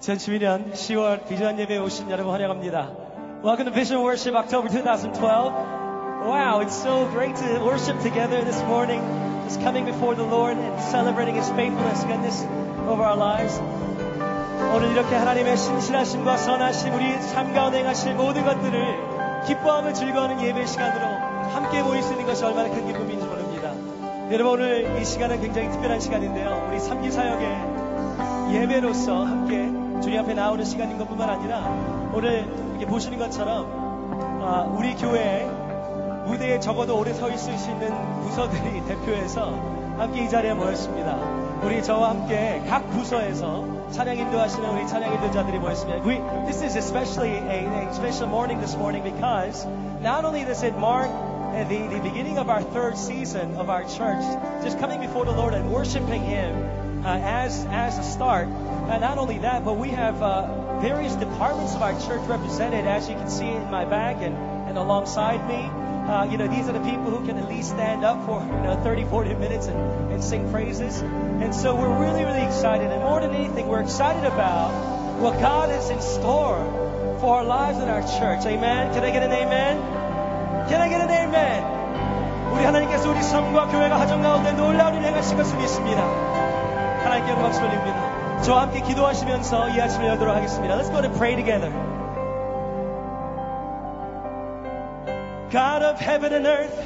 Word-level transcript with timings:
2012년 0.00 0.72
10월 0.72 1.26
비전 1.26 1.58
예배에 1.58 1.78
오신 1.78 2.10
여러분 2.10 2.32
환영합니다. 2.32 2.90
Welcome 3.42 3.66
to 3.66 3.72
Vision 3.72 4.02
Worship 4.02 4.36
October 4.36 4.68
2012. 4.68 5.52
Wow, 6.24 6.60
it's 6.60 6.74
so 6.74 7.06
great 7.12 7.36
to 7.36 7.60
worship 7.64 8.00
together 8.00 8.42
this 8.44 8.60
morning, 8.64 9.00
just 9.44 9.60
coming 9.60 9.84
before 9.84 10.14
the 10.14 10.24
Lord 10.24 10.56
and 10.56 10.80
celebrating 10.90 11.36
His 11.36 11.48
faithfulness, 11.52 12.02
goodness 12.04 12.44
over 12.88 13.04
our 13.04 13.16
lives. 13.16 13.60
오늘 14.74 14.90
이렇게 14.92 15.14
하나님의 15.14 15.56
신실하심과 15.56 16.36
선하심, 16.38 16.94
우리 16.94 17.12
삶 17.20 17.52
가운데 17.52 17.78
행하실 17.78 18.14
모든 18.14 18.44
것들을 18.44 19.44
기뻐하며 19.46 19.92
즐거워하는 19.92 20.42
예배 20.42 20.66
시간으로 20.66 21.06
함께 21.52 21.82
모일 21.82 22.02
수 22.02 22.12
있는 22.12 22.26
것이 22.26 22.44
얼마나 22.44 22.68
큰 22.68 22.86
기쁨인지 22.86 23.26
모릅니다. 23.26 23.72
여러분 24.32 24.54
오늘 24.54 25.00
이 25.00 25.04
시간은 25.04 25.40
굉장히 25.40 25.70
특별한 25.70 26.00
시간인데요. 26.00 26.66
우리 26.68 26.80
삼기 26.80 27.10
사역의 27.10 28.54
예배로서 28.54 29.24
함께 29.24 29.83
주님 30.04 30.20
앞에 30.20 30.34
나오는 30.34 30.62
시간인 30.62 30.98
것뿐만 30.98 31.30
아니라 31.30 31.60
오늘 32.12 32.46
이렇게 32.72 32.84
보시는 32.84 33.18
것처럼 33.18 33.66
아, 34.42 34.70
우리 34.76 34.94
교회 34.96 35.46
무대에 36.26 36.60
적어도 36.60 36.98
오래 36.98 37.14
서 37.14 37.30
있을 37.30 37.56
수 37.56 37.70
있는 37.70 37.90
부서들이 38.20 38.84
대표해서 38.84 39.52
함께 39.96 40.24
이 40.24 40.28
자리에 40.28 40.52
모였습니다. 40.52 41.16
우리 41.62 41.82
저와 41.82 42.10
함께 42.10 42.62
각 42.68 42.86
부서에서 42.90 43.64
찬양 43.92 44.18
인도하시는 44.18 44.68
우리 44.68 44.86
찬양 44.86 45.10
인도자들이 45.14 45.58
모였습니다. 45.58 46.06
We, 46.06 46.20
this 46.44 46.62
is 46.62 46.76
especially 46.76 47.38
a, 47.38 47.64
a 47.64 47.94
special 47.94 48.28
morning 48.28 48.60
this 48.60 48.76
morning 48.76 49.02
because 49.02 49.66
not 50.02 50.26
only 50.26 50.44
does 50.44 50.62
it 50.62 50.76
mark 50.76 51.08
the, 51.54 51.88
the 51.88 52.00
beginning 52.02 52.36
of 52.36 52.50
our 52.50 52.60
third 52.60 52.98
season 52.98 53.56
of 53.56 53.70
our 53.70 53.84
church, 53.84 54.20
just 54.62 54.78
coming 54.78 55.00
before 55.00 55.24
the 55.24 55.32
Lord 55.32 55.54
and 55.54 55.72
worshiping 55.72 56.20
Him 56.20 56.52
uh, 56.52 56.73
as, 57.03 57.65
as 57.65 57.97
a 57.97 58.03
start, 58.03 58.47
and 58.47 59.01
not 59.01 59.17
only 59.17 59.39
that, 59.39 59.65
but 59.65 59.77
we 59.77 59.89
have 59.89 60.21
uh, 60.21 60.79
various 60.79 61.15
departments 61.15 61.75
of 61.75 61.81
our 61.81 61.93
church 62.01 62.21
represented, 62.27 62.85
as 62.85 63.09
you 63.09 63.15
can 63.15 63.29
see 63.29 63.47
in 63.47 63.69
my 63.69 63.85
back 63.85 64.17
and, 64.21 64.35
and 64.67 64.77
alongside 64.77 65.47
me. 65.47 65.69
Uh, 66.09 66.25
you 66.25 66.37
know, 66.37 66.47
these 66.47 66.67
are 66.67 66.73
the 66.73 66.79
people 66.79 67.11
who 67.11 67.25
can 67.25 67.37
at 67.37 67.47
least 67.47 67.69
stand 67.69 68.03
up 68.03 68.25
for, 68.25 68.41
you 68.41 68.61
know, 68.63 68.79
30, 68.83 69.05
40 69.05 69.35
minutes 69.35 69.67
and, 69.67 69.77
and 70.11 70.23
sing 70.23 70.49
praises. 70.51 71.01
And 71.01 71.53
so 71.53 71.75
we're 71.75 71.99
really, 71.99 72.25
really 72.25 72.41
excited. 72.41 72.91
And 72.91 73.03
more 73.03 73.21
than 73.21 73.31
anything, 73.35 73.67
we're 73.67 73.81
excited 73.81 74.25
about 74.25 74.71
what 75.19 75.39
God 75.39 75.69
is 75.69 75.89
in 75.89 76.01
store 76.01 76.57
for 77.21 77.37
our 77.37 77.43
lives 77.43 77.77
and 77.77 77.91
our 77.91 78.01
church. 78.01 78.45
Amen? 78.45 78.91
Can 78.93 79.03
I 79.03 79.11
get 79.11 79.21
an 79.21 79.31
amen? 79.31 79.77
Can 80.69 80.81
I 80.81 80.89
get 80.89 81.01
an 81.01 81.11
amen? 81.11 81.79
우리 82.53 82.65
하나님께서 82.65 83.11
우리 83.11 83.21
삶과 83.21 83.67
교회가 83.67 83.97
가정 83.97 84.23
가운데 84.23 84.51
놀라운 84.53 84.95
일 84.95 85.03
행하실 85.03 85.37
것을 85.37 85.57
믿습니다. 85.59 86.32
하나님께 87.23 87.31
영광 87.31 87.51
돌립니다. 87.51 88.41
저와 88.41 88.61
함께 88.63 88.81
기도하시면서 88.81 89.69
이 89.69 89.81
아침을 89.81 90.07
열도록 90.07 90.35
하겠습니다. 90.35 90.75
Let's 90.75 90.91
go 90.91 90.99
and 90.99 91.17
pray 91.17 91.35
together. 91.35 91.71
God 95.51 95.83
of 95.83 95.99
heaven 95.99 96.31
and 96.33 96.47
earth, 96.47 96.77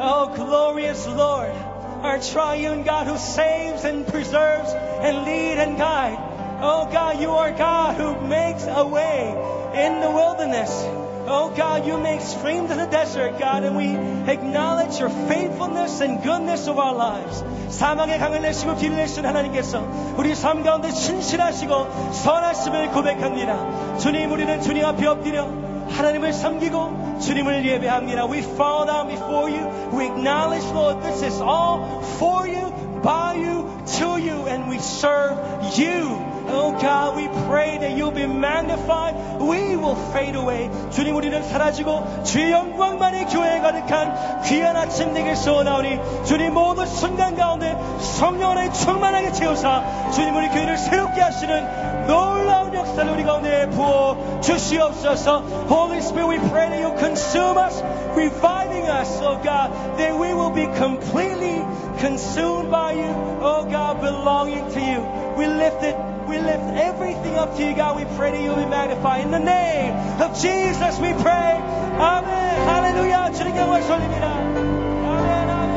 oh 0.00 0.32
glorious 0.34 1.06
Lord, 1.06 1.54
our 2.02 2.18
triune 2.18 2.82
God 2.82 3.06
who 3.06 3.16
saves 3.16 3.84
and 3.84 4.04
preserves 4.06 4.72
and 5.00 5.24
lead 5.24 5.58
and 5.58 5.78
guide. 5.78 6.18
Oh 6.60 6.88
God, 6.90 7.20
you 7.20 7.30
are 7.30 7.52
God 7.52 7.96
who 7.96 8.20
makes 8.26 8.66
a 8.66 8.84
way 8.84 9.30
in 9.74 10.00
the 10.00 10.10
wilderness. 10.10 10.97
Oh 11.28 11.50
God, 11.56 11.86
you 11.86 11.98
make 11.98 12.20
streams 12.20 12.70
in 12.70 12.76
the 12.76 12.86
desert, 12.86 13.38
God, 13.38 13.64
and 13.64 13.76
we 13.76 13.96
acknowledge 14.30 14.98
your 15.00 15.08
faithfulness 15.08 16.00
and 16.00 16.22
goodness 16.22 16.68
of 16.68 16.78
our 16.78 16.94
lives. 16.94 17.42
사망의 17.70 18.18
강을 18.18 18.42
내시고 18.42 18.76
길을 18.76 18.96
내신 18.96 19.24
하나님께서 19.24 19.82
우리 20.16 20.34
삶 20.34 20.62
가운데 20.62 20.90
신실하시고 20.90 22.12
선하심을 22.12 22.90
고백합니다. 22.92 23.98
주님, 23.98 24.30
우리는 24.30 24.60
주님 24.60 24.84
앞에 24.84 25.06
엎드려 25.06 25.48
하나님을 25.88 26.32
섬기고 26.32 27.18
주님을 27.20 27.64
예배합니다. 27.64 28.26
We 28.26 28.40
fall 28.40 28.86
down 28.86 29.08
before 29.08 29.50
you. 29.50 29.68
We 29.96 30.06
acknowledge, 30.06 30.66
Lord, 30.72 31.00
this 31.02 31.22
is 31.22 31.40
all 31.40 32.02
for 32.18 32.46
you, 32.46 32.70
by 33.02 33.36
you, 33.36 33.68
to 33.98 34.18
you, 34.20 34.46
and 34.46 34.68
we 34.68 34.78
serve 34.78 35.38
you. 35.78 36.27
Oh 36.48 36.72
God, 36.78 37.16
we 37.16 37.26
pray 37.48 37.78
that 37.78 37.96
you'll 37.96 38.12
be 38.12 38.26
magnified. 38.26 39.14
We 39.40 39.76
will 39.76 39.96
fade 40.12 40.36
away. 40.36 40.70
주님, 40.90 41.16
우리는 41.16 41.42
사라지고 41.42 42.22
주의 42.24 42.52
영광만이 42.52 43.26
교회에 43.26 43.60
가득한 43.60 44.42
귀한 44.42 44.76
아침 44.76 45.14
되길 45.14 45.36
소원하오니 45.36 46.24
주님 46.24 46.54
모든 46.54 46.86
순간 46.86 47.34
가운데 47.34 47.76
성령 47.98 48.52
안에 48.52 48.72
충만하게 48.72 49.32
채우사 49.32 50.10
주님 50.12 50.36
우리 50.36 50.48
교회를 50.48 50.76
새롭게 50.76 51.20
하시는 51.20 52.06
놀라운 52.06 52.74
역사를 52.74 53.10
우리 53.10 53.24
가운데 53.24 53.68
부어 53.70 54.40
주시옵소서. 54.42 55.42
Holy 55.68 55.98
Spirit, 55.98 56.28
we 56.28 56.38
pray 56.50 56.68
that 56.68 56.80
you 56.80 56.94
consume 56.98 57.56
us, 57.56 57.82
reviving 58.14 58.86
us, 58.88 59.20
oh 59.22 59.40
God, 59.42 59.72
that 59.98 60.14
we 60.18 60.34
will 60.34 60.52
be 60.52 60.66
completely 60.76 61.64
consumed 61.98 62.70
by 62.70 62.92
you, 62.92 63.10
oh 63.40 63.64
God, 63.64 64.00
belonging 64.00 64.70
to 64.70 64.80
you. 64.80 65.00
We 65.36 65.46
lift 65.46 65.82
it 65.82 65.96
we 66.29 66.37
lift 66.37 66.77
everything 66.77 67.35
up 67.35 67.57
to 67.57 67.63
you, 67.65 67.75
God. 67.75 67.97
We 67.97 68.05
pray 68.15 68.31
that 68.31 68.41
you'll 68.41 68.55
be 68.55 68.65
magnified. 68.65 69.21
In 69.25 69.31
the 69.31 69.39
name 69.39 69.93
of 70.21 70.39
Jesus, 70.39 70.99
we 70.99 71.13
pray. 71.13 71.57
Amen. 71.97 72.67
Hallelujah. 72.69 73.31
주님 73.33 73.55
영광 73.57 73.81
돌립니다. 73.87 74.27
아멘, 74.29 75.49
아멘. 75.49 75.73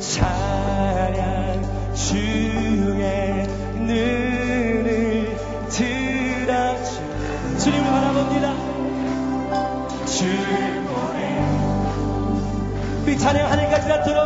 찬양 0.00 1.94
주의 1.94 3.46
눈을 3.74 5.36
들어주 5.70 7.00
주님을 7.58 7.90
바라봅니다. 7.90 8.46
주를 10.06 10.84
보내 10.84 11.18
우리 13.02 13.18
찬양 13.18 13.50
하늘까지 13.50 13.88
닿도록 13.88 14.20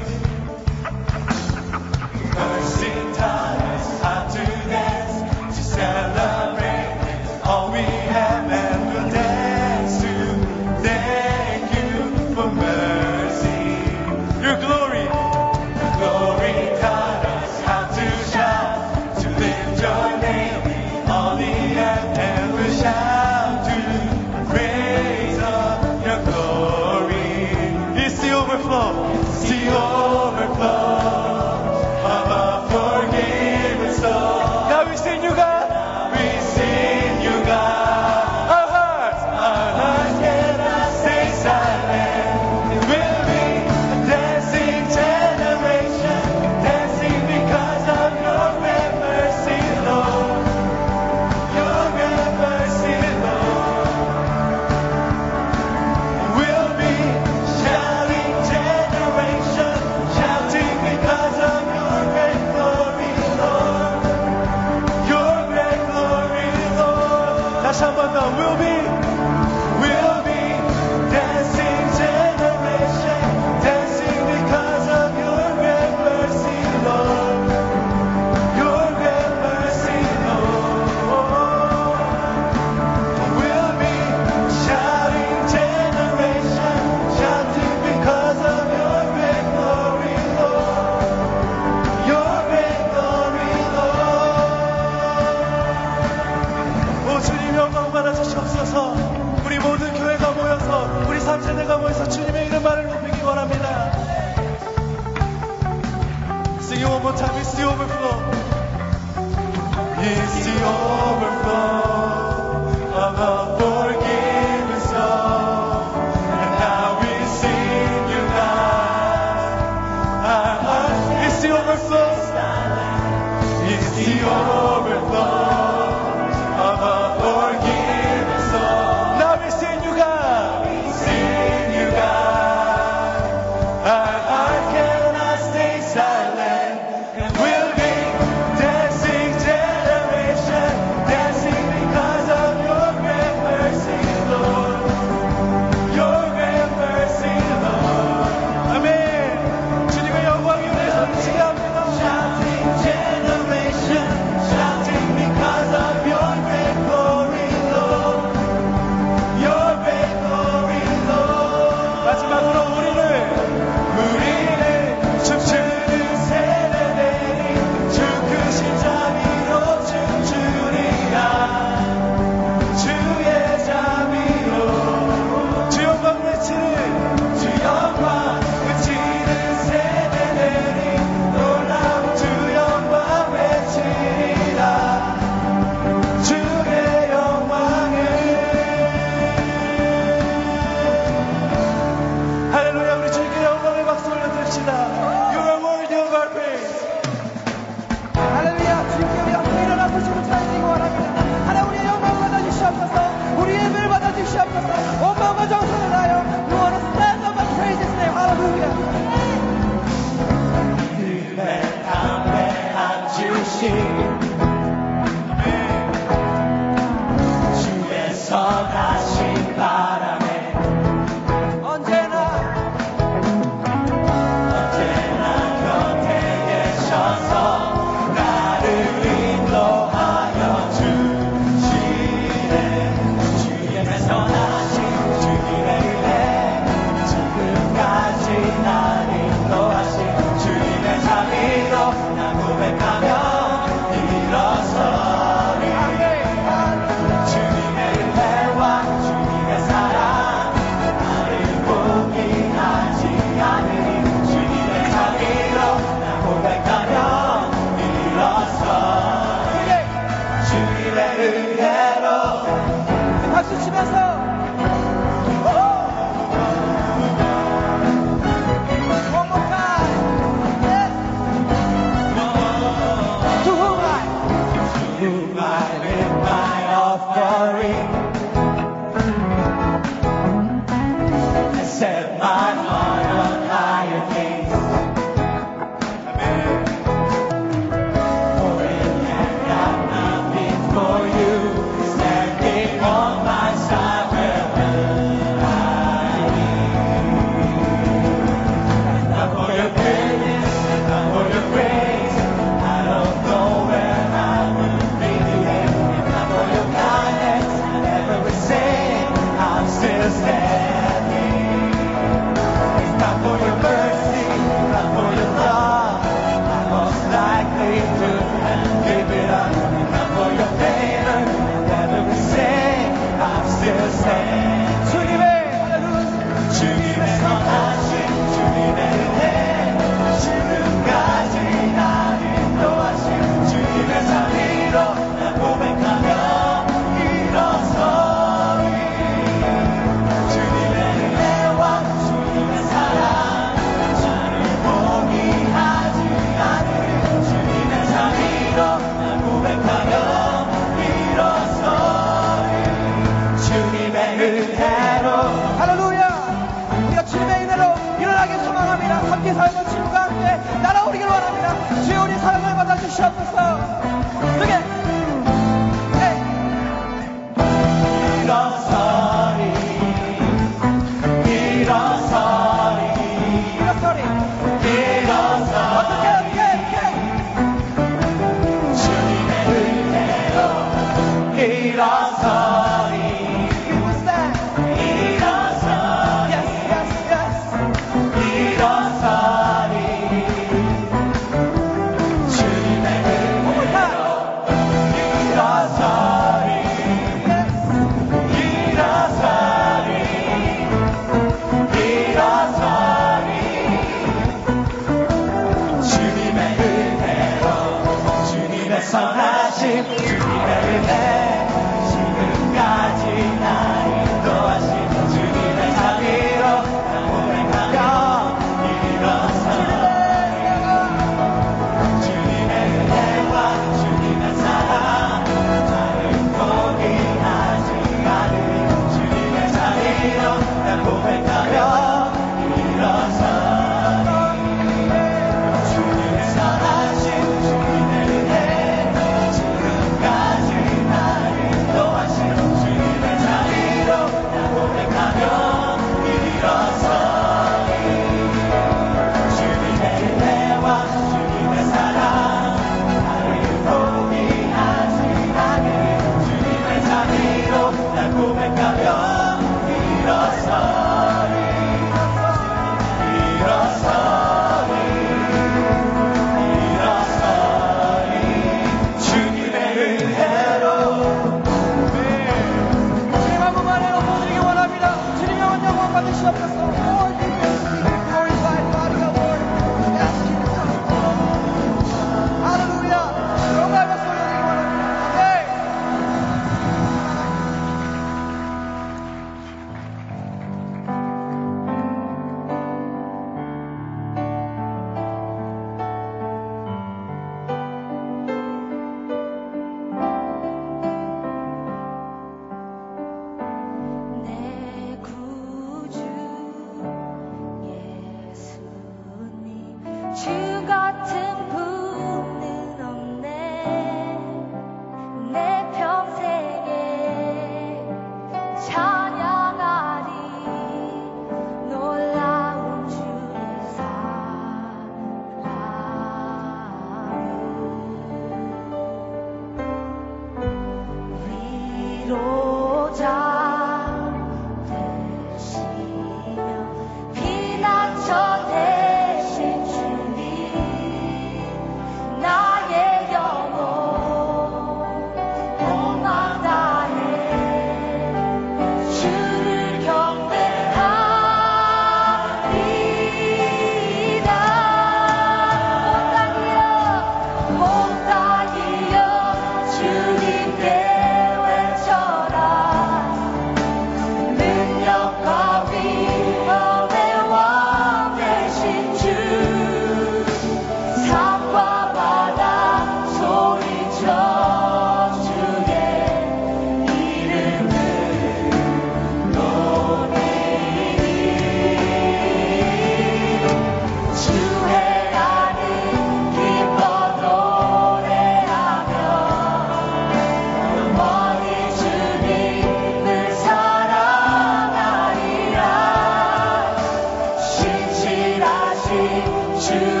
주 599.61 600.00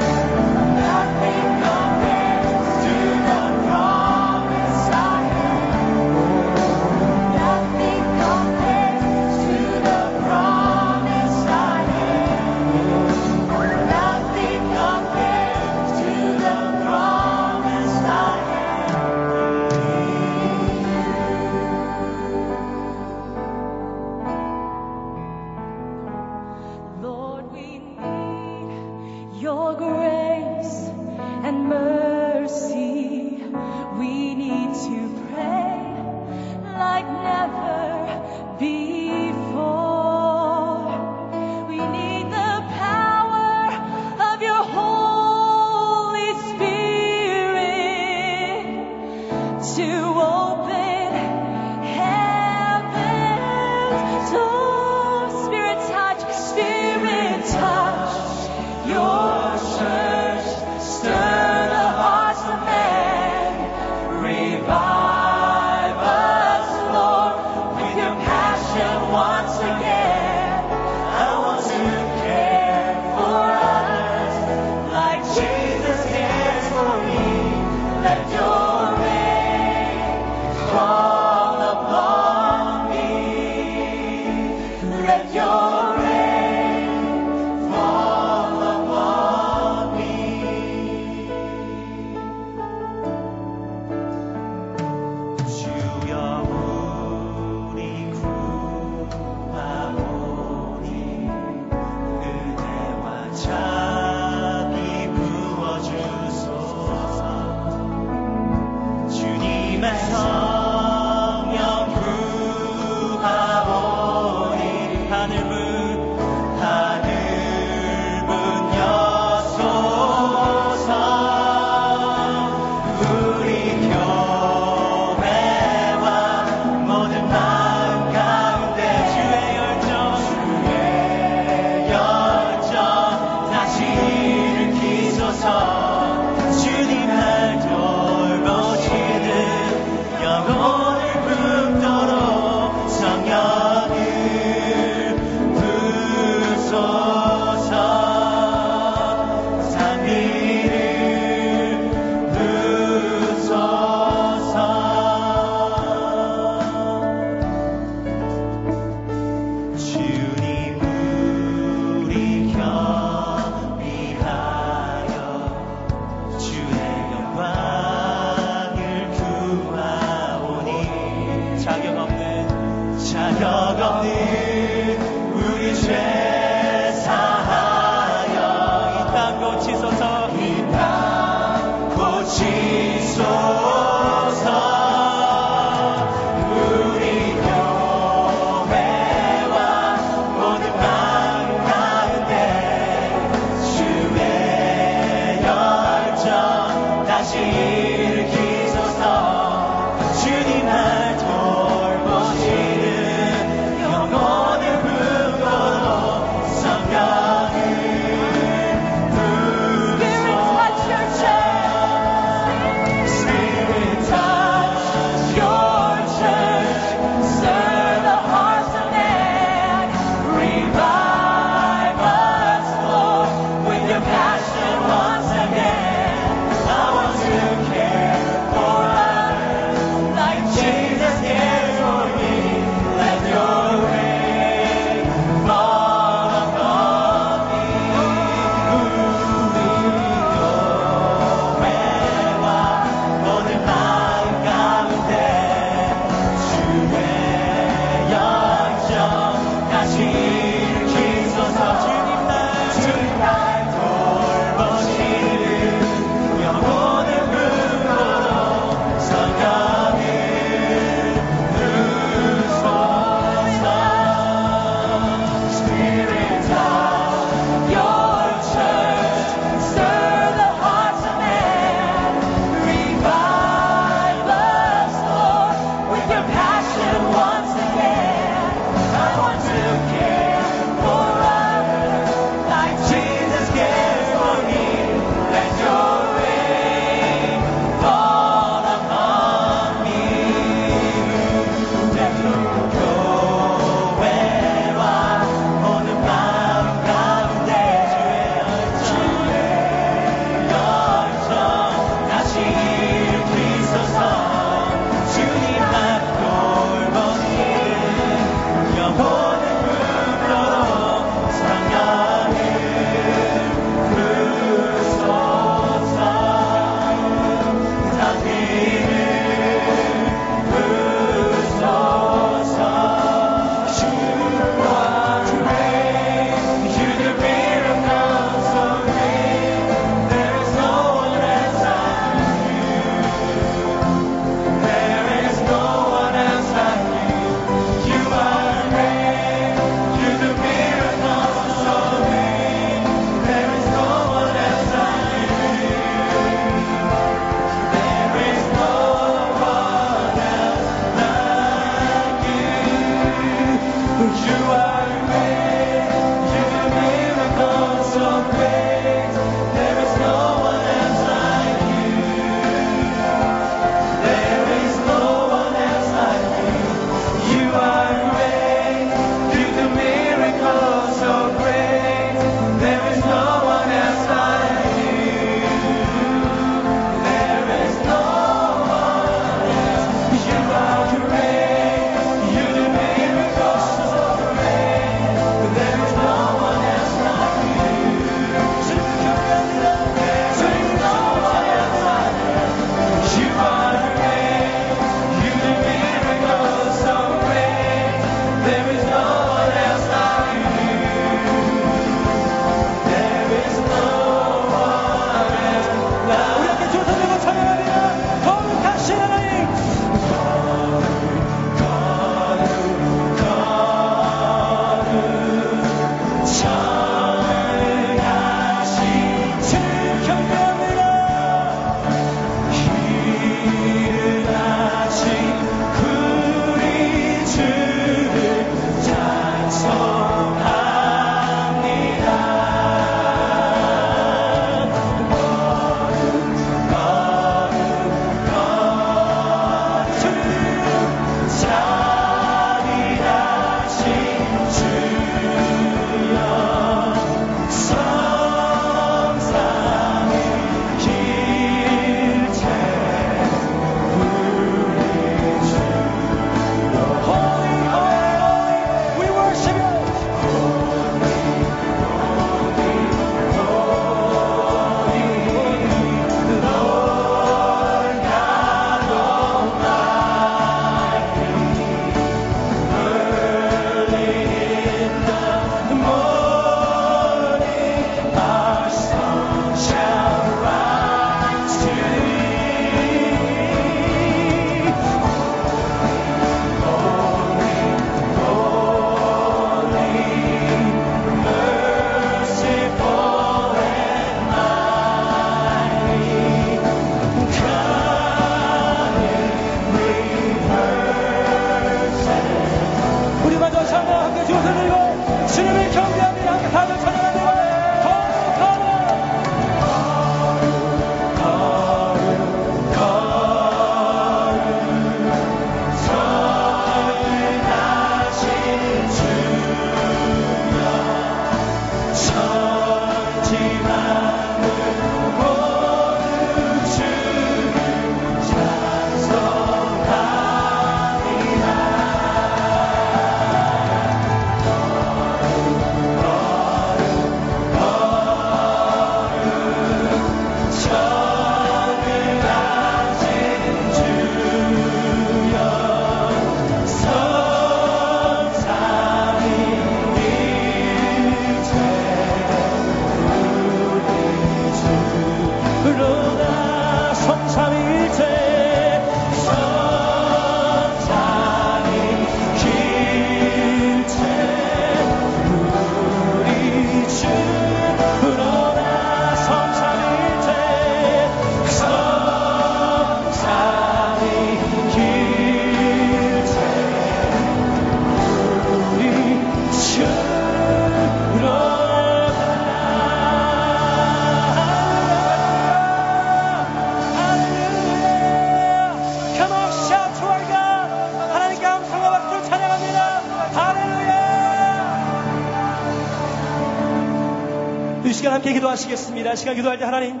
기도하시겠습니다. 598.60 599.12
이 599.12 599.16
시간 599.16 599.34
기도할 599.34 599.58
때 599.58 599.64
하나님, 599.64 600.00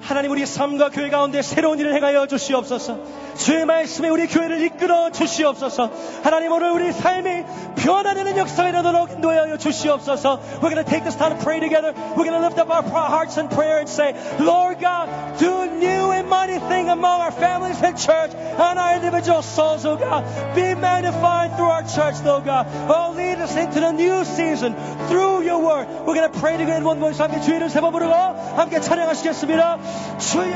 하나님 0.00 0.30
우리 0.30 0.46
삶과 0.46 0.90
교회 0.90 1.10
가운데 1.10 1.42
새로운 1.42 1.78
일을 1.78 1.94
행하여 1.94 2.26
주시옵소서. 2.26 2.98
주의 3.36 3.64
말씀에 3.64 4.08
우리 4.08 4.26
교회를 4.26 4.62
이끌어 4.64 5.10
주시옵소서. 5.10 5.90
하나님 6.22 6.52
오늘 6.52 6.70
우리 6.70 6.92
삶이 6.92 7.44
변화되는 7.76 8.36
역사가 8.36 8.68
일어나도록 8.70 9.12
인도하여 9.12 9.56
주시옵소서. 9.56 10.40
We're 10.60 10.70
going 10.70 10.84
take 10.84 11.04
this 11.04 11.16
time 11.16 11.36
to 11.36 11.44
pray 11.44 11.60
together. 11.60 11.92
We're 12.16 12.24
going 12.24 12.40
lift 12.40 12.58
up 12.58 12.70
our 12.70 12.82
hearts 12.82 13.38
in 13.38 13.48
prayer 13.48 13.78
and 13.78 13.88
say, 13.88 14.14
Lord 14.40 14.80
God, 14.80 15.08
do 15.38 15.66
new 15.66 15.91
mighty 16.31 16.59
thing 16.59 16.89
among 16.89 17.21
our 17.21 17.31
families 17.31 17.81
and 17.81 17.97
church 17.97 18.31
and 18.33 18.79
our 18.79 18.95
individual 18.95 19.41
souls, 19.41 19.85
oh 19.85 19.95
God. 19.95 20.23
Be 20.55 20.75
magnified 20.75 21.55
through 21.55 21.69
our 21.69 21.83
church, 21.83 22.15
oh 22.25 22.41
God. 22.41 22.67
Oh, 22.89 23.13
lead 23.15 23.37
us 23.39 23.55
into 23.55 23.79
the 23.79 23.91
new 23.91 24.25
season 24.25 24.75
through 25.07 25.43
your 25.43 25.59
word. 25.63 25.87
We're 26.05 26.15
going 26.15 26.31
to 26.31 26.39
pray 26.39 26.57
together 26.57 26.77
in 26.77 26.83
one 26.83 26.99
voice. 26.99 27.17
함께 27.17 27.39
주의를 27.41 27.69
세번 27.69 27.91
부르고 27.91 28.13
함께 28.13 28.79
찬양하시겠습니다. 28.79 29.77
주여, 30.17 30.53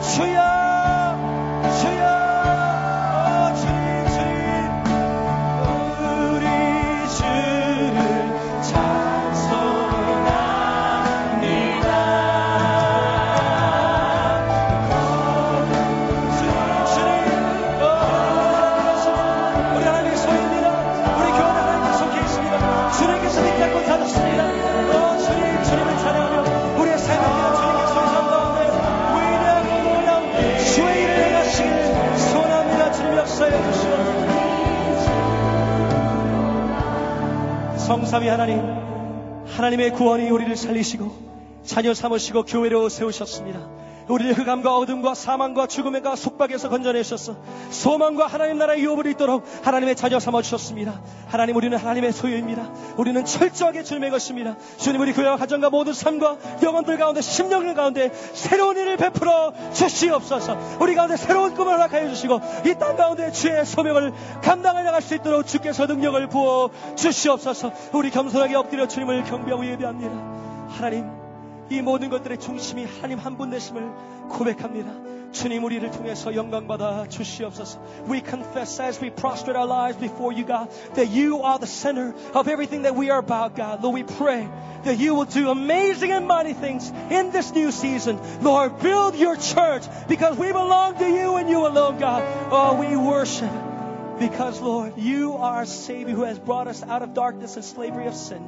주여, 0.00 0.38
주여, 1.80 2.21
성삼위 38.13 38.27
하나님, 38.27 38.59
하나님의 39.47 39.93
구원이 39.93 40.29
우리를 40.29 40.55
살리시고 40.55 41.63
자녀 41.63 41.95
삼으시고 41.95 42.43
교회로 42.43 42.89
세우셨습니다. 42.89 43.72
우리를 44.07 44.33
흑암과 44.33 44.75
어둠과 44.77 45.13
사망과 45.13 45.67
죽음과 45.67 46.15
속박에서 46.15 46.69
건져내셨어. 46.69 47.35
소망과 47.69 48.27
하나님 48.27 48.57
나라의 48.57 48.83
유업을 48.83 49.07
있도록 49.07 49.43
하나님의 49.63 49.95
자녀 49.95 50.19
삼아 50.19 50.41
주셨습니다. 50.41 51.01
하나님 51.27 51.55
우리는 51.55 51.77
하나님의 51.77 52.11
소유입니다. 52.11 52.69
우리는 52.97 53.23
철저하게 53.23 53.83
주님의 53.83 54.11
것입니다. 54.11 54.55
주님 54.77 55.01
우리 55.01 55.13
교회와 55.13 55.37
가정과 55.37 55.69
모든 55.69 55.93
삶과 55.93 56.37
영혼들 56.61 56.97
가운데 56.97 57.21
심령들 57.21 57.73
가운데 57.75 58.11
새로운 58.33 58.77
일을 58.77 58.97
베풀어 58.97 59.53
주시옵소서. 59.73 60.57
우리 60.79 60.95
가운데 60.95 61.17
새로운 61.17 61.53
꿈을 61.53 61.73
허락하여 61.73 62.09
주시고 62.09 62.41
이 62.65 62.73
땅 62.75 62.95
가운데 62.97 63.31
주의 63.31 63.65
소명을 63.65 64.11
감당해 64.41 64.83
나갈 64.83 65.01
수 65.01 65.15
있도록 65.15 65.47
주께서 65.47 65.85
능력을 65.85 66.27
부어 66.27 66.69
주시옵소서. 66.95 67.71
우리 67.93 68.09
겸손하게 68.09 68.55
엎드려 68.55 68.87
주님을 68.87 69.23
경배하고 69.23 69.65
예배합니다. 69.65 70.11
하나님 70.69 71.22
이 71.72 71.82
모든 71.82 72.08
것들의 72.08 72.38
중심이 72.38 72.84
하나님 72.84 73.18
한 73.18 73.36
분 73.36 73.50
되심을 73.50 73.90
고백합니다. 74.30 74.90
주님 75.32 75.62
우리를 75.64 75.90
통해서 75.90 76.34
영광 76.34 76.66
받아 76.66 77.06
주시옵소서. 77.06 77.78
We 78.08 78.22
confess 78.24 78.80
as 78.80 78.98
we 78.98 79.10
prostrate 79.10 79.56
our 79.58 79.68
lives 79.68 80.00
before 80.00 80.32
you, 80.32 80.46
God, 80.46 80.70
that 80.94 81.10
you 81.12 81.42
are 81.42 81.58
the 81.58 81.66
center 81.66 82.14
of 82.32 82.48
everything 82.48 82.82
that 82.84 82.96
we 82.96 83.10
are 83.10 83.18
about, 83.18 83.54
God. 83.54 83.84
Lord, 83.84 83.94
we 83.94 84.04
pray 84.04 84.48
that 84.84 84.96
you 84.96 85.14
will 85.14 85.26
do 85.28 85.50
amazing 85.50 86.12
and 86.12 86.26
mighty 86.26 86.54
things 86.54 86.90
in 87.10 87.30
this 87.30 87.52
new 87.52 87.70
season. 87.70 88.18
Lord, 88.40 88.80
build 88.80 89.16
your 89.16 89.36
church 89.36 89.84
because 90.08 90.38
we 90.38 90.50
belong 90.50 90.96
to 90.96 91.06
you 91.06 91.36
and 91.36 91.50
you 91.50 91.66
alone, 91.66 91.98
God. 91.98 92.24
Oh, 92.50 92.80
we 92.80 92.96
worship 92.96 93.52
because, 94.18 94.58
Lord, 94.62 94.96
you 94.96 95.34
are 95.34 95.60
our 95.60 95.66
Savior 95.66 96.14
who 96.14 96.24
has 96.24 96.38
brought 96.38 96.68
us 96.68 96.82
out 96.82 97.02
of 97.02 97.12
darkness 97.12 97.56
and 97.56 97.64
slavery 97.64 98.06
of 98.06 98.14
sin. 98.14 98.40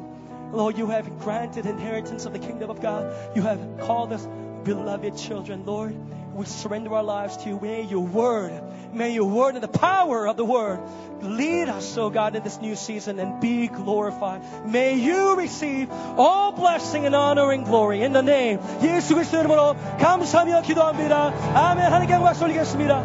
Lord, 0.54 0.76
you 0.76 0.88
have 0.88 1.18
granted 1.20 1.66
inheritance 1.66 2.26
of 2.26 2.32
the 2.32 2.38
kingdom 2.38 2.70
of 2.70 2.80
God. 2.80 3.36
You 3.36 3.42
have 3.42 3.60
called 3.80 4.12
us 4.12 4.26
beloved 4.64 5.16
children. 5.16 5.64
Lord, 5.64 5.96
we 6.34 6.44
surrender 6.46 6.94
our 6.94 7.02
lives 7.02 7.36
to 7.38 7.48
you. 7.48 7.58
May 7.60 7.82
your 7.82 8.06
word, 8.06 8.62
may 8.92 9.12
your 9.12 9.28
word 9.28 9.54
and 9.54 9.62
the 9.62 9.68
power 9.68 10.26
of 10.28 10.36
the 10.36 10.44
word 10.44 10.80
lead 11.22 11.68
us, 11.68 11.96
oh 11.98 12.10
God, 12.10 12.36
in 12.36 12.42
this 12.42 12.60
new 12.60 12.76
season 12.76 13.18
and 13.18 13.40
be 13.40 13.68
glorified. 13.68 14.42
May 14.66 14.94
you 14.94 15.36
receive 15.36 15.90
all 15.90 16.52
blessing 16.52 17.04
and 17.06 17.14
honor 17.14 17.50
and 17.52 17.64
glory 17.64 18.02
in 18.02 18.12
the 18.12 18.22
name 18.22 18.58
예수 18.82 19.14
그리스도 19.14 19.38
이름으로 19.38 19.74
감사하며 19.98 20.62
기도합니다. 20.62 21.32
아멘. 21.54 21.84
하나님께 21.84 22.18
박수 22.18 22.44
올리겠습니다. 22.44 22.96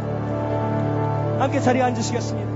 함께 1.39 1.60
자리에 1.60 1.82
앉으시겠습니다. 1.82 2.49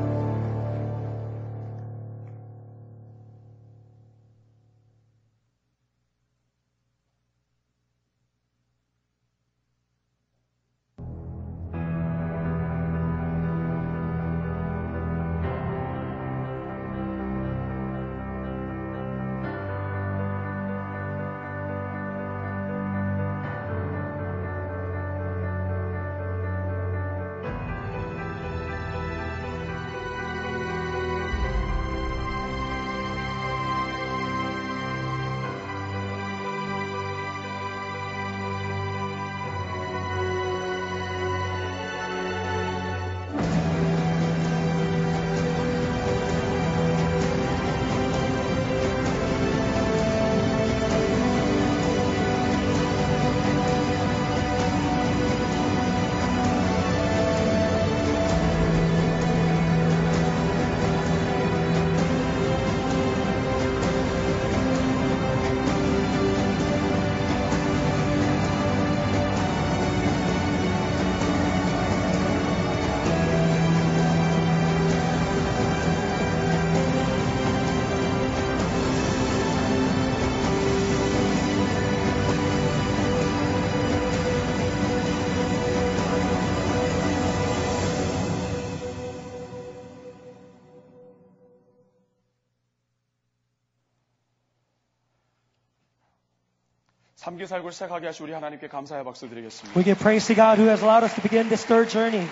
삼기 97.35 97.47
살고 97.49 97.73
시작하게 97.73 98.07
하시 98.07 98.23
우리 98.23 98.33
하나님께 98.33 98.69
감사의 98.69 99.03
박수 99.03 99.29
드리겠습니다. 99.29 99.77
We 99.77 99.83
give 99.85 100.01
praise 100.01 100.27
to 100.29 100.37
God 100.37 100.57
who 100.61 100.69
has 100.69 100.81
allowed 100.83 101.03
us 101.05 101.15
to 101.17 101.23
begin 101.23 101.49
this 101.49 101.67
third 101.67 101.91
journey. 101.91 102.29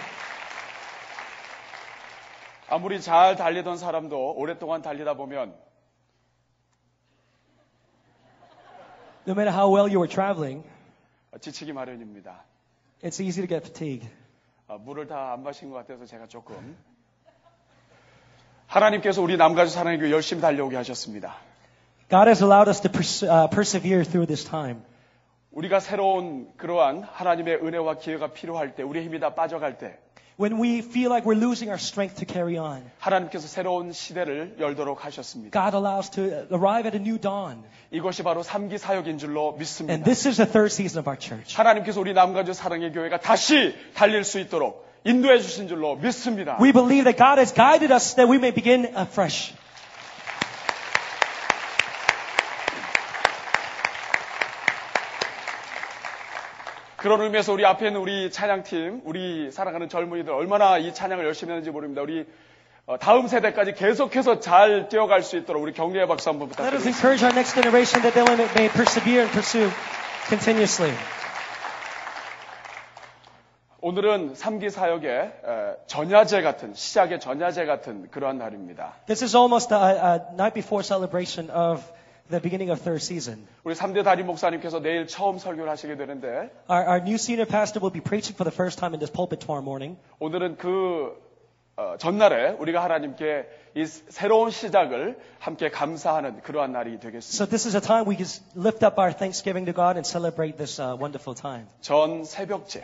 아무리 2.68 3.00
잘 3.00 3.34
달리던 3.34 3.78
사람도 3.78 4.34
오랫동안 4.36 4.80
달리다 4.80 5.14
보면 5.14 5.55
No 9.26 9.32
matter 9.34 9.50
how 9.53 9.68
well 9.74 9.88
you 9.90 9.98
were 9.98 10.09
traveling, 10.09 10.62
지치기 11.40 11.72
마련입니다. 11.72 12.44
it's 13.03 13.20
easy 13.20 13.44
to 13.44 13.48
get 13.48 13.66
fatigued. 13.66 14.09
아, 14.68 14.76
물을 14.78 15.09
다 15.09 15.32
안 15.32 15.42
마신 15.42 15.70
것 15.70 15.76
같아서 15.78 16.07
제가 16.07 16.28
조금 16.28 16.76
하나님께서 18.68 19.20
우리 19.20 19.36
남가주 19.36 19.72
사랑의 19.72 19.98
교회 19.98 20.12
열심히 20.12 20.40
달려오게 20.40 20.76
하셨습니다. 20.76 21.34
God 22.09 22.28
has 22.28 22.40
allowed 22.42 22.68
us 22.68 22.80
to 22.82 22.90
pers- 22.92 23.24
uh, 23.26 23.48
persevere 23.50 24.05
through 24.05 24.26
this 24.28 24.44
time. 24.48 24.82
우리가 25.53 25.80
새로운 25.80 26.48
그러한 26.57 27.03
하나님의 27.12 27.57
은혜와 27.57 27.98
기회가 27.98 28.28
필요할 28.32 28.74
때, 28.74 28.82
우리의 28.82 29.05
힘이 29.05 29.20
다 29.20 29.34
빠져갈 29.34 29.78
때, 29.78 29.98
When 30.40 30.61
we 30.61 30.78
feel 30.78 31.12
like 31.12 31.26
we're 31.26 31.38
losing 31.38 31.68
our 31.68 31.78
strength 31.78 32.16
to 32.16 32.26
carry 32.26 32.57
on, 32.59 32.90
하나님께서 32.98 33.46
새로운 33.46 33.92
시대를 33.92 34.57
열도록 34.59 35.05
하셨습니다. 35.05 35.53
God 35.53 35.76
allows 35.76 36.11
to 36.12 36.24
arrive 36.50 36.86
at 36.86 36.96
a 36.96 37.00
new 37.00 37.20
dawn. 37.20 37.62
이것이 37.90 38.22
바로 38.22 38.42
삼기 38.42 38.78
사역인 38.78 39.18
줄로 39.18 39.48
And 39.50 39.59
믿습니다. 39.59 40.05
this 40.05 40.26
is 40.26 40.38
the 40.38 40.50
third 40.50 40.72
season 40.72 40.98
of 41.00 41.09
our 41.09 41.18
church. 41.20 41.55
하나님께서 41.55 42.00
우리 42.00 42.14
남가주 42.14 42.55
사랑의 42.55 42.92
교회가 42.92 43.20
다시 43.20 43.74
달릴 43.94 44.24
수 44.24 44.40
있도록 44.40 44.88
인도해 45.05 45.38
주신 45.38 45.68
줄로 45.68 45.96
믿습니다. 45.96 46.57
We 46.61 46.72
believe 46.72 47.05
that 47.05 47.18
God 47.18 47.38
has 47.38 47.53
guided 47.55 47.92
us 47.92 48.14
that 48.16 48.26
we 48.30 48.38
may 48.38 48.55
begin 48.55 48.86
afresh. 48.96 49.53
그런 57.03 57.20
의미에서 57.20 57.53
우리 57.53 57.66
앞에 57.66 57.88
있는 57.88 58.00
우리 58.00 58.30
찬양팀, 58.30 59.03
우리 59.05 59.50
사랑하는 59.50 59.88
젊은이들 59.88 60.32
얼마나 60.32 60.78
이 60.78 60.94
찬양을 60.94 61.24
열심히 61.24 61.50
하는지 61.50 61.70
모릅니다. 61.72 62.00
우리 62.00 62.24
어, 62.86 62.96
다음 62.96 63.26
세대까지 63.26 63.74
계속해서 63.74 64.38
잘 64.38 64.88
뛰어갈 64.88 65.22
수 65.22 65.36
있도록 65.36 65.61
우리 65.64 65.72
격려의 65.72 66.07
박수 66.07 66.28
한번 66.30 66.48
Let 66.48 66.62
us 66.76 66.84
부탁드립니다. 66.84 66.88
encourage 66.90 67.24
our 67.24 67.34
next 67.34 67.55
generation 67.55 68.03
that 68.03 68.14
they 68.14 68.22
may, 68.22 68.48
may 68.55 68.68
persevere 68.72 69.22
and 69.22 69.32
pursue 69.32 69.68
continuously. 70.28 70.92
오늘은 73.80 74.36
삼기 74.36 74.70
사역의 74.70 75.11
에, 75.11 75.76
전야제 75.88 76.42
같은 76.42 76.72
시작의 76.72 77.18
전야제 77.18 77.66
같은 77.66 78.11
그러한 78.12 78.38
날입니다. 78.38 78.94
This 79.07 79.24
is 79.24 79.36
almost 79.36 79.74
a, 79.74 79.80
a 79.80 80.20
night 80.34 80.55
before 80.55 80.84
celebration 80.86 81.50
of 81.50 81.82
the 82.30 82.41
beginning 82.41 82.72
of 82.72 82.82
third 82.82 83.01
season. 83.01 83.47
우리 83.63 83.74
3대 83.74 84.03
다리 84.03 84.24
목사님께서 84.24 84.80
내일 84.80 85.07
처음 85.07 85.38
설교를 85.38 85.70
하시게 85.70 85.95
되는데 85.95 86.51
Our, 86.70 86.84
our 86.88 87.01
new 87.01 87.15
senior 87.15 87.47
pastor 87.49 87.82
will 87.82 87.93
be 87.93 88.01
preaching 88.01 88.36
for 88.36 88.43
the 88.43 88.53
first 88.53 88.80
time 88.80 88.93
in 88.93 88.99
this 88.99 89.11
pulpit 89.11 89.39
tomorrow 89.39 89.63
morning. 89.63 89.97
오늘은 90.20 90.57
그 90.57 91.26
어, 91.78 91.95
전날에 91.99 92.49
우리가 92.57 92.84
하나님께 92.84 93.47
이 93.76 93.86
새로운 93.86 94.49
시작을 94.49 95.20
함께 95.38 95.70
감사하는 95.70 96.41
그러한 96.41 96.72
날이 96.72 96.99
되겠습니다. 96.99 97.22
So 97.22 97.45
this 97.45 97.68
is 97.68 97.76
a 97.76 97.82
time 97.82 98.09
we 98.09 98.18
just 98.18 98.43
lift 98.57 98.84
up 98.84 98.99
our 98.99 99.15
thanksgiving 99.15 99.65
to 99.65 99.74
God 99.74 99.95
and 99.95 100.05
celebrate 100.05 100.57
this 100.57 100.82
uh, 100.82 100.97
wonderful 100.99 101.36
time. 101.36 101.68
전 101.82 102.24
새벽제. 102.26 102.84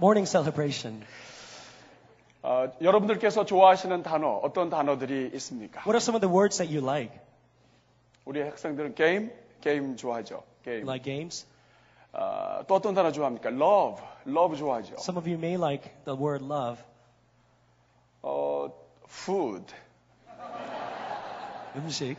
Morning 0.00 0.28
celebration. 0.28 1.04
어, 2.42 2.72
여러분들께서 2.80 3.44
좋아하시는 3.44 4.02
단어 4.02 4.40
어떤 4.42 4.68
단어들이 4.68 5.30
있습니까? 5.34 5.82
What 5.82 5.94
are 5.94 6.00
some 6.00 6.16
of 6.16 6.20
the 6.20 6.32
words 6.32 6.58
that 6.58 6.74
you 6.74 6.84
like? 6.84 7.12
우리 8.25 8.41
학생들은 8.41 8.95
게임, 8.95 9.31
게임 9.61 9.95
좋아하죠. 9.95 10.35
You 10.35 10.43
게임. 10.63 10.81
like 10.83 11.03
games? 11.03 11.45
어, 12.11 12.63
또 12.67 12.75
어떤 12.75 12.95
단어 12.95 13.11
좋아합니까? 13.11 13.49
love, 13.49 14.01
love 14.27 14.57
좋아하죠. 14.57 14.95
Some 14.97 15.17
of 15.17 15.29
you 15.29 15.37
may 15.37 15.55
like 15.55 15.91
the 16.05 16.19
word 16.19 16.43
love. 16.43 16.81
어, 18.23 18.71
food. 19.07 19.73
음식. 21.75 22.17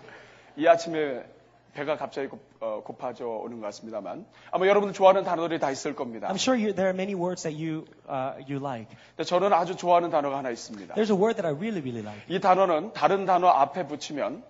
이 0.57 0.67
아침에 0.67 1.25
배가 1.73 1.97
갑자기 1.97 2.29
고, 2.29 2.39
어, 2.61 2.83
고파져 2.85 3.27
오는 3.27 3.61
것 3.61 3.67
같습니다만 3.67 4.27
아마 4.51 4.67
여러분들 4.67 4.95
좋아하는 4.95 5.25
단어들이 5.25 5.59
다 5.59 5.71
있을 5.71 5.95
겁니다. 5.95 6.29
I'm 6.29 6.37
sure 6.37 6.57
you, 6.57 6.73
there 6.75 6.89
are 6.89 6.95
many 6.95 7.15
words 7.15 7.43
that 7.43 7.55
you 7.57 7.85
uh, 8.09 8.41
you 8.49 8.61
like. 8.65 8.89
근데 9.17 9.25
저는 9.25 9.53
아주 9.53 9.77
좋아하는 9.77 10.11
단어가 10.11 10.39
하나 10.39 10.51
있습니다. 10.51 10.95
There's 10.95 11.11
a 11.11 11.17
word 11.17 11.37
that 11.37 11.47
I 11.47 11.53
really 11.53 11.81
really 11.81 12.03
like. 12.03 12.23
이 12.35 12.41
단어는 12.41 12.93
다른 12.93 13.27
단어 13.27 13.49
앞에 13.49 13.87
붙이면 13.89 14.43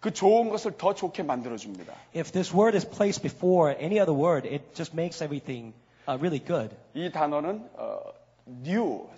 그 0.00 0.12
좋은 0.12 0.50
것을 0.50 0.76
더 0.76 0.94
좋게 0.94 1.22
만들어줍니다. 1.22 1.94
If 2.16 2.32
this 2.32 2.54
word 2.54 2.76
is 2.76 2.88
placed 2.88 3.22
before 3.22 3.72
any 3.78 4.00
other 4.00 4.12
word, 4.12 4.48
it 4.48 4.74
just 4.74 4.94
makes 4.94 5.22
everything 5.22 5.74
uh, 6.08 6.18
really 6.18 6.44
good. 6.44 6.74
이 6.94 7.10
단어는 7.12 7.70
어, 7.74 8.00
new, 8.48 9.08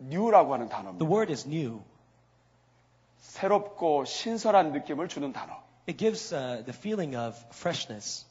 new라고 0.00 0.52
하는 0.52 0.68
The 0.68 0.76
단어입니다. 0.82 1.06
word 1.06 1.32
is 1.32 1.48
new. 1.48 1.80
새롭고 3.20 4.04
신선한 4.04 4.72
느낌을 4.72 5.08
주는 5.08 5.32
단어. 5.32 5.54
It 5.88 5.96
gives 5.96 6.34
uh, 6.34 6.62
the 6.64 6.76
feeling 6.76 7.16
of 7.16 7.36
freshness. 7.50 8.26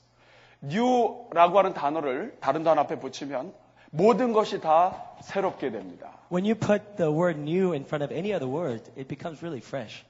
new라고 0.64 1.58
하는 1.58 1.74
단어를 1.74 2.38
다른 2.40 2.64
단어 2.64 2.82
앞에 2.82 3.00
붙이면 3.00 3.54
모든 3.92 4.34
것이 4.34 4.62
다 4.62 5.04
새롭게 5.22 5.72
됩니다. 5.72 6.12
When 6.32 6.46
you 6.46 6.56
put 6.56 6.96
the 6.98 7.12
word 7.12 7.40
new 7.40 7.74
in 7.74 7.84
front 7.86 8.04
of 8.04 8.14
any 8.14 8.34
other 8.34 8.48
word, 8.50 8.84
it 8.98 9.08
becomes 9.08 9.42
really 9.44 9.62
fresh. 9.62 10.04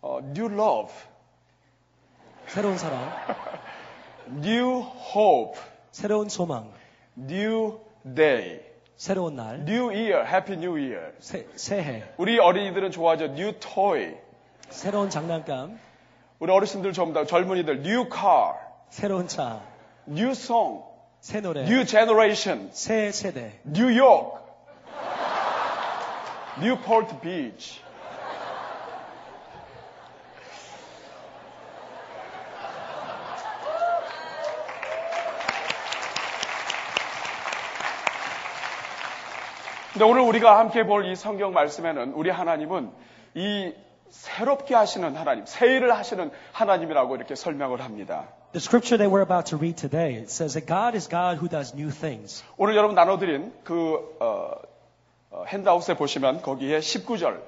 어, 0.00 0.20
new 0.22 0.46
love, 0.52 0.92
새로운 2.46 2.78
사랑, 2.78 3.10
new 4.30 4.80
hope, 5.14 5.58
새로운 5.90 6.28
소망, 6.28 6.70
new 7.16 7.80
day, 8.04 8.60
새로운 8.96 9.34
날, 9.36 9.60
new 9.66 9.90
year, 9.90 10.24
happy 10.24 10.56
new 10.56 10.78
year. 10.78 11.12
새, 11.18 11.46
새해, 11.56 12.04
우리 12.16 12.38
어린이들은 12.38 12.90
좋아하죠. 12.92 13.24
new 13.26 13.52
toy. 13.58 14.16
새로운 14.70 15.10
장난감, 15.10 15.78
우리 16.38 16.52
어르신들 16.52 16.92
전부 16.92 17.14
다 17.14 17.24
젊은이들 17.26 17.84
new 17.84 18.08
car, 18.08 18.54
새로운 18.90 19.26
차, 19.26 19.60
new 20.08 20.30
song, 20.30 20.84
새 21.20 21.40
노래, 21.40 21.62
new 21.62 21.84
generation, 21.84 22.70
새 22.72 23.10
세대. 23.10 23.58
New 23.66 23.90
York, 23.90 24.38
Newport 26.60 27.20
Beach. 27.20 27.80
근데 39.98 40.08
오늘 40.08 40.22
우리가 40.22 40.60
함께 40.60 40.86
볼 40.86 41.06
이 41.06 41.16
성경 41.16 41.52
말씀에는 41.52 42.12
우리 42.12 42.30
하나님은 42.30 42.92
이 43.34 43.72
새롭게 44.10 44.76
하시는 44.76 45.16
하나님, 45.16 45.44
새 45.44 45.66
일을 45.74 45.92
하시는 45.96 46.30
하나님이라고 46.52 47.16
이렇게 47.16 47.34
설명을 47.34 47.80
합니다. 47.80 48.28
The 48.52 48.60
scripture 48.60 48.96
that 48.96 49.10
we're 49.12 49.24
about 49.24 49.50
to 49.50 49.58
read 49.58 49.76
today, 49.76 50.14
it 50.14 50.30
says 50.30 50.54
that 50.54 50.68
God 50.72 50.94
is 50.96 51.08
God 51.08 51.38
who 51.38 51.48
does 51.48 51.74
new 51.74 51.90
things. 51.90 52.44
오늘 52.56 52.76
여러분 52.76 52.94
나눠드린 52.94 53.52
그 53.64 53.98
어, 54.20 54.52
어, 55.32 55.44
핸드아웃에 55.48 55.96
보시면 55.96 56.42
거기에 56.42 56.78
19절, 56.78 57.40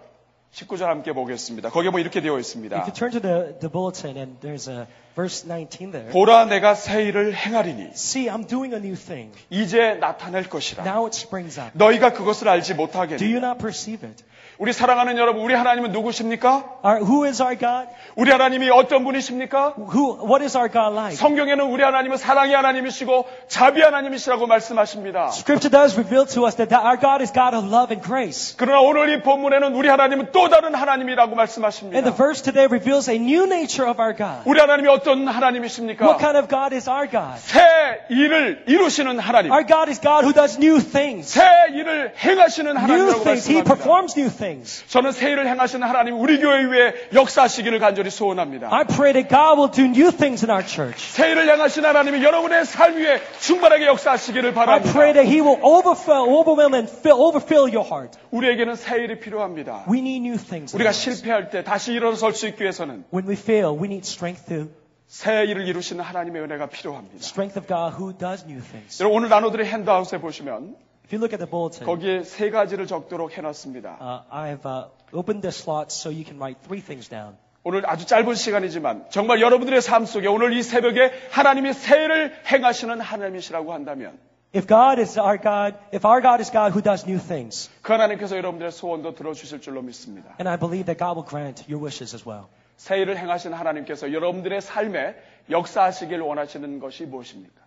19절 0.52 0.80
함께 0.86 1.12
보겠습니다. 1.12 1.70
거기에 1.70 1.90
뭐 1.90 2.00
이렇게 2.00 2.20
되어 2.20 2.38
있습니다. 2.38 2.76
If 2.76 2.86
you 2.88 2.92
turn 2.92 3.12
to 3.12 3.20
the, 3.20 3.58
the 3.60 3.70
bulletin 3.70 4.16
and 4.16 4.40
there's 4.40 4.68
a 4.68 4.86
verse 5.14 5.46
19 5.46 5.92
there. 5.92 6.10
보라 6.12 6.46
내가 6.46 6.74
새 6.74 7.04
일을 7.04 7.34
행하리니 7.34 7.90
See, 7.94 8.28
I'm 8.28 8.46
doing 8.48 8.74
a 8.74 8.80
new 8.80 8.96
thing. 8.96 9.32
이제 9.48 9.94
나타낼 9.94 10.48
것이라. 10.48 10.82
Now 10.84 11.06
it 11.06 11.16
springs 11.16 11.58
up. 11.60 11.70
너희가 11.74 12.12
그것을 12.12 12.48
알지 12.48 12.74
Do 12.74 12.82
못하겠니? 12.82 13.22
you 13.22 13.36
not 13.38 13.58
perceive 13.60 14.04
it? 14.06 14.24
우리 14.60 14.74
사랑하는 14.74 15.16
여러분, 15.16 15.40
우리 15.42 15.54
하나님은 15.54 15.90
누구십니까? 15.90 16.80
Our, 16.84 17.00
who 17.00 17.24
is 17.24 17.40
our 17.40 17.56
God? 17.56 17.88
우리 18.14 18.30
하나님이 18.30 18.68
어떤 18.68 19.04
분이십니까? 19.04 19.72
Who, 19.78 20.20
what 20.28 20.42
is 20.44 20.54
our 20.54 20.70
God 20.70 20.92
like? 20.92 21.16
성경에는 21.16 21.64
우리 21.64 21.82
하나님은 21.82 22.18
사랑의 22.18 22.54
하나님이시고 22.56 23.24
자비 23.48 23.80
하나님이시라고 23.80 24.46
말씀하십니다. 24.46 25.30
Scripture 25.32 25.70
does 25.70 25.96
reveal 25.96 26.26
to 26.26 26.44
us 26.44 26.56
that, 26.56 26.76
our 26.76 27.00
God 27.00 27.22
is 27.22 27.32
God 27.32 27.56
of 27.56 27.64
love 27.72 27.88
and 27.88 28.06
grace. 28.06 28.54
그러나 28.58 28.82
오늘 28.82 29.08
이 29.08 29.22
본문에는 29.22 29.74
우리 29.74 29.88
하나님은 29.88 30.28
또 30.30 30.50
다른 30.50 30.74
하나님이라고 30.74 31.30
And 31.30 31.40
the 31.40 31.40
말씀하십니다. 31.40 32.12
verse 32.12 32.42
today 32.44 32.68
reveals 32.68 33.08
a 33.08 33.16
new 33.16 33.44
nature 33.48 33.88
of 33.88 33.96
our 33.98 34.12
God. 34.14 34.44
우리 34.44 34.60
하나님이 34.60 34.88
어떤 34.90 35.24
What 35.24 35.36
하나님이십니까? 35.40 36.18
kind 36.20 36.36
of 36.36 36.48
God 36.52 36.74
is 36.76 36.86
our 36.86 37.08
God? 37.08 37.40
새 37.40 37.64
일을 38.10 38.64
이루시는 38.68 39.20
하나님. 39.20 39.52
Our 39.52 39.64
God 39.64 39.88
is 39.88 39.98
God 40.04 40.28
who 40.28 40.34
does 40.36 40.60
new 40.60 40.84
things. 40.84 41.32
새 41.32 41.48
일을 41.72 42.12
행하시는 42.12 42.76
New 42.76 42.76
하나님이라고 42.76 43.24
things. 43.24 43.48
He 43.48 43.56
말씀합니다. 43.56 43.64
performs 43.64 44.20
new 44.20 44.28
things. 44.28 44.49
저는 44.88 45.12
새 45.12 45.30
일을 45.30 45.46
행하시는 45.48 45.86
하나님 45.86 46.18
우리 46.20 46.38
교회 46.40 46.64
위에 46.64 46.94
역사하시기를 47.14 47.78
간절히 47.78 48.10
소원합니다. 48.10 48.68
I 48.72 48.84
pray 48.84 49.12
that 49.12 49.28
God 49.28 49.58
will 49.60 49.70
do 49.70 49.84
new 49.84 50.10
things 50.10 50.44
in 50.44 50.50
our 50.50 50.66
church. 50.66 50.98
새 51.12 51.30
일을 51.30 51.48
행하시는 51.52 51.88
하나님이 51.88 52.22
여러분의 52.24 52.64
삶 52.64 52.96
위에 52.96 53.20
충만하게 53.40 53.86
역사하시기를 53.86 54.48
I 54.50 54.54
바랍니다. 54.54 54.92
pray 54.92 55.12
that 55.12 55.28
He 55.28 55.40
will 55.40 55.60
overfill, 55.62 56.28
overwhelm 56.28 56.74
and 56.74 56.90
fill, 56.90 57.20
overfill 57.20 57.68
your 57.74 57.86
heart. 57.86 58.18
우리에게는 58.30 58.74
새 58.76 58.96
일이 58.96 59.20
필요합니다. 59.20 59.84
We 59.90 59.98
need 60.00 60.26
new 60.26 60.36
things. 60.38 60.74
in 60.74 60.80
우리가. 60.80 60.92
실패할 60.92 61.50
때 61.50 61.62
다시 61.64 61.92
일어설 61.92 62.32
수 62.32 62.46
있기 62.48 62.62
위해서는 62.62 63.04
When 63.12 63.28
we 63.28 63.34
fail, 63.34 63.72
we 63.78 63.86
need 63.86 64.06
strength 64.06 64.46
to 64.48 64.68
새 65.06 65.44
일을 65.44 65.66
이루시는 65.66 66.04
하나님의 66.04 66.42
은혜가 66.42 66.66
필요합니다. 66.66 67.16
Strength 67.18 67.58
of 67.58 67.66
God 67.66 67.96
who 67.96 68.16
does 68.16 68.44
new 68.44 68.60
things. 68.62 69.02
여러분 69.02 69.18
오늘 69.18 69.28
나눠드린 69.28 69.66
핸드아웃에 69.66 70.18
보시면 70.18 70.76
If 71.10 71.14
you 71.14 71.18
look 71.18 71.34
at 71.34 71.40
the 71.40 71.50
bulletin, 71.50 71.84
거기에 71.84 72.22
세 72.22 72.50
가지를 72.50 72.86
적도록 72.86 73.36
해놨습니다. 73.36 73.98
uh, 74.00 74.22
I've 74.30 74.64
uh, 74.64 74.86
opened 75.12 75.42
the 75.42 75.50
slots 75.50 75.98
so 75.98 76.08
you 76.08 76.22
can 76.22 76.38
write 76.38 76.62
three 76.62 76.80
things 76.80 77.08
down. 77.08 77.36
오늘 77.64 77.82
아주 77.90 78.06
짧은 78.06 78.32
시간이지만 78.36 79.06
정말 79.10 79.40
여러분들의 79.40 79.80
삶 79.82 80.06
속에 80.06 80.28
오늘 80.28 80.52
이 80.52 80.62
새벽에 80.62 81.10
하나님이 81.32 81.72
새 81.72 82.04
일을 82.04 82.32
행하시는 82.46 83.00
하나님이시라고 83.00 83.72
한다면 83.72 84.20
If 84.54 84.68
God 84.68 85.00
is 85.00 85.18
our 85.18 85.36
God, 85.36 85.76
if 85.92 86.06
our 86.06 86.22
God 86.22 86.38
is 86.40 86.52
God 86.52 86.70
who 86.70 86.80
does 86.80 87.04
new 87.04 87.18
things, 87.18 87.68
그 87.82 87.92
하나님께서 87.92 88.36
여러분들의 88.36 88.70
소원도 88.70 89.16
들어주실 89.16 89.60
줄로 89.62 89.82
믿습니다. 89.82 90.36
and 90.38 90.48
I 90.48 90.56
believe 90.56 90.86
that 90.86 90.96
God 90.96 91.18
will 91.18 91.26
grant 91.28 91.64
your 91.66 91.82
wishes 91.82 92.14
as 92.14 92.22
well. 92.24 92.46
새 92.76 92.98
일을 93.00 93.18
행하신 93.18 93.52
하나님께서 93.52 94.12
여러분들의 94.12 94.60
삶에 94.60 95.16
역사하시길 95.50 96.20
원하시는 96.20 96.78
것이 96.78 97.04
무엇입니까? 97.04 97.59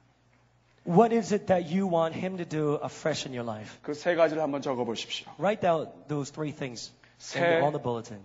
What 0.84 1.12
is 1.12 1.32
it 1.32 1.48
that 1.48 1.68
you 1.68 1.86
want 1.86 2.14
Him 2.14 2.38
to 2.38 2.46
do 2.46 2.74
afresh 2.76 3.26
in 3.26 3.34
your 3.34 3.44
life? 3.44 3.78
그 3.82 3.92
세 3.92 4.14
가지를 4.14 4.42
한번 4.42 4.62
적어 4.62 4.84
보십시오. 4.84 5.26
Write 5.38 5.60
down 5.60 5.88
those 6.08 6.32
three 6.32 6.50
things 6.50 6.90
in 7.34 7.42
the, 7.42 7.58
새 7.58 7.60
on 7.60 7.72
the 7.72 7.82
bulletin. 7.82 8.24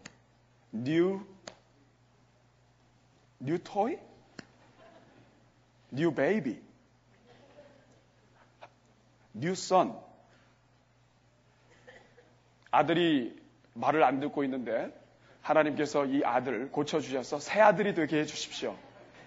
new 0.71 1.25
new 3.41 3.57
toy? 3.57 3.99
new 5.91 6.11
baby. 6.11 6.61
new 9.35 9.51
son. 9.51 9.93
아들이 12.71 13.37
말을 13.73 14.03
안 14.03 14.19
듣고 14.21 14.43
있는데 14.45 14.89
하나님께서 15.41 16.05
이 16.05 16.23
아들을 16.23 16.71
고쳐 16.71 17.01
주셔서 17.01 17.39
새 17.39 17.59
아들이 17.59 17.93
되게 17.93 18.19
해 18.19 18.25
주십시오. 18.25 18.75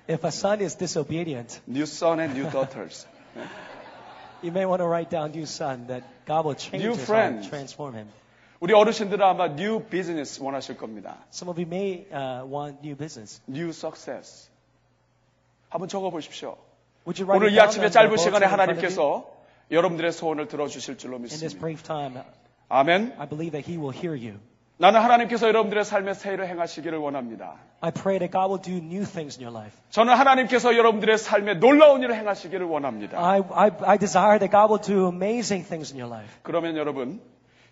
If 0.09 0.25
a 0.25 0.29
son 0.29 0.63
is 0.63 0.77
disobedient, 0.77 1.61
new 1.69 1.83
son 1.83 2.21
and 2.21 2.39
new 2.39 2.51
daughters. 2.51 3.07
you 4.43 4.53
may 4.53 4.67
want 4.67 4.81
to 4.81 4.87
write 4.87 5.11
down 5.11 5.33
new 5.33 5.45
son 5.47 5.87
that 5.89 6.03
God 6.27 6.45
will 6.47 6.55
change 6.55 6.83
New 6.83 6.93
his 6.95 7.05
friends. 7.05 7.47
heart, 7.47 7.51
transform 7.51 7.95
him. 7.95 8.09
우리 8.61 8.73
어르신들은 8.73 9.21
아마 9.25 9.47
new 9.53 9.81
business 9.81 10.41
원하실 10.43 10.77
겁니다. 10.77 11.19
Some 11.31 11.51
of 11.51 11.59
you 11.61 11.67
may 11.67 12.07
uh, 12.11 12.45
want 12.47 12.81
new 12.83 12.97
business. 12.97 13.41
new 13.49 13.69
success. 13.71 14.49
한번 15.69 15.89
적어 15.89 16.11
보십시오. 16.11 16.57
Would 17.07 17.21
you 17.21 17.27
write 17.29 17.37
오늘 17.37 17.49
it 17.49 17.55
이 17.55 17.57
down 17.57 17.69
아침에 17.69 17.85
on 17.87 17.91
the 17.91 17.93
짧은 17.93 18.09
bulletin 18.09 18.25
시간에 18.25 18.47
in 18.47 18.53
front 18.53 18.73
of 18.73 18.79
you? 18.79 18.91
하나님께서 18.97 19.37
여러분들의 19.71 20.13
소원을 20.13 20.49
들어주실 20.49 20.97
줄로 20.99 21.17
In 21.17 21.23
this 21.27 21.45
믿습니다. 21.45 21.61
brief 21.61 21.83
time, 21.83 22.23
아멘. 22.69 23.15
I 23.19 23.29
believe 23.29 23.53
that 23.53 23.65
He 23.69 23.77
will 23.79 23.93
hear 23.93 24.15
you. 24.17 24.41
나는 24.82 25.00
하나님께서 25.00 25.48
여러분들의 25.48 25.86
삶에 25.86 26.16
새 26.16 26.34
일을 26.34 26.48
행하시기를 26.48 26.98
원합니다. 26.98 27.54
I 27.82 27.92
pray 27.92 28.18
that 28.18 28.32
God 28.32 28.50
will 28.50 28.60
do 28.60 28.78
new 28.78 29.06
things 29.06 29.38
in 29.38 29.46
your 29.46 29.56
life. 29.56 29.78
저는 29.92 30.16
하나님께서 30.16 30.76
여러분들의 30.76 31.20
삶에 31.20 31.54
놀라운 31.60 32.02
일을 32.02 32.16
행하시기를 32.16 32.66
원합니다. 32.66 33.16
I, 33.24 33.42
I, 33.52 33.70
I 33.84 34.00
desire 34.00 34.40
that 34.40 34.50
God 34.50 34.74
will 34.74 34.82
do 34.82 35.06
amazing 35.06 35.68
things 35.68 35.94
in 35.94 36.02
your 36.02 36.12
life. 36.12 36.36
그러면 36.42 36.78
여러분, 36.78 37.22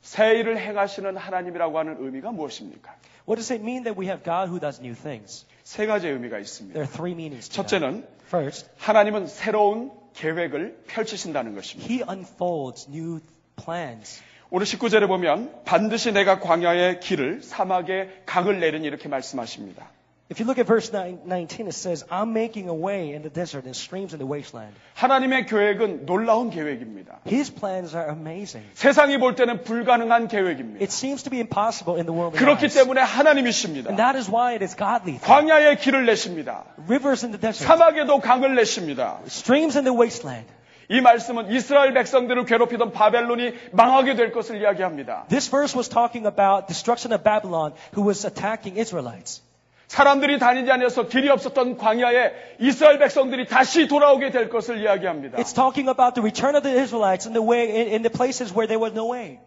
새 0.02 0.36
일을 0.38 0.60
행하시는 0.60 1.18
하나님이라고 1.18 1.80
하는 1.80 1.98
의미가 2.00 2.30
무엇입니까? 2.30 2.94
What 3.28 3.42
does 3.42 3.52
it 3.52 3.64
mean 3.64 3.86
that 3.86 4.00
we 4.00 4.06
have 4.06 4.22
God 4.24 4.52
who 4.52 4.60
does 4.60 4.80
new 4.80 4.94
things? 4.94 5.48
세 5.64 5.88
가지의 5.88 6.14
의미가 6.14 6.38
있습니다. 6.38 6.76
There 6.76 6.86
are 6.86 6.94
three 6.96 7.14
meanings. 7.14 7.50
첫째는 7.50 8.06
First, 8.28 8.70
하나님은 8.78 9.26
새로운 9.26 9.92
계획을 10.14 10.84
펼치신다는 10.86 11.56
것입니다. 11.56 11.92
He 11.92 12.04
unfolds 12.08 12.88
new 12.88 13.20
plans. 13.56 14.22
오늘 14.52 14.66
19절에 14.66 15.08
보면 15.08 15.52
반드시 15.64 16.12
내가 16.12 16.40
광야의 16.40 17.02
길을 17.02 17.44
사막의 17.44 18.24
강을 18.26 18.60
내리니 18.60 18.88
이렇게 18.88 19.08
말씀하십니다. 19.08 19.88
If 20.32 20.40
you 20.40 20.46
look 20.46 20.60
at 20.60 20.68
verse 20.68 20.92
9, 20.92 21.22
19, 21.26 21.66
it 21.68 21.74
says, 21.74 22.06
I'm 22.10 22.34
making 22.34 22.70
a 22.70 22.74
way 22.74 23.14
in 23.14 23.22
the 23.24 23.34
desert 23.34 23.66
and 23.66 23.76
streams 23.76 24.14
in 24.14 24.20
the 24.20 24.30
wasteland. 24.30 24.76
하나님의 24.94 25.46
계획은 25.48 26.06
놀라운 26.06 26.50
계획입니다. 26.52 27.20
His 27.28 27.54
plans 27.54 27.96
are 27.96 28.10
amazing. 28.10 28.68
세상이 28.74 29.18
볼 29.18 29.34
때는 29.36 29.64
불가능한 29.64 30.28
계획입니다. 30.28 30.82
It 30.84 30.94
seems 30.94 31.24
to 31.24 31.32
be 31.32 31.40
impossible 31.40 31.98
in 31.98 32.06
the 32.06 32.14
world. 32.14 32.38
그렇기 32.38 32.66
eyes. 32.66 32.76
때문에 32.76 33.02
하나님이십니다. 33.02 33.90
And 33.90 33.98
that 34.02 34.18
is 34.18 34.30
why 34.30 34.54
it 34.54 34.64
is 34.64 34.76
godly. 34.76 35.20
광야의 35.22 35.78
길을 35.78 36.06
내십니다. 36.06 36.64
Rivers 36.88 37.26
in 37.26 37.32
the 37.34 37.42
desert, 37.42 37.66
사막에도 37.66 38.20
강을 38.20 38.54
내십니다. 38.56 39.20
streams 39.26 39.78
in 39.78 39.86
the 39.86 39.96
wasteland. 39.96 40.46
이 40.92 41.02
말씀은 41.02 41.52
이스라엘 41.52 41.94
백성들을 41.94 42.46
괴롭히던 42.46 42.92
바벨론이 42.92 43.54
망하게 43.72 44.16
될 44.16 44.32
것을 44.32 44.60
이야기합니다. 44.60 45.26
This 45.30 45.50
verse 45.50 45.78
was 45.78 45.88
talking 45.88 46.26
about 46.26 46.66
destruction 46.68 47.14
of 47.14 47.24
Babylon 47.24 47.74
who 47.96 48.04
was 48.06 48.26
attacking 48.26 48.80
Israelites. 48.80 49.44
사람들이 49.88 50.40
다니지 50.40 50.70
않아서 50.72 51.08
길이 51.08 51.30
없었던 51.30 51.78
광야에 51.78 52.32
이스라엘 52.60 52.98
백성들이 53.00 53.48
다시 53.48 53.88
돌아오게 53.88 54.32
될 54.32 54.50
것을 54.50 54.82
이야기합니다. 54.82 55.38
It's 55.38 55.54
talking 55.54 55.90
about 55.90 56.16
the 56.16 56.22
return 56.26 56.56
of 56.56 56.64
the 56.64 56.76
Israelites 56.76 57.28
in 57.28 57.34
the 57.34 57.46
way 57.46 57.70
in, 57.70 57.88
in 57.94 58.02
the 58.02 58.10
places 58.12 58.54
where 58.54 58.68
there 58.68 58.82
was 58.82 58.94
no 58.94 59.12
way. 59.14 59.40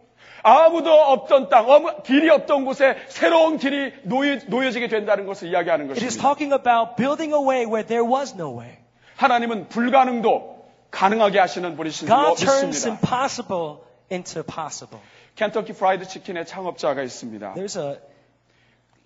아무도 0.43 0.91
없던 0.91 1.49
땅, 1.49 1.65
길이 2.03 2.29
없던 2.29 2.63
곳에 2.65 2.95
새로운 3.07 3.57
길이 3.57 3.93
놓여, 4.03 4.39
놓여지게 4.47 4.87
된다는 4.89 5.25
것을 5.25 5.47
이야기하는 5.49 5.91
It 5.91 6.03
is 6.03 6.17
것입니다. 6.17 6.21
talking 6.21 6.53
about 6.53 6.95
building 6.95 7.33
a 7.33 7.39
way 7.39 7.65
where 7.65 7.85
there 7.85 8.03
was 8.03 8.33
no 8.35 8.51
way. 8.57 8.77
하나님은 9.15 9.69
불가능도 9.69 10.52
가능하게 10.93 11.39
하시는 11.39 11.75
분이신 11.75 12.07
줄로 12.07 12.35
God 12.35 12.45
turns 12.45 12.65
믿습니다. 12.65 12.93
impossible 12.93 13.77
into 14.11 14.43
possible. 14.43 15.03
켄터키 15.35 15.73
프라이드 15.73 16.07
치킨의 16.07 16.45
창업자가 16.45 17.01
있습니다. 17.01 17.55
There's 17.55 17.77
a, 17.81 17.99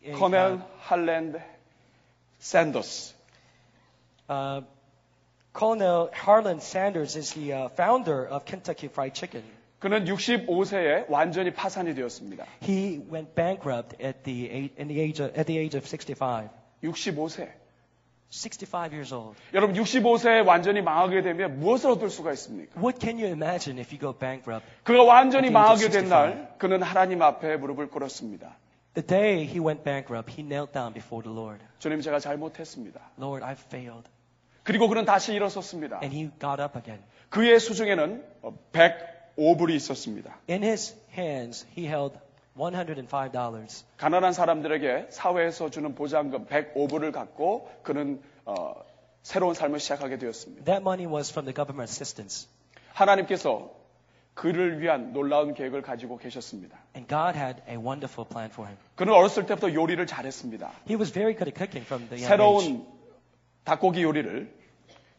a 0.06 0.12
커넬 0.14 0.62
할랜드 0.80 1.40
샌더스. 2.40 3.16
uh, 4.30 4.62
Colonel 5.54 6.10
Harlan 6.14 6.60
Sanders 6.60 7.16
is 7.16 7.34
the 7.34 7.54
uh, 7.54 7.70
founder 7.70 8.28
of 8.28 8.46
Kentucky 8.46 8.88
Fried 8.90 9.16
Chicken. 9.16 9.44
그는 9.80 10.06
65세에 10.06 11.06
완전히 11.10 11.54
파산이 11.54 11.96
되었습니다. 11.96 12.46
He 12.64 13.00
went 13.10 13.34
bankrupt 13.34 13.96
at 14.04 14.24
the 14.24 14.50
age, 14.52 14.74
in 14.78 14.88
the 14.90 15.00
age 15.00 15.22
of, 15.24 15.32
at 15.40 15.46
the 15.48 15.58
age 15.58 15.78
of 15.78 15.88
65. 15.88 16.50
65세. 16.84 17.50
65 18.30 18.92
years 18.94 19.14
old. 19.14 19.38
여러분 19.54 19.76
65세에 19.76 20.46
완전히 20.46 20.82
망하게 20.82 21.22
되면 21.22 21.60
무엇을 21.60 21.92
얻을 21.92 22.10
수가 22.10 22.34
있습니까? 22.34 22.80
What 22.80 23.00
can 23.00 23.18
you 23.18 23.28
imagine 23.28 23.80
if 23.80 23.94
you 23.94 24.00
go 24.00 24.14
bankrupt? 24.18 24.68
그가 24.84 25.04
완전히 25.04 25.50
망하게 25.50 25.90
된 25.90 26.10
날 26.10 26.54
그는 26.58 26.82
하나님 26.82 27.22
앞에 27.22 27.58
무릎을 27.58 27.88
꿇었습니다. 27.90 28.58
The 28.96 29.06
day 29.06 29.44
he 29.46 29.60
went 29.60 29.84
bankrupt, 29.84 30.32
he 30.32 30.44
knelt 30.48 30.74
down 30.74 30.94
before 30.94 31.24
the 31.24 31.34
Lord. 31.34 31.64
주님 31.80 32.02
제가 32.02 32.20
잘못했습니다. 32.20 33.00
Lord, 33.20 33.46
I've 33.46 33.64
failed. 33.68 34.10
그리고 34.64 34.90
그는 34.90 35.06
다시 35.06 35.34
일어섰습니다. 35.34 36.00
And 36.02 36.14
he 36.16 36.30
got 36.42 36.62
up 36.62 36.78
again. 36.78 37.02
그의 37.30 37.60
수중에는 37.60 38.24
105불이 38.74 39.72
있었습니다. 39.76 40.38
In 40.50 40.64
his 40.64 40.96
hands, 41.16 41.66
he 41.78 41.88
held 41.88 42.18
$105. 42.58 43.86
가난한 43.98 44.34
사람들에게 44.34 45.08
사회에서 45.10 45.70
주는 45.70 45.96
보장금 45.96 46.46
105불을 46.46 47.12
갖고 47.12 47.70
그는 47.84 48.22
어, 48.46 48.74
새로운 49.22 49.54
삶을 49.54 49.80
시작하게 49.80 50.18
되었습니다. 50.18 50.66
That 50.66 50.82
money 50.82 51.06
was 51.12 51.32
from 51.32 51.46
the 51.46 51.54
government 51.54 51.90
assistance. 51.92 52.50
하나님께서 52.94 53.72
그를 54.34 54.80
위한 54.82 55.14
놀라운 55.14 55.54
계획을 55.54 55.82
가지고 55.82 56.18
계셨습니다. 56.18 56.78
And 56.96 57.08
God 57.08 57.38
had 57.38 57.62
a 57.68 57.76
wonderful 57.76 58.28
plan 58.28 58.50
for 58.52 58.70
him. 58.70 58.78
그는 58.96 59.14
어렸을 59.14 59.46
때부터 59.46 59.74
요리를 59.74 60.06
잘했습니다. 60.06 60.72
He 60.88 60.96
was 60.96 61.12
very 61.12 61.36
good 61.36 61.50
at 61.50 61.58
cooking 61.58 61.86
from 61.86 62.08
the 62.10 62.24
young 62.24 62.26
age. 62.26 62.28
새로운 62.28 62.88
닭고기 63.64 64.04
요리를 64.04 64.57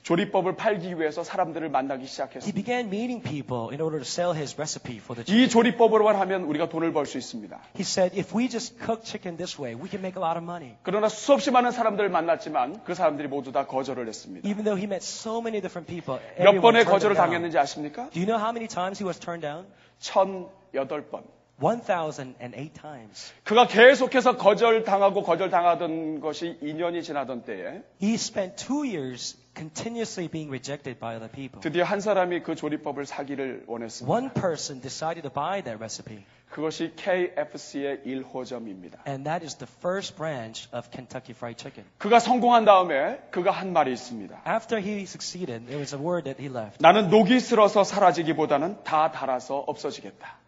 조리법을 0.03 0.57
팔기 0.57 0.99
위해서 0.99 1.23
사람들을 1.23 1.69
만나기 1.69 2.03
He 2.03 2.09
시작했습니다. 2.09 2.55
began 2.57 2.87
meeting 2.87 3.23
people 3.23 3.69
in 3.71 3.81
order 3.83 3.99
to 4.03 4.07
sell 4.09 4.35
his 4.35 4.55
recipe 4.57 4.97
for 4.97 5.15
the 5.15 5.23
이 5.25 5.45
chicken. 5.47 5.51
조리법으로만 5.51 6.17
하면 6.17 6.45
우리가 6.45 6.69
돈을 6.71 6.93
벌 6.93 7.05
수 7.05 7.19
있습니다. 7.19 7.59
He 7.77 7.83
said, 7.83 8.17
if 8.19 8.35
we 8.35 8.49
just 8.49 8.79
cook 8.83 9.03
chicken 9.05 9.37
this 9.37 9.61
way, 9.61 9.75
we 9.75 9.89
can 9.91 10.01
make 10.01 10.17
a 10.17 10.25
lot 10.25 10.39
of 10.39 10.43
money. 10.45 10.77
그러나 10.83 11.09
수없이 11.09 11.51
많은 11.51 11.73
사람들을 11.73 12.09
만났지만 12.09 12.85
그 12.85 12.95
사람들이 12.95 13.29
모두 13.29 13.53
다 13.53 13.67
거절을 13.67 14.09
했습니다. 14.09 14.49
Even 14.49 14.65
though 14.65 14.79
he 14.81 14.85
met 14.89 15.05
so 15.05 15.41
many 15.41 15.61
different 15.61 15.87
people, 15.87 16.17
몇 16.39 16.59
번의 16.63 16.85
거절을 16.87 17.15
down. 17.15 17.27
당했는지 17.29 17.59
아십니까? 17.59 18.09
Do 18.11 18.21
you 18.21 18.25
know 18.27 18.39
how 18.41 18.51
many 18.51 18.67
times 18.69 18.97
he 19.03 19.05
was 19.07 19.19
turned 19.21 19.43
down? 19.45 19.67
1008번. 20.01 21.23
1,008 21.61 22.71
times. 22.73 23.33
그가 23.43 23.67
계속해서 23.67 24.37
거절당하고 24.37 25.25
거절당하던 25.25 26.21
것이 26.21 26.57
2년이 26.63 27.03
지나던 27.03 27.43
때에 27.45 27.83
He 28.01 28.15
spent 28.15 28.65
two 28.65 28.85
years 28.87 29.37
continuously 29.59 30.29
being 30.31 30.49
rejected 30.49 31.01
by 31.01 31.17
other 31.17 31.29
people. 31.31 31.61
드디어 31.61 31.85
한 31.85 32.01
사람이 32.01 32.43
그 32.45 32.55
조리법을 32.55 33.07
사기를 33.07 33.65
원했습니다. 33.67 34.11
One 34.11 34.31
person 34.33 34.81
decided 34.81 35.23
to 35.23 35.31
buy 35.33 35.63
that 35.63 35.77
recipe, 35.79 36.25
그것이 36.49 36.95
KFC의 36.97 38.03
1호점입니다. 38.07 39.07
and 39.07 39.25
that 39.25 39.45
is 39.45 39.57
the 39.57 39.67
first 39.81 40.17
branch 40.17 40.69
of 40.73 40.89
Kentucky 40.91 41.35
Fried 41.35 41.59
Chicken. 41.61 41.85
그가 41.99 42.21
성공한 42.21 42.65
다음에 42.65 43.19
그가 43.31 43.51
한 43.51 43.73
말이 43.73 43.93
있습니다. 43.93 44.43
After 44.47 44.81
he 44.81 45.03
succeeded, 45.03 45.67
there 45.67 45.79
was 45.79 45.95
a 45.95 46.01
word 46.01 46.25
that 46.25 46.41
he 46.41 46.49
left. 46.49 46.79
나는 46.81 47.11
녹이 47.11 47.41
슬어서 47.41 47.83
사라지기보다는 47.85 48.85
다 48.85 49.11
달아서 49.11 49.59
없어지겠다. 49.67 50.39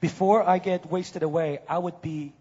Before 0.00 0.44
I 0.46 0.60
get 0.62 0.86
wasted 0.92 1.24
away, 1.24 1.58
I 1.66 1.78
would 1.78 2.00
be, 2.02 2.32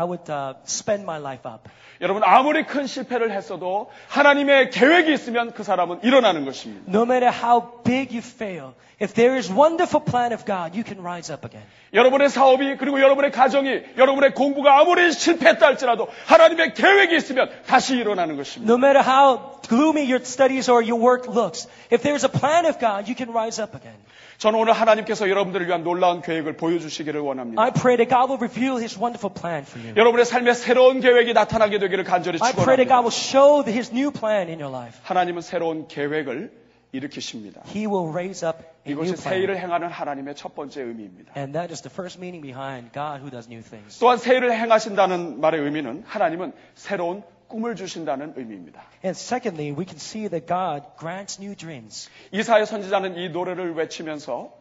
I 0.00 0.04
would 0.04 0.30
uh, 0.30 0.54
spend 0.64 1.02
my 1.04 1.18
life 1.20 1.44
up. 1.44 1.68
여러분 2.00 2.22
아무리 2.24 2.64
큰 2.64 2.86
실패를 2.86 3.32
했어도 3.32 3.90
하나님의 4.08 4.70
계획이 4.70 5.12
있으면 5.12 5.52
그 5.52 5.62
사람은 5.62 6.00
일어나는 6.02 6.46
것입니다. 6.46 6.90
No 6.90 7.02
matter 7.02 7.30
how 7.30 7.82
big 7.84 8.16
you 8.16 8.22
fail, 8.24 8.72
if 9.02 9.12
there 9.12 9.36
is 9.36 9.52
wonderful 9.52 10.02
plan 10.02 10.32
of 10.32 10.46
God, 10.46 10.72
you 10.74 10.82
can 10.82 11.04
rise 11.04 11.30
up 11.30 11.46
again. 11.46 11.66
여러분의 11.92 12.30
사업이 12.30 12.78
그리고 12.78 13.02
여러분의 13.02 13.30
가정이 13.30 13.82
여러분의 13.98 14.32
공부가 14.32 14.80
아무리 14.80 15.12
실패했다 15.12 15.66
할지라도 15.66 16.08
하나님의 16.24 16.72
계획이 16.72 17.14
있으면 17.16 17.50
다시 17.66 17.96
일어나는 17.96 18.36
것입니다. 18.38 18.72
No 18.72 18.78
matter 18.78 19.04
how 19.06 19.60
gloomy 19.68 20.04
your 20.10 20.22
studies 20.22 20.70
or 20.70 20.82
your 20.82 20.96
work 20.96 21.28
looks, 21.28 21.68
if 21.92 22.02
there's 22.02 22.24
a 22.24 22.32
plan 22.32 22.64
of 22.64 22.80
God, 22.80 23.10
you 23.10 23.14
can 23.14 23.28
rise 23.36 23.60
up 23.60 23.76
again. 23.76 23.98
저는 24.40 24.58
오늘 24.58 24.72
하나님께서 24.72 25.28
여러분들을 25.28 25.66
위한 25.68 25.84
놀라운 25.84 26.22
계획을 26.22 26.56
보여주시기를 26.56 27.20
원합니다. 27.20 27.60
I 27.60 27.72
pray 27.72 27.98
that 27.98 28.08
God 28.08 28.32
will 28.32 28.40
reveal 28.40 28.80
His 28.80 28.98
wonderful 28.98 29.28
plan 29.28 29.66
for 29.68 29.76
you. 29.84 29.89
여러분의 29.96 30.24
삶에 30.24 30.54
새로운 30.54 31.00
계획이 31.00 31.32
나타나게 31.32 31.78
되기를 31.78 32.04
간절히 32.04 32.38
I 32.42 32.52
pray 32.52 32.76
that 32.76 32.88
God 32.88 32.88
축원합니다. 32.88 33.00
will 33.00 33.14
show 33.14 33.64
the- 33.64 33.74
His 33.76 33.90
new 33.92 34.10
plan 34.10 34.48
in 34.48 34.60
your 34.60 34.74
life. 34.74 34.98
하나님은 35.02 35.42
새로운 35.42 35.88
계획을 35.88 36.52
일으키십니다. 36.92 37.62
He 37.68 37.86
will 37.86 38.10
raise 38.10 38.46
up 38.46 38.58
a 38.86 38.92
이것이 38.92 39.16
새 39.16 39.36
일을 39.38 39.54
plan. 39.54 39.66
행하는 39.66 39.88
하나님의 39.88 40.34
첫 40.34 40.54
번째 40.54 40.82
의미입니다. 40.82 41.32
And 41.36 41.52
that 41.52 41.72
is 41.72 41.82
the 41.82 41.92
first 41.92 42.18
meaning 42.18 42.42
behind 42.42 42.92
God 42.92 43.20
who 43.22 43.30
does 43.30 43.48
new 43.48 43.62
things. 43.62 43.98
또한 44.00 44.18
새 44.18 44.36
일을 44.36 44.52
행하신다는 44.52 45.40
말의 45.40 45.60
의미는 45.60 46.02
하나님은 46.06 46.52
새로운 46.74 47.22
꿈을 47.48 47.74
주신다는 47.76 48.34
의미입니다. 48.36 48.80
And 49.04 49.18
secondly, 49.18 49.70
we 49.70 49.84
can 49.86 49.96
see 49.96 50.28
that 50.28 50.46
God 50.46 50.84
grants 50.98 51.40
new 51.40 51.54
dreams. 51.56 52.08
이사의 52.32 52.66
선지자는 52.66 53.16
이 53.18 53.28
노래를 53.30 53.74
외치면서 53.74 54.52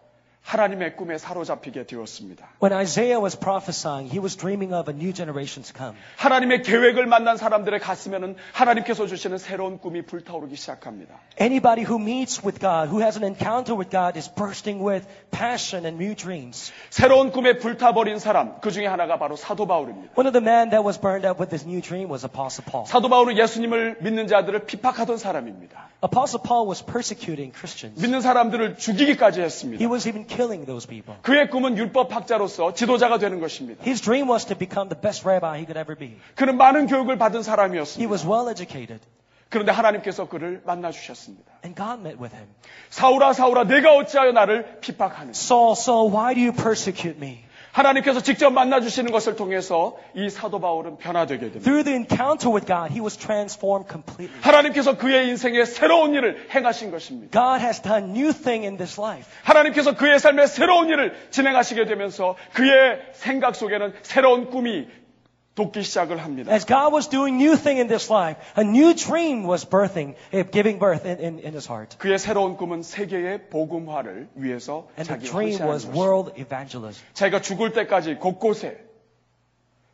하나님의 0.41 0.95
꿈에 0.95 1.17
사로잡히게 1.17 1.85
되었습니다. 1.85 2.47
When 2.63 2.73
Isaiah 2.73 3.21
was 3.21 3.37
prophesying, 3.37 4.09
he 4.11 4.19
was 4.19 4.35
dreaming 4.35 4.73
of 4.73 4.89
a 4.89 4.95
new 4.97 5.13
generation 5.13 5.63
to 5.63 5.73
come. 5.77 5.95
하나님의 6.17 6.63
계획을 6.63 7.05
만난 7.05 7.37
사람들의 7.37 7.79
가슴에는 7.79 8.35
하나님께서 8.53 9.05
주시는 9.05 9.37
새로운 9.37 9.77
꿈이 9.77 10.01
불타오르기 10.01 10.55
시작합니다. 10.55 11.15
Anybody 11.39 11.85
who 11.85 12.01
meets 12.01 12.41
with 12.43 12.59
God, 12.59 12.89
who 12.89 13.01
has 13.01 13.17
an 13.17 13.23
encounter 13.23 13.77
with 13.77 13.91
God, 13.91 14.17
is 14.17 14.33
bursting 14.33 14.83
with 14.83 15.05
passion 15.29 15.85
and 15.85 16.01
new 16.01 16.15
dreams. 16.15 16.71
새로운 16.89 17.31
꿈에 17.31 17.57
불타버린 17.59 18.17
사람, 18.17 18.59
그 18.61 18.71
중에 18.71 18.87
하나가 18.87 19.19
바로 19.19 19.35
사도 19.35 19.67
바울입니다. 19.67 20.13
One 20.17 20.25
of 20.25 20.33
the 20.33 20.41
men 20.41 20.71
that 20.71 20.83
was 20.83 20.99
burned 20.99 21.27
up 21.27 21.39
with 21.39 21.51
this 21.51 21.67
new 21.67 21.81
dream 21.81 22.09
was 22.09 22.25
Apostle 22.25 22.65
Paul. 22.65 22.87
사도 22.87 23.07
바울은 23.09 23.37
예수님을 23.37 23.97
믿는 24.01 24.25
자들을 24.27 24.65
핍박하던 24.65 25.17
사람입니다. 25.17 25.89
Apostle 26.01 26.41
Paul 26.41 26.65
was 26.67 26.83
persecuting 26.83 27.53
Christians. 27.53 28.01
믿는 28.01 28.21
사람들을 28.21 28.77
죽이기까지 28.77 29.41
했습니다. 29.41 29.83
He 29.83 29.91
was 29.91 30.07
even 30.07 30.25
killing 30.29 30.65
those 30.65 30.87
people. 30.87 31.19
그의 31.23 31.49
꿈은 31.49 31.77
율법 31.77 32.15
학자로서 32.15 32.73
지도자가 32.73 33.17
되는 33.17 33.39
것입니다. 33.41 33.83
His 33.83 34.01
dream 34.01 34.29
was 34.29 34.45
to 34.45 34.55
become 34.57 34.87
the 34.89 34.99
best 35.01 35.27
rabbi 35.27 35.57
he 35.59 35.65
could 35.65 35.77
ever 35.79 35.95
be. 35.97 36.15
그는 36.35 36.55
많은 36.57 36.87
교육을 36.87 37.17
받은 37.17 37.39
He 37.39 37.43
사람이었습니다. 37.43 38.09
was 38.09 38.25
well 38.25 38.47
educated, 38.49 39.01
그런데 39.49 39.71
하나님께서 39.71 40.29
그를 40.29 40.61
만나 40.65 40.91
주셨습니다. 40.91 41.51
and 41.65 41.75
God 41.75 41.99
met 42.01 42.21
with 42.21 42.35
him. 42.35 42.47
사울아 42.89 43.33
사울아 43.33 43.63
내가 43.65 43.95
어찌하여 43.95 44.31
나를 44.31 44.79
핍박하느냐. 44.81 45.31
Saul, 45.33 45.73
Saul, 45.73 46.13
why 46.13 46.33
do 46.35 46.41
you 46.41 46.53
persecute 46.53 47.17
me? 47.17 47.43
하나님께서 47.71 48.21
직접 48.21 48.49
만나 48.51 48.81
주시는 48.81 49.11
것을 49.11 49.35
통해서 49.35 49.97
이 50.15 50.29
사도 50.29 50.59
바울은 50.59 50.97
변화되게 50.97 51.39
됩니다. 51.39 51.63
Through 51.63 51.83
the 51.83 51.95
encounter 51.95 52.53
with 52.53 52.65
God, 52.65 52.91
he 52.91 53.01
was 53.01 53.17
transformed 53.17 53.87
completely. 53.89 54.41
하나님께서 54.41 54.97
그의 54.97 55.29
인생에 55.29 55.65
새로운 55.65 56.13
일을 56.13 56.47
행하신 56.53 56.91
것입니다. 56.91 57.29
God 57.31 57.63
has 57.63 57.81
done 57.81 58.11
new 58.11 58.33
thing 58.33 58.65
in 58.65 58.77
this 58.77 58.99
life. 58.99 59.25
하나님께서 59.43 59.95
그의 59.95 60.19
삶에 60.19 60.47
새로운 60.47 60.89
일을 60.89 61.13
진행하시게 61.29 61.85
되면서 61.85 62.35
그의 62.53 62.99
생각 63.13 63.55
속에는 63.55 63.93
새로운 64.01 64.49
꿈이 64.49 64.87
돋기 65.58 65.82
시작을 65.82 66.18
합니다. 66.18 66.52
As 66.52 66.66
God 66.66 66.92
was 66.92 67.08
doing 67.08 67.40
new 67.40 67.56
thing 67.56 67.78
in 67.78 67.86
this 67.86 68.12
life, 68.12 68.40
a 68.58 68.64
new 68.64 68.92
dream 68.94 69.46
was 69.46 69.64
birthing, 69.68 70.16
eh, 70.32 70.42
giving 70.50 70.80
birth 70.80 71.06
in, 71.06 71.18
in, 71.20 71.38
in 71.38 71.52
his 71.54 71.70
heart. 71.70 71.96
그의 71.98 72.18
새로운 72.18 72.56
꿈은 72.56 72.82
세계의 72.82 73.50
복음화를 73.50 74.30
위해서 74.34 74.88
And 74.98 75.06
the 75.08 75.20
자기 75.20 75.26
dream 75.26 75.52
헌신하는 75.52 75.72
was 75.72 75.86
것입니다. 75.86 76.00
world 76.00 76.32
evangelism. 76.40 77.06
자기가 77.14 77.40
죽을 77.40 77.72
때까지 77.72 78.16
곳곳에 78.16 78.82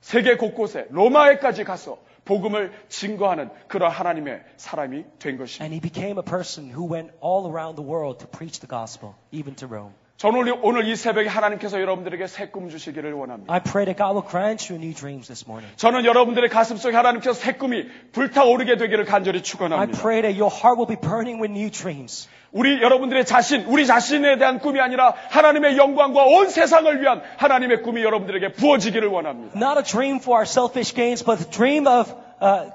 세계 0.01 0.37
곳곳에 0.37 0.87
로마에까지 0.89 1.65
가서 1.65 1.99
복음을 2.25 2.73
증거하는 2.89 3.51
그런 3.69 3.91
하나님의 3.91 4.43
사람이 4.57 5.05
된 5.19 5.37
것입니다. 5.37 5.65
And 5.65 5.75
he 5.75 5.81
became 5.81 6.17
a 6.17 6.25
person 6.25 6.73
who 6.73 6.91
went 6.91 7.13
all 7.23 7.45
around 7.51 7.77
the 7.77 7.87
world 7.87 8.19
to 8.21 8.29
preach 8.29 8.61
the 8.61 8.69
gospel, 8.69 9.15
even 9.31 9.55
to 9.57 9.67
Rome. 9.67 9.93
저는 10.18 10.60
오늘- 10.64 10.88
이 10.88 10.96
새벽에 10.96 11.28
하나님께서 11.28 11.82
여러분들에게 11.82 12.26
새 12.28 12.50
꿈 12.50 12.70
주시기를 12.70 13.12
원합니다. 13.14 13.54
I 13.54 13.60
pray 13.60 13.84
that 13.86 13.98
God 13.98 14.16
will 14.16 14.24
grant 14.26 14.72
you 14.72 14.80
new 14.82 14.94
dreams 14.96 15.28
this 15.28 15.44
morning. 15.46 15.68
저는 15.76 16.06
여러분들의 16.06 16.50
가슴 16.50 16.78
속에 16.78 16.96
하나님께서 16.96 17.34
새 17.34 17.54
꿈이 17.54 17.84
불타오르게 18.14 18.78
되기를 18.78 19.04
간절히 19.04 19.44
축원합니다. 19.44 20.00
pray 20.02 20.22
that 20.22 20.40
your 20.40 20.48
heart 20.50 20.80
will 20.80 20.88
be 20.88 20.96
burning 20.96 21.42
with 21.44 21.52
new 21.52 21.70
dreams. 21.70 22.30
우리 22.54 22.82
여러분들의 22.82 23.26
자신, 23.26 23.66
우리 23.66 23.86
자신에 23.86 24.38
대한 24.38 24.60
꿈이 24.60 24.80
아니라 24.80 25.14
하나님의 25.32 25.76
영광과 25.78 26.24
온 26.24 26.48
세상을 26.50 27.02
위한 27.02 27.22
하나님의 27.36 27.82
꿈이 27.82 28.02
여러분들에게 28.02 28.54
부어지기를 28.54 29.10
원합니다. 29.10 29.52
Not 29.60 29.78
a 29.80 29.84
dream 29.84 30.20
for 30.22 30.38
our 30.40 30.48
selfish 30.48 30.96
gains, 30.96 31.26
but 31.26 31.44
a 31.44 31.50
dream 31.52 31.86
of 31.88 32.10
uh, 32.42 32.72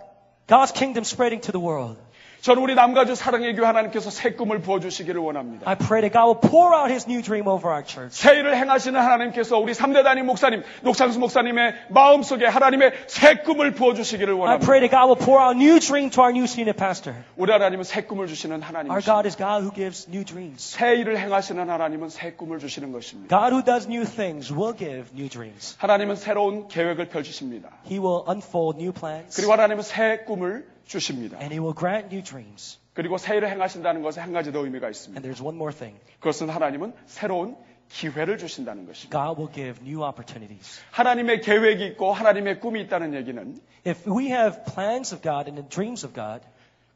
God's 0.47 0.73
kingdom 0.77 1.05
spreading 1.09 1.41
to 1.47 1.53
the 1.53 1.65
world. 1.65 1.97
저는 2.41 2.63
우리 2.63 2.75
남가주 2.75 3.15
사랑의 3.17 3.55
교회 3.55 3.67
하나님께서 3.67 4.09
새 4.09 4.33
꿈을 4.33 4.61
부어 4.61 4.81
주시기를 4.81 5.21
원합니다. 5.21 5.69
I 5.69 5.77
pray 5.77 6.01
that 6.01 6.13
God 6.13 6.25
will 6.25 6.41
pour 6.41 6.75
out 6.75 6.89
His 6.91 7.07
new 7.07 7.23
dream 7.23 7.47
over 7.47 7.69
our 7.71 7.85
church. 7.85 8.17
새 8.17 8.35
일을 8.39 8.57
행하시는 8.57 8.99
하나님께서 8.99 9.59
우리 9.59 9.73
3대 9.73 10.03
단임 10.03 10.25
목사님, 10.25 10.63
녹창수 10.83 11.19
목사님의 11.19 11.75
마음속에 11.91 12.47
하나님의 12.47 12.93
새 13.09 13.37
꿈을 13.43 13.73
부어 13.73 13.93
주시기를 13.93 14.33
I 14.33 14.41
원합니다. 14.41 14.65
pray 14.67 14.81
that 14.81 14.91
God 14.91 15.13
will 15.13 15.21
pour 15.23 15.43
out 15.43 15.55
new 15.57 15.79
dream 15.81 16.09
to 16.11 16.23
our 16.23 16.33
new 16.33 16.45
senior 16.45 16.75
pastor. 16.75 17.15
우리 17.37 17.53
하나님은 17.53 17.85
새 17.85 18.03
꿈을 18.05 18.27
주시는 18.27 18.57
Our 18.57 18.65
하나님이십니다. 18.65 19.05
God 19.05 19.29
is 19.29 19.37
God 19.37 19.61
who 19.61 19.75
gives 19.75 20.09
new 20.09 20.25
dreams. 20.25 20.73
새 20.77 20.97
일을 20.97 21.19
행하시는 21.19 21.69
하나님은 21.69 22.09
새 22.09 22.33
꿈을 22.33 22.59
주시는 22.59 22.93
것입니다. 22.93 23.37
God 23.37 23.53
who 23.53 23.63
does 23.63 23.87
new 23.87 24.07
things 24.07 24.51
will 24.51 24.75
give 24.75 25.13
new 25.13 25.29
dreams. 25.29 25.77
하나님은 25.79 26.17
새로운 26.17 26.69
계획을 26.69 27.11
펼치십니다. 27.11 27.69
He 27.87 27.99
will 27.99 28.25
unfold 28.27 28.81
new 28.81 28.93
plans 28.93 29.37
그리고 29.37 29.53
하나님은 29.53 29.83
새 29.83 30.25
꿈을 30.25 30.65
주십니다. 30.91 31.39
and 31.39 31.55
He 31.55 31.61
will 31.61 31.75
grant 31.79 32.09
new 32.15 32.23
dreams. 32.23 32.79
그리고 32.95 33.17
새 33.19 33.37
일을 33.37 33.49
행하신다는 33.51 34.03
것에 34.03 34.21
한 34.21 34.33
가지 34.33 34.51
더 34.53 34.59
의미가 34.65 34.87
And 34.89 34.99
있습니다. 34.99 35.23
there's 35.23 35.41
one 35.45 35.57
more 35.57 35.75
thing. 35.75 35.99
그것은 36.19 36.51
하나님은 36.51 36.93
새로운 37.07 37.57
기회를 37.89 38.39
주신다는 38.39 38.87
것입니다. 38.87 39.11
God 39.19 39.41
will 39.41 39.53
give 39.55 39.81
new 39.87 40.05
opportunities. 40.05 40.81
하나님의 40.91 41.41
계획이 41.41 41.87
있고 41.87 42.13
하나님의 42.13 42.61
꿈이 42.61 42.81
있다는 42.83 43.15
얘기는 43.15 43.59
If 43.87 44.11
we 44.11 44.27
have 44.27 44.65
plans 44.75 45.15
of 45.15 45.23
God 45.23 45.49
and 45.49 45.57
the 45.63 45.69
dreams 45.69 46.05
of 46.05 46.15
God, 46.15 46.45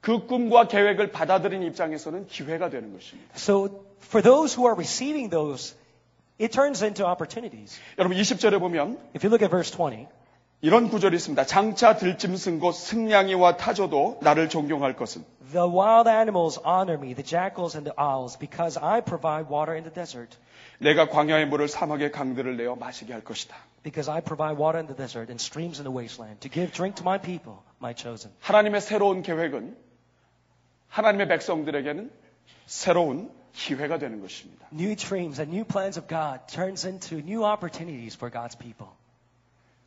그 0.01 0.26
꿈과 0.26 0.68
계획을 0.68 1.11
받아들인 1.12 1.62
입장에서는 1.62 2.26
기회가 2.26 2.68
되는 2.70 2.92
것입니다. 2.92 3.30
so 3.36 3.84
for 4.03 4.22
those 4.22 4.55
who 4.59 4.66
are 4.68 4.74
receiving 4.76 5.30
those, 5.30 5.74
it 6.40 6.53
turns 6.53 6.84
into 6.84 7.07
opportunities. 7.07 7.80
여러분 7.99 8.18
20절에 8.18 8.59
보면 8.61 8.99
If 9.16 9.24
you 9.24 9.30
look 9.30 9.42
at 9.42 9.51
verse 9.51 9.70
20, 9.74 10.07
이런 10.64 10.88
구절이 10.88 11.14
있습니다. 11.16 11.44
장차 11.44 11.94
들짐승 11.94 12.58
곧 12.58 12.72
승냥이와 12.72 13.58
타조도 13.58 14.20
나를 14.22 14.48
존경할 14.48 14.96
것은 14.96 15.22
the 15.52 15.68
wild 15.68 16.08
animals 16.08 16.58
honor 16.64 16.96
me, 16.96 17.12
the 17.12 17.22
jackals 17.22 17.76
and 17.76 17.84
the 17.84 17.92
owls, 18.00 18.38
because 18.38 18.80
I 18.80 19.02
provide 19.02 19.52
water 19.52 19.76
in 19.76 19.84
the 19.84 19.92
desert. 19.92 20.38
내가 20.78 21.10
광야의 21.10 21.48
물을 21.48 21.68
사막의 21.68 22.12
강들을 22.12 22.56
내어 22.56 22.76
마시게 22.76 23.12
할 23.12 23.22
것이다. 23.22 23.54
Because 23.82 24.10
I 24.10 24.22
provide 24.22 24.56
water 24.56 24.80
in 24.80 24.86
the 24.86 24.96
desert 24.96 25.28
and 25.28 25.36
streams 25.36 25.78
in 25.78 25.84
the 25.84 25.92
wasteland 25.92 26.40
to 26.40 26.48
give 26.48 26.72
drink 26.72 26.96
to 26.96 27.04
my 27.04 27.20
people, 27.20 27.60
my 27.76 27.92
chosen. 27.94 28.32
하나님의 28.40 28.80
새로운 28.80 29.20
계획은 29.20 29.76
하나님의 30.88 31.28
백성들에게는 31.28 32.10
새로운 32.64 33.30
기회가 33.52 33.98
되는 33.98 34.22
것입니다. 34.22 34.66
New 34.72 34.96
dreams 34.96 35.38
and 35.42 35.54
new 35.54 35.66
plans 35.68 35.98
of 36.00 36.08
God 36.08 36.48
turns 36.48 36.88
into 36.88 37.18
new 37.18 37.44
opportunities 37.44 38.16
for 38.16 38.32
God's 38.32 38.56
people. 38.56 38.96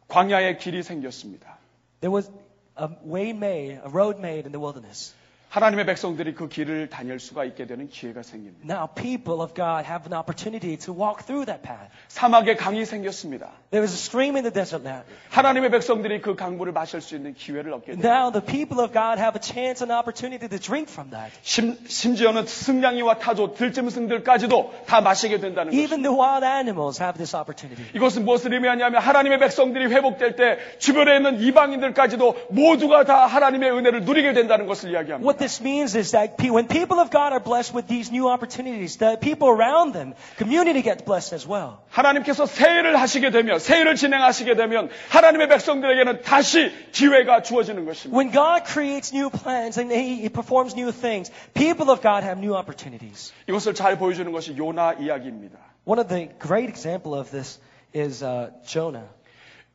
광야의 0.07 0.57
길이 0.57 0.83
생겼습니다. 0.83 1.57
There 2.01 2.13
was 2.13 2.31
a 2.79 2.87
way 3.05 3.29
made, 3.31 3.73
a 3.73 3.89
road 3.91 4.19
made 4.19 4.45
in 4.45 4.51
the 4.51 4.59
wilderness. 4.59 5.13
하나님의 5.49 5.85
백성들이 5.85 6.33
그 6.35 6.49
길을 6.49 6.89
다닐 6.89 7.19
수가 7.19 7.45
있게 7.45 7.67
되는 7.67 7.87
기회가 7.87 8.21
생깁니다. 8.21 8.65
Now 8.65 8.93
people 8.93 9.41
of 9.41 9.53
God 9.53 9.87
have 9.87 10.05
an 10.05 10.13
opportunity 10.13 10.77
to 10.77 10.93
walk 10.93 11.25
through 11.25 11.45
that 11.45 11.63
path. 11.63 11.89
사막에 12.09 12.55
강이 12.55 12.85
생겼습니다. 12.85 13.51
There 13.70 13.84
is 13.84 13.92
a 13.92 13.96
stream 13.96 14.36
in 14.36 14.44
the 14.44 14.52
desert 14.52 14.86
now. 14.86 15.02
하나님의 15.30 15.70
백성들이 15.70 16.20
그 16.22 16.34
강물을 16.36 16.72
마실 16.72 17.00
수 17.00 17.16
있는 17.16 17.34
기회를 17.34 17.72
얻게 17.72 17.92
됩니다. 17.92 18.08
Now 18.08 18.32
the 18.32 18.44
people 18.44 18.80
of 18.84 18.92
God 18.92 19.20
have 19.20 19.36
a 19.36 19.42
chance 19.42 19.82
and 19.84 19.92
opportunity 19.92 20.48
to 20.48 20.58
drink 20.58 20.88
from 20.88 21.10
that. 21.10 21.32
심, 21.42 21.76
심지어는 21.86 22.46
승냥이와 22.46 23.18
타조, 23.18 23.54
들짐승들까지도 23.54 24.72
다 24.86 25.00
마시게 25.00 25.40
된다는 25.40 25.72
Even 25.72 26.02
것입니다. 26.02 26.08
the 26.08 26.16
wild 26.16 26.44
animals 26.46 27.02
have 27.02 27.16
this 27.18 27.34
opportunity. 27.36 27.84
이것은 27.94 28.24
무엇을 28.24 28.52
의미하냐면 28.54 29.00
하나님의 29.02 29.38
백성들이 29.38 29.86
회복될 29.92 30.36
때 30.36 30.58
주변에 30.78 31.16
있는 31.16 31.40
이방인들까지도 31.40 32.48
모두가 32.50 33.04
다 33.04 33.26
하나님의 33.26 33.70
은혜를 33.72 34.04
누리게 34.04 34.32
된다는 34.34 34.66
것을 34.66 34.90
이야기합니다. 34.92 35.20
What 35.26 35.32
what 35.32 35.38
this 35.38 35.62
means 35.62 35.96
is 35.96 36.12
that 36.12 36.36
pe- 36.36 36.50
when 36.50 36.68
people 36.68 37.00
of 37.00 37.10
God 37.10 37.32
are 37.32 37.40
blessed 37.40 37.72
with 37.74 37.88
these 37.88 38.12
new 38.12 38.28
opportunities, 38.28 38.98
the 38.98 39.16
people 39.16 39.48
around 39.48 39.92
them, 39.94 40.12
community 40.36 40.82
gets 40.82 41.02
blessed 41.04 41.32
as 41.34 41.48
well. 41.48 41.80
하나님께서 41.90 42.44
새해를 42.46 42.96
하시게 43.00 43.30
되면, 43.30 43.55
새해를 43.59 43.95
진행하시게 43.95 44.55
되면, 44.55 44.89
하나님의 45.09 45.47
백성들에게는 45.49 46.21
다시 46.21 46.71
기회가 46.91 47.41
주어지는 47.41 47.85
것입니다. 47.85 48.17
When 48.17 48.31
God 48.31 48.63
creates 48.65 49.13
new 49.15 49.29
plans 49.29 49.79
and 49.79 49.93
he, 49.93 50.27
performs 50.29 50.75
new 50.75 50.91
things, 50.91 51.31
people 51.53 51.89
of 51.91 52.01
God 52.01 52.23
have 52.23 52.37
new 52.39 52.55
opportunities. 52.57 53.33
이것을 53.47 53.73
잘 53.73 53.97
보여주는 53.97 54.31
것이 54.31 54.55
요나 54.57 54.93
이야기입니다. 54.93 55.57
One 55.85 55.99
of 56.01 56.07
the 56.09 56.29
great 56.39 56.69
example 56.69 57.17
of 57.19 57.29
this 57.31 57.59
is 57.95 58.23
uh, 58.23 58.51
Jonah. 58.65 59.07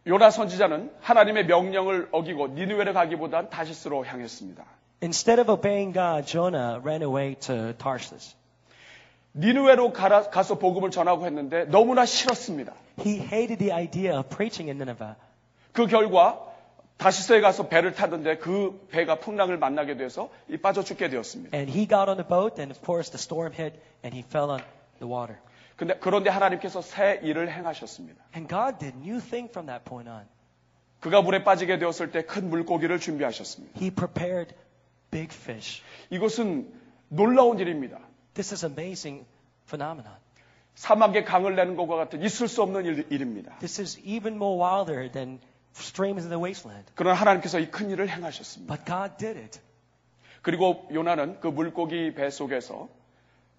요나 0.07 0.31
선지자는 0.31 0.91
하나님의 1.01 1.47
명령을 1.47 2.09
어기고 2.11 2.49
니느웨를 2.49 2.93
가기보단 2.93 3.51
다시스로 3.51 4.05
향했습니다. 4.05 4.65
Instead 5.03 5.41
of 5.41 5.51
obeying 5.51 5.93
God, 5.95 6.27
Jonah 6.27 6.81
ran 6.85 7.03
away 7.03 7.35
to 7.37 7.73
Tarshish. 7.79 8.35
니느웨로 9.35 9.93
가라- 9.93 10.29
가서 10.31 10.59
복음을 10.59 10.91
전하고 10.91 11.25
했는데 11.25 11.65
너무나 11.65 12.05
싫었습니다. 12.05 12.73
He 13.00 13.20
hated 13.20 13.60
the 13.60 13.72
idea 13.74 14.18
of 14.18 14.30
preaching 14.30 14.70
in 14.70 14.78
Nineveh. 14.78 15.16
그 15.72 15.86
결과 15.88 16.44
다시스에 16.98 17.42
가서 17.42 17.68
배를 17.68 17.94
타던데 17.94 18.38
그 18.38 18.88
배가 18.90 19.20
풍랑을 19.20 19.58
만나게 19.58 19.98
돼서 19.98 20.30
이 20.50 20.58
빠져 20.58 20.84
죽게 20.84 21.10
되었습니다. 21.10 21.56
And 21.56 21.72
he 21.72 21.88
got 21.88 22.10
on 22.10 22.18
the 22.18 22.28
boat, 22.28 22.60
and 22.60 22.72
of 22.74 22.84
course 22.84 23.12
the 23.12 23.20
storm 23.22 23.54
hit, 23.54 23.80
and 24.04 24.18
he 24.18 24.24
fell 24.28 24.50
on 24.50 24.62
the 25.00 25.12
water. 25.12 25.38
근데 25.76 25.96
그런데 26.00 26.32
하나님께서 26.32 26.82
새 26.82 27.20
일을 27.24 27.52
행하셨습니다. 27.54 28.24
And 28.36 28.50
God 28.50 28.80
did 28.80 28.98
new 28.98 29.22
thing 29.22 29.48
from 29.50 29.68
that 29.68 29.86
point 29.86 30.10
on. 30.10 30.26
그가 31.00 31.22
물에 31.22 31.44
빠지게 31.44 31.78
되었을 31.78 32.12
때 32.12 32.24
큰 32.24 32.50
물고기를 32.50 33.00
준비하셨습니다. 33.00 33.80
He 33.80 33.92
prepared 33.92 34.56
big 35.12 35.30
fish. 35.32 35.84
이것은 36.10 36.74
놀라운 37.10 37.60
일입니다. 37.60 38.00
This 38.34 38.54
is 38.56 38.66
amazing 38.66 39.26
phenomenon. 39.68 40.18
사막에 40.75 41.25
강을 41.25 41.55
내는 41.57 41.77
것과 41.77 41.97
같은 41.97 42.23
있을 42.23 42.49
수 42.49 42.63
없는 42.63 42.85
일, 42.85 43.07
일입니다. 43.11 43.59
This 43.59 43.81
is 43.81 44.01
even 44.05 44.35
more 44.37 44.59
wilder 44.61 45.11
than 45.11 45.39
streams 45.75 46.23
in 46.25 46.31
the 46.31 46.43
wasteland. 46.43 46.91
그러나 46.95 47.17
하나님께서 47.17 47.59
이 47.59 47.71
큰 47.71 47.91
일을 47.91 48.09
행하셨습니다. 48.09 48.75
But 48.75 48.85
God 48.87 49.17
did 49.19 49.39
it. 49.39 49.61
그리고 50.43 50.89
요나는 50.93 51.41
그 51.41 51.47
물고기 51.47 52.15
배 52.15 52.31
속에서 52.31 52.89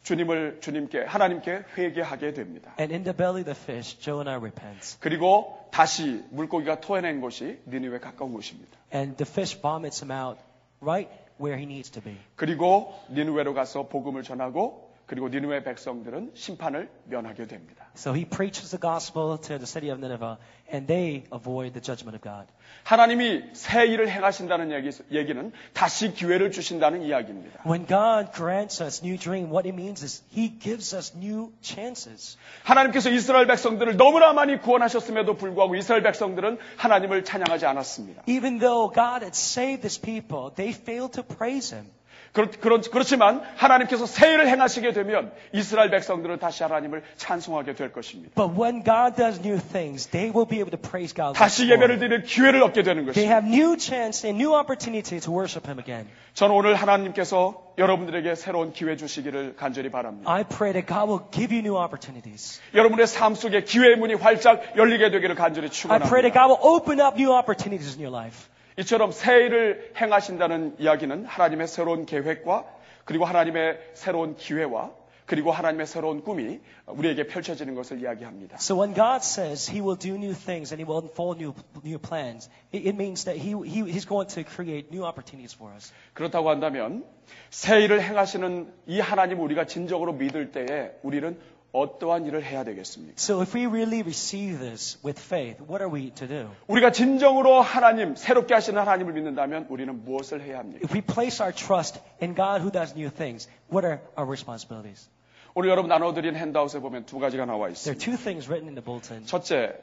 주님을 0.03 0.59
주님께 0.59 1.03
하나님께 1.05 1.63
회개하게 1.77 2.33
됩니다. 2.33 2.75
And 2.77 2.93
in 2.93 3.03
the 3.05 3.15
belly 3.15 3.41
of 3.41 3.45
the 3.45 3.55
fish, 3.57 3.97
Jonah 3.99 4.37
repents. 4.37 4.99
그리고 4.99 5.65
다시 5.71 6.21
물고기가 6.31 6.81
토해낸 6.81 7.21
곳이 7.21 7.59
니느웨 7.67 7.99
가까운 7.99 8.33
곳입니다. 8.33 8.77
And 8.93 9.15
the 9.15 9.29
fish 9.29 9.61
vomits 9.61 10.03
him 10.03 10.11
out 10.11 10.41
right 10.81 11.09
where 11.39 11.57
he 11.57 11.63
needs 11.65 11.89
to 11.91 12.01
be. 12.03 12.17
그리고 12.35 12.93
니느웨로 13.11 13.53
가서 13.53 13.87
복음을 13.87 14.23
전하고 14.23 14.92
그리고 15.13 15.29
니느웨 15.29 15.63
백성들은 15.63 16.31
심판을 16.33 16.89
면하게 17.05 17.45
됩니다. 17.45 17.85
So 17.95 18.15
he 18.15 18.25
preaches 18.25 18.71
the 18.71 18.81
gospel 18.81 19.37
to 19.37 19.59
the 19.59 19.67
city 19.67 19.91
of 19.91 20.03
Nineveh, 20.03 20.37
and 20.73 20.87
they 20.87 21.25
avoid 21.31 21.73
the 21.73 21.81
judgment 21.81 22.17
of 22.17 22.23
God. 22.23 22.51
하나님이 22.83 23.43
새 23.53 23.85
일을 23.85 24.09
행하신다는 24.09 24.71
얘기, 24.71 24.89
얘기는 25.11 25.51
다시 25.73 26.13
기회를 26.13 26.49
주신다는 26.49 27.03
이야기입니다. 27.03 27.61
When 27.63 27.85
God 27.85 28.31
grants 28.33 28.81
us 28.81 29.05
new 29.05 29.15
dream, 29.19 29.51
what 29.53 29.69
it 29.69 29.79
means 29.79 30.03
is 30.03 30.23
He 30.35 30.57
gives 30.57 30.95
us 30.95 31.15
new 31.15 31.51
chances. 31.61 32.39
하나님께서 32.63 33.11
이스라엘 33.11 33.45
백성들을 33.45 33.95
너무나 33.97 34.33
많이 34.33 34.59
구원하셨음에도 34.59 35.37
불구하고 35.37 35.75
이스라엘 35.75 36.01
백성들은 36.01 36.57
하나님을 36.77 37.23
찬양하지 37.23 37.67
않았습니다. 37.67 38.23
Even 38.27 38.57
though 38.57 38.91
God 38.91 39.21
had 39.21 39.37
saved 39.37 39.85
His 39.85 40.01
people, 40.01 40.49
they 40.55 40.73
failed 40.73 41.13
to 41.13 41.23
praise 41.23 41.71
Him. 41.71 41.91
그렇, 42.33 42.49
그렇, 42.49 42.81
그렇지만 42.81 43.41
하나님께서 43.57 44.07
새 44.07 44.33
일을 44.33 44.47
행하시게 44.47 44.91
되면 44.93 45.31
이스라엘 45.53 45.91
백성들은 45.91 46.39
다시 46.39 46.63
하나님을 46.63 47.03
찬송하게 47.15 47.75
될 47.75 47.91
것입니다. 47.91 48.33
But 48.35 48.59
when 48.59 48.83
God 48.83 49.15
does 49.15 49.39
new 49.39 49.59
things, 49.59 50.09
they 50.09 50.33
will 50.33 50.49
be 50.49 50.57
able 50.57 50.71
to 50.71 50.79
praise 50.79 51.13
God. 51.13 51.37
다시. 51.37 51.69
예배를 51.69 51.99
드릴 51.99 52.23
기회를 52.23 52.63
얻게 52.63 52.81
되는 52.81 53.05
They 53.05 53.29
것입니다. 53.29 53.33
have 53.35 53.47
new 53.47 53.77
chance 53.77 54.27
and 54.27 54.41
new 54.41 54.57
opportunity 54.57 55.19
to 55.19 55.31
worship 55.31 55.69
Him 55.69 55.77
again. 55.79 56.09
저는 56.33 56.55
오늘 56.55 56.73
하나님께서 56.73 57.61
여러분들에게 57.77 58.33
새로운 58.33 58.73
기회 58.73 58.95
주시기를 58.95 59.55
간절히 59.55 59.91
바랍니다. 59.91 60.31
I 60.31 60.43
pray 60.43 60.73
that 60.73 60.87
God 60.87 61.05
will 61.11 61.23
give 61.29 61.53
you 61.55 61.61
new 61.61 61.77
opportunities. 61.77 62.59
여러분의 62.73 63.05
삶 63.05 63.35
속에 63.35 63.63
기회의 63.63 63.95
문이 63.95 64.15
활짝 64.15 64.75
열리게 64.75 65.11
되기를 65.11 65.35
간절히 65.35 65.69
축원합니다. 65.69 66.09
God 66.33 66.49
will 66.49 66.57
open 66.61 66.99
up 66.99 67.13
new 67.13 67.31
opportunities 67.37 67.93
in 67.95 68.01
your 68.01 68.09
life. 68.09 68.49
이처럼 68.77 69.11
새 69.11 69.45
일을 69.45 69.93
행하신다는 69.99 70.75
이야기는 70.79 71.25
하나님의 71.25 71.67
새로운 71.67 72.05
계획과 72.05 72.65
그리고 73.05 73.25
하나님의 73.25 73.79
새로운 73.93 74.35
기회와 74.35 74.91
그리고 75.25 75.51
하나님의 75.51 75.87
새로운 75.87 76.21
꿈이 76.21 76.59
우리에게 76.85 77.27
펼쳐지는 77.27 77.75
것을 77.75 78.01
이야기합니다. 78.01 78.57
So 78.59 78.77
when 78.77 78.93
God 78.93 79.23
says 79.23 79.71
He 79.71 79.81
will 79.81 79.97
do 79.97 80.15
new 80.15 80.33
things 80.33 80.73
and 80.73 80.83
He 80.83 80.85
will 80.85 81.01
unfold 81.01 81.39
new 81.39 81.53
new 81.83 81.97
plans, 81.97 82.49
it, 82.73 82.85
it 82.85 82.95
means 82.95 83.23
that 83.25 83.39
He, 83.39 83.55
he 83.63 83.83
He's 83.89 84.05
going 84.05 84.27
to 84.35 84.43
create 84.43 84.91
new 84.91 85.05
opportunities 85.05 85.55
for 85.55 85.73
us. 85.73 85.93
그렇다고 86.13 86.49
한다면 86.49 87.05
새 87.49 87.81
일을 87.83 88.01
행하시는 88.01 88.73
이 88.87 88.99
하나님을 88.99 89.43
우리가 89.43 89.65
진정으로 89.65 90.13
믿을 90.13 90.51
때에 90.51 90.91
우리는 91.03 91.39
어떠한 91.73 92.25
일을 92.27 92.43
해야 92.45 92.63
되겠습니까? 92.63 93.15
So 93.17 93.41
if 93.41 93.57
we 93.57 93.65
really 93.65 94.01
receive 94.01 94.59
this 94.59 94.99
with 95.03 95.19
faith, 95.19 95.57
what 95.67 95.83
are 95.83 95.89
we 95.91 96.11
to 96.11 96.27
do? 96.27 96.49
우리가 96.67 96.91
진정으로 96.91 97.61
하나님, 97.61 98.15
새롭게 98.15 98.53
하시는 98.53 98.79
하나님을 98.79 99.13
믿는다면 99.13 99.65
우리는 99.69 100.05
무엇을 100.05 100.41
해야 100.41 100.59
합니까? 100.59 100.79
If 100.85 100.93
we 100.95 101.01
place 101.01 101.41
our 101.43 101.51
trust 101.53 101.99
in 102.21 102.35
God 102.35 102.61
who 102.61 102.71
does 102.71 102.93
new 102.95 103.09
things, 103.09 103.49
what 103.73 103.85
are 103.85 103.99
our 104.17 104.27
responsibilities? 104.29 105.09
오늘 105.55 105.69
여러분 105.69 105.89
나눠드린 105.89 106.35
핸드아웃에 106.35 106.79
보면 106.79 107.05
두 107.05 107.17
가지가 107.19 107.45
나와 107.45 107.67
There 107.73 107.73
are 107.73 107.97
있습니다. 107.97 108.05
two 108.05 108.17
things 108.17 108.47
written 108.47 108.69
in 108.69 108.75
the 108.75 108.85
bulletin. 108.85 109.25
첫째, 109.25 109.73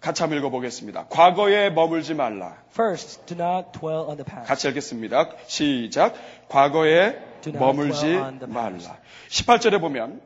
같이 0.00 0.22
한번 0.22 0.38
읽어보겠습니다. 0.38 1.08
과거에 1.08 1.68
머물지 1.70 2.14
말라. 2.14 2.56
First, 2.72 3.26
do 3.26 3.36
not 3.36 3.78
dwell 3.78 4.08
on 4.08 4.16
the 4.16 4.24
past. 4.24 4.48
같이 4.48 4.68
읽겠습니다. 4.68 5.30
시작. 5.46 6.14
과거에 6.48 7.20
Do 7.42 7.52
not 7.52 7.58
머물지 7.58 8.00
dwell 8.00 8.22
on 8.24 8.38
the 8.38 8.48
past. 8.52 8.88
말라. 8.88 8.98
18절에 9.28 9.80
보면 9.80 10.20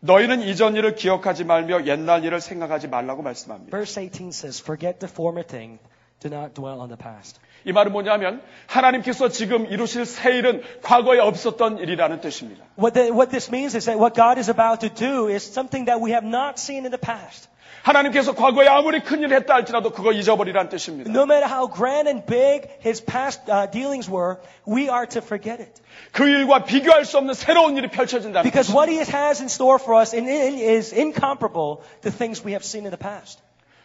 너희는 0.00 0.40
이전 0.42 0.76
일을 0.76 0.94
기억하지 0.94 1.44
말며 1.44 1.86
옛날 1.86 2.24
일을 2.24 2.40
생각하지 2.40 2.88
말라고 2.88 3.22
말씀합니다. 3.22 3.70
Verse 3.70 4.02
18 4.02 4.28
says, 4.28 4.62
Forget 4.62 4.98
the 4.98 5.10
former 5.10 5.46
thing, 5.46 5.78
do 6.20 6.28
not 6.34 6.54
dwell 6.54 6.80
on 6.80 6.88
the 6.88 6.96
past. 6.96 7.38
이 7.64 7.72
말은 7.72 7.92
뭐냐면 7.92 8.42
하나님께서 8.66 9.28
지금 9.28 9.66
이루실 9.66 10.06
새 10.06 10.36
일은 10.36 10.62
과거에 10.82 11.18
없었던 11.18 11.78
일이라는 11.78 12.20
뜻입니다. 12.20 12.64
What, 12.78 12.94
the, 12.94 13.10
what 13.10 13.30
this 13.30 13.50
means 13.50 13.76
is 13.76 13.84
that 13.84 14.00
what 14.00 14.14
God 14.14 14.38
is 14.38 14.50
about 14.50 14.80
to 14.80 14.88
do 14.88 15.28
is 15.28 15.44
something 15.44 15.84
that 15.86 16.02
we 16.02 16.12
have 16.12 16.26
not 16.26 16.58
seen 16.58 16.86
in 16.86 16.90
the 16.90 17.00
past. 17.00 17.50
하나님께서 17.82 18.34
과거에 18.34 18.68
아무리 18.68 19.00
큰 19.00 19.20
일을 19.20 19.36
했다 19.38 19.54
할지라도 19.54 19.90
그거 19.90 20.12
잊어버리라는 20.12 20.68
뜻입니다. 20.68 21.10
No 21.10 21.22
matter 21.22 21.48
how 21.48 21.66
grand 21.72 22.08
and 22.08 22.26
big 22.26 22.68
his 22.84 23.04
past 23.04 23.42
uh, 23.50 23.70
dealings 23.70 24.10
were, 24.10 24.36
we 24.68 24.88
are 24.90 25.06
to 25.06 25.22
forget 25.22 25.60
it. 25.62 25.80
그 26.12 26.28
일과 26.28 26.64
비교할 26.64 27.04
수 27.04 27.18
없는 27.18 27.34
새로운 27.34 27.76
일이 27.76 27.88
펼쳐진다는 27.88 28.42
Because 28.42 28.68
뜻입니다. 28.68 28.76
what 28.76 28.92
he 28.92 28.98
has 29.00 29.40
in 29.40 29.46
store 29.46 29.78
for 29.80 29.98
us 30.00 30.14
in, 30.14 30.28
in, 30.28 30.58
is 30.58 30.94
incomparable 30.94 31.82
to 32.02 32.10
things 32.10 32.44
we 32.44 32.52
have 32.52 32.64
seen 32.64 32.84
in 32.84 32.90
the 32.90 32.98
past. 32.98 33.40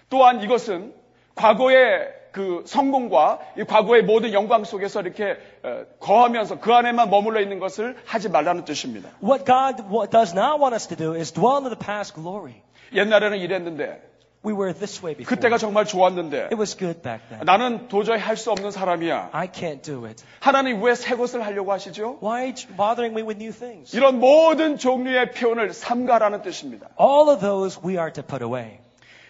또한 0.10 0.42
이것은 0.44 0.94
과거의 1.36 2.14
그 2.32 2.64
성공과 2.66 3.40
이 3.58 3.64
과거의 3.64 4.04
모든 4.04 4.34
영광 4.34 4.66
속에서 4.66 5.00
이렇게 5.00 5.38
어, 5.64 5.86
거하면서 6.02 6.60
그 6.60 6.74
안에만 6.74 7.10
머물러 7.10 7.40
있는 7.40 7.60
것을 7.60 7.96
하지 8.06 8.28
말라는 8.28 8.66
뜻입니다. 8.66 9.10
What 9.24 9.46
God 9.46 9.84
does 10.12 10.36
not 10.36 10.60
want 10.60 10.76
us 10.76 10.88
to 10.90 10.98
do 10.98 11.16
is 11.16 11.32
dwell 11.32 11.64
in 11.64 11.70
the 11.70 11.80
past 11.80 12.14
glory. 12.14 12.65
옛날에는 12.94 13.38
이랬는데 13.38 14.02
We 14.46 14.54
were 14.54 14.72
this 14.76 15.04
way 15.04 15.16
before. 15.16 15.26
그때가 15.36 15.58
정말 15.58 15.86
좋았는데 15.86 16.44
It 16.52 16.56
was 16.56 16.78
good 16.78 17.02
back 17.02 17.28
then. 17.30 17.46
나는 17.46 17.88
도저히 17.88 18.20
할 18.20 18.38
수 18.38 18.52
없는 18.52 18.70
사람이야. 18.70 19.30
I 19.32 19.48
can't 19.48 19.82
do 19.82 20.06
it. 20.06 20.24
하나님 20.40 20.84
왜 20.84 20.94
새 20.94 21.16
것을 21.16 21.44
하려고 21.44 21.72
하시죠? 21.72 22.20
Why 22.22 22.54
bothering 22.78 23.18
me 23.20 23.24
with 23.28 23.42
new 23.44 23.52
things? 23.52 23.96
이런 23.98 24.20
모든 24.20 24.78
종류의 24.78 25.32
표현을 25.32 25.74
삼가라는 25.74 26.44
뜻입니다. 26.44 26.90
All 27.02 27.30
of 27.30 27.40
those 27.42 27.80
we 27.84 27.94
are 27.98 28.12
to 28.14 28.22
put 28.24 28.44
away. 28.44 28.82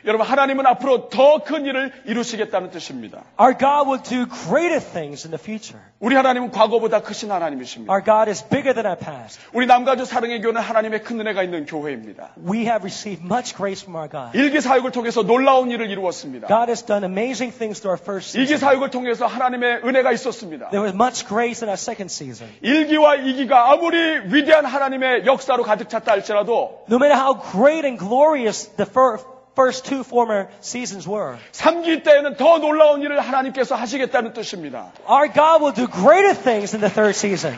여러분 0.05 0.25
하나님은 0.27 0.65
앞으로 0.65 1.09
더 1.09 1.39
큰 1.45 1.65
일을 1.65 1.91
이루시겠다는 2.05 2.71
뜻입니다. 2.71 3.23
Our 3.39 3.57
God 3.57 3.89
will 3.89 4.01
do 4.03 4.25
greater 4.27 4.79
things 4.79 5.25
in 5.27 5.35
the 5.35 5.39
future. 5.41 5.81
우리 5.99 6.15
하나님은 6.15 6.51
과거보다 6.51 7.01
크신 7.01 7.31
하나님이십니다. 7.31 7.91
Our 7.91 8.03
God 8.03 8.29
is 8.29 8.43
bigger 8.47 8.73
than 8.73 8.85
our 8.85 8.97
past. 8.97 9.39
우리 9.53 9.65
남가주 9.65 10.05
사랑의 10.05 10.41
교회는 10.41 10.61
하나님의 10.61 11.03
큰 11.03 11.19
은혜가 11.19 11.43
있는 11.43 11.65
교회입니다. 11.65 12.31
We 12.37 12.59
have 12.61 12.83
received 12.83 13.23
much 13.25 13.55
grace 13.55 13.83
from 13.83 13.95
our 13.95 14.09
God. 14.09 14.37
일기 14.37 14.61
사역을 14.61 14.91
통해서 14.91 15.23
놀라운 15.23 15.71
일을 15.71 15.89
이루었습니다. 15.89 16.47
God 16.47 16.69
has 16.69 16.83
done 16.85 17.03
amazing 17.03 17.55
things 17.55 17.81
through 17.81 17.93
our 17.97 18.01
first 18.01 18.37
일기 18.37 18.53
season. 18.53 18.59
사역을 18.59 18.89
통해서 18.91 19.25
하나님의 19.25 19.81
은혜가 19.83 20.11
있었습니다. 20.13 20.69
There 20.69 20.83
was 20.85 20.93
much 20.93 21.25
grace 21.27 21.63
in 21.65 21.69
our 21.69 21.77
second 21.79 22.11
season. 22.13 22.51
일기와 22.61 23.15
이기가 23.15 23.71
아무리 23.71 23.97
위대한 24.33 24.65
하나님의 24.65 25.25
역사로 25.25 25.63
가득 25.63 25.89
찼다 25.89 26.11
할지라도 26.11 26.85
No 26.89 26.97
matter 26.97 27.15
how 27.19 27.39
great 27.51 27.85
and 27.85 27.97
glorious 27.97 28.69
the 28.77 28.85
fir- 28.89 29.17
first 29.54 29.84
two 29.84 30.02
former 30.02 30.48
seasons 30.60 31.08
were. 31.08 31.36
3기 31.52 32.04
때에는 32.04 32.36
더 32.36 32.58
놀라운 32.58 33.02
일을 33.02 33.20
하나님께서 33.20 33.74
하시겠다는 33.74 34.32
뜻입니다. 34.32 34.92
Our 35.08 35.28
God 35.32 35.62
will 35.62 35.74
do 35.74 35.86
greater 35.86 36.34
things 36.34 36.74
in 36.74 36.80
the 36.80 36.90
third 36.90 37.14
season. 37.16 37.54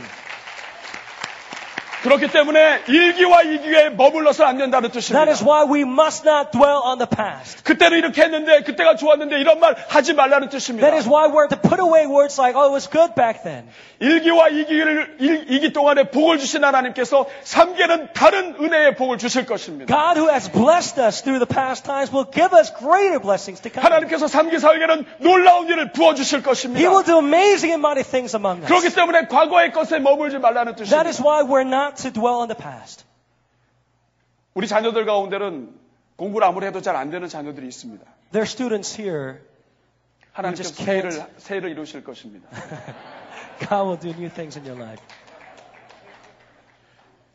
그렇기 2.04 2.28
때문에 2.32 2.84
1기와 2.84 3.43
2기에 3.43 3.95
머물러서 3.95 4.45
안 4.45 4.58
된다는 4.58 4.91
뜻입니다. 4.91 5.26
That 5.26 5.32
is 5.32 5.43
why 5.43 5.66
we 5.66 5.82
must 5.82 6.28
not 6.28 6.52
dwell 6.52 6.80
on 6.86 7.00
the 7.00 7.10
past. 7.10 7.64
그때는 7.64 7.98
이렇게 7.98 8.22
했는데 8.22 8.62
그때가 8.64 8.95
좋았는데 8.95 9.39
이런 9.39 9.60
말 9.60 9.76
하지 9.89 10.14
말라는 10.14 10.50
뜻입니다. 10.50 10.86
That 10.88 10.95
is 10.98 11.10
why 11.10 11.28
we're 11.28 11.50
to 11.50 11.58
put 11.60 11.82
away 11.82 12.06
words 12.06 12.39
like, 12.39 12.56
oh, 12.56 12.68
it 12.70 12.74
was 12.74 12.88
good 12.89 13.14
back 13.16 13.41
then. 13.43 13.68
1기와 14.00 14.52
2기를 14.54 15.18
2기 15.50 15.74
동안에 15.74 16.12
복을 16.12 16.38
주신 16.38 16.64
하나님께서 16.64 17.26
3기에는 17.43 18.14
다른 18.14 18.56
은혜의 18.62 18.95
복을 18.95 19.18
주실 19.18 19.48
것입니다. 19.48 19.88
God 19.89 20.20
who 20.20 20.30
has 20.30 20.52
blessed 20.52 21.02
us 21.02 21.24
through 21.24 21.41
the 21.43 21.50
past 21.50 21.84
times 21.84 22.14
will 22.14 22.30
give 22.30 22.54
us 22.56 22.72
greater 22.78 23.20
blessings 23.20 23.60
to 23.62 23.72
come. 23.74 23.82
하나님께서 23.84 24.28
3기 24.28 24.62
4기에는 24.62 25.06
놀라운 25.18 25.68
일을 25.68 25.91
부어 25.93 26.14
주실 26.14 26.39
He 26.39 26.43
것입니다. 26.45 26.89
will 26.89 27.04
do 27.04 27.18
amazing 27.18 27.74
and 27.74 27.82
mighty 27.82 28.06
things 28.06 28.36
among 28.38 28.62
us. 28.62 28.68
그렇기 28.70 28.93
때문에 28.93 29.26
과거의 29.28 29.72
것에 29.74 29.98
머물지 29.98 30.38
말라는 30.38 30.76
That 30.76 30.86
뜻입니다. 30.86 31.10
is 31.10 31.20
why 31.20 31.41
we're 31.41 31.66
not 31.66 31.87
to 31.96 32.12
dwell 32.12 32.42
on 32.42 32.48
the 32.48 32.58
past. 32.58 33.06
우리 34.54 34.68
자녀들 34.68 35.06
가운데는 35.06 35.74
공부를 36.16 36.48
아무리 36.48 36.66
해도 36.66 36.82
잘 36.82 36.96
안 36.96 37.10
되는 37.10 37.28
자녀들이 37.28 37.68
있습니다. 37.68 38.04
There 38.32 38.42
are 38.44 38.50
students 38.50 39.00
here. 39.00 39.40
하나님께서 40.34 40.74
새해를. 40.74 41.12
새해를 41.38 41.70
이루실 41.72 42.04
것입니다. 42.04 42.48
God 43.60 43.74
will 43.88 44.00
do 44.00 44.10
new 44.12 44.30
things 44.30 44.58
in 44.58 44.68
your 44.68 44.82
life. 44.82 45.04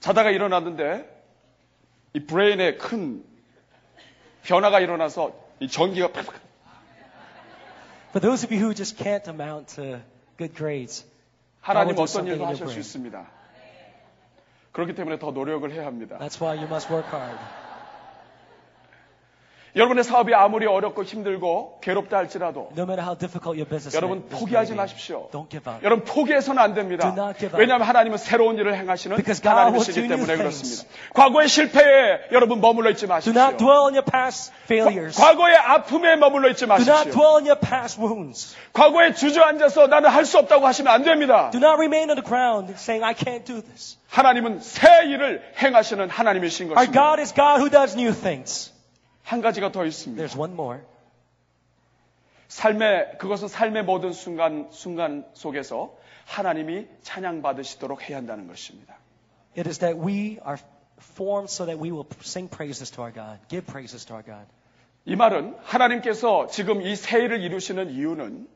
자다가 0.01 0.31
일어났는데 0.31 1.09
이 2.15 2.21
브레인에 2.21 2.77
큰 2.77 3.25
변화가 4.43 4.81
일어나서 4.81 5.33
이 5.61 5.69
전기가 5.69 6.09
팍팍 6.11 6.35
For 8.11 8.21
those 8.21 8.45
of 8.45 8.53
you 8.53 8.61
who 8.63 8.75
just 8.75 8.97
can't 9.03 9.27
amount 9.29 9.77
to 9.77 10.01
good 10.37 10.55
grades, 10.55 11.07
하나님 11.61 11.97
어떤 11.99 12.27
일도 12.27 12.45
하실 12.45 12.69
수. 12.69 12.79
있습니다. 12.79 13.27
그렇기 14.73 14.95
때문에 14.95 15.19
더 15.19 15.31
노력을 15.31 15.71
해야 15.71 15.87
합니다. 15.87 16.19
That's 16.19 16.41
why 16.41 16.57
you 16.57 16.67
must 16.67 16.93
work 16.93 17.09
hard. 17.13 17.39
여러분의 19.75 20.05
사업이 20.05 20.35
아무리 20.35 20.67
어렵고 20.67 21.03
힘들고 21.03 21.79
괴롭다 21.81 22.19
할지라도 22.19 22.69
No 22.77 22.83
matter 22.83 23.01
how 23.03 23.17
difficult 23.17 23.57
your 23.57 23.65
business 23.65 23.97
여러분 23.97 24.29
포기하지 24.29 24.75
마십시오. 24.75 25.29
Don't 25.33 25.49
give 25.49 25.73
up. 25.73 25.83
여러분 25.83 26.05
포기해서는 26.05 26.63
안 26.63 26.75
됩니다. 26.75 27.11
Do 27.11 27.23
not 27.23 27.39
give 27.39 27.55
up. 27.55 27.59
왜냐하면 27.59 27.89
하나님은 27.89 28.19
새로운 28.19 28.57
일을 28.59 28.77
행하시는 28.77 29.17
하나님이시기 29.17 30.09
do 30.09 30.09
때문에. 30.09 30.37
그렇습니다. 30.37 30.83
과거의 31.15 31.49
실패에 31.49 32.21
여러분 32.33 32.61
머물러 32.61 32.91
있지 32.91 33.07
Do 33.07 33.09
마십시오. 33.15 33.41
not 33.41 33.57
dwell 33.57 33.85
on 33.85 33.95
your 33.95 34.05
past 34.05 34.53
failures. 34.65 35.17
과- 35.19 35.29
과거의 35.33 35.57
아픔에 35.57 36.17
머물러 36.17 36.51
있지 36.51 36.67
Do 36.67 36.75
not 36.75 36.85
마십시오. 36.85 37.13
dwell 37.13 37.35
on 37.37 37.45
your 37.47 37.59
past 37.59 37.99
wounds. 37.99 38.55
과거에 38.75 39.15
주저앉아서 39.15 39.87
나는 39.87 40.11
할 40.11 40.27
수 40.27 40.39
없다고 40.39 40.67
하시면 40.67 40.93
안 40.93 41.03
됩니다. 41.03 41.51
Do 41.51 41.59
not 41.59 41.77
remain 41.81 42.11
on 42.11 42.17
the 42.21 42.25
ground 42.25 42.73
saying, 42.77 43.03
I 43.05 43.15
can't 43.15 43.45
do 43.47 43.63
this. 43.63 43.97
하나님은 44.11 44.61
새 44.61 45.07
일을 45.07 45.41
행하시는 45.63 46.11
하나님이신 46.11 46.67
Our 46.67 46.75
것입니다. 46.75 46.93
God 47.03 47.21
is 47.23 47.33
God 47.35 47.57
who 47.61 47.71
does 47.71 47.97
new 47.97 48.13
things. 48.13 48.72
한 49.23 49.41
가지가 49.41 49.73
더 49.73 49.85
있습니다. 49.85 50.23
There's 50.23 50.39
one 50.39 50.53
more. 50.53 50.81
삶의 52.49 53.17
그것은 53.19 53.49
삶의 53.49 53.85
모든 53.85 54.13
순간 54.13 54.69
순간 54.71 55.27
속에서 55.33 55.97
하나님이 56.27 56.87
찬양 57.03 57.43
받으시도록 57.43 58.09
해야 58.09 58.19
한다는 58.19 58.47
것입니다. 58.47 58.97
It 59.57 59.69
is 59.69 59.79
that 59.79 59.99
we 59.99 60.39
are 60.47 60.59
formed 60.99 61.51
so 61.51 61.67
that 61.67 61.83
we 61.83 61.91
will 61.91 62.07
sing 62.21 62.49
praises 62.49 62.91
to 62.93 63.03
our 63.03 63.13
God, 63.13 63.41
give 63.49 63.67
praises 63.67 64.05
to 64.07 64.15
our 64.15 64.25
God. 64.25 64.47
이 65.05 65.17
말은 65.17 65.57
하나님께서 65.63 66.47
지금 66.47 66.83
이 66.83 66.95
새해를 66.95 67.41
이루시는 67.41 67.91
이유는 67.91 68.49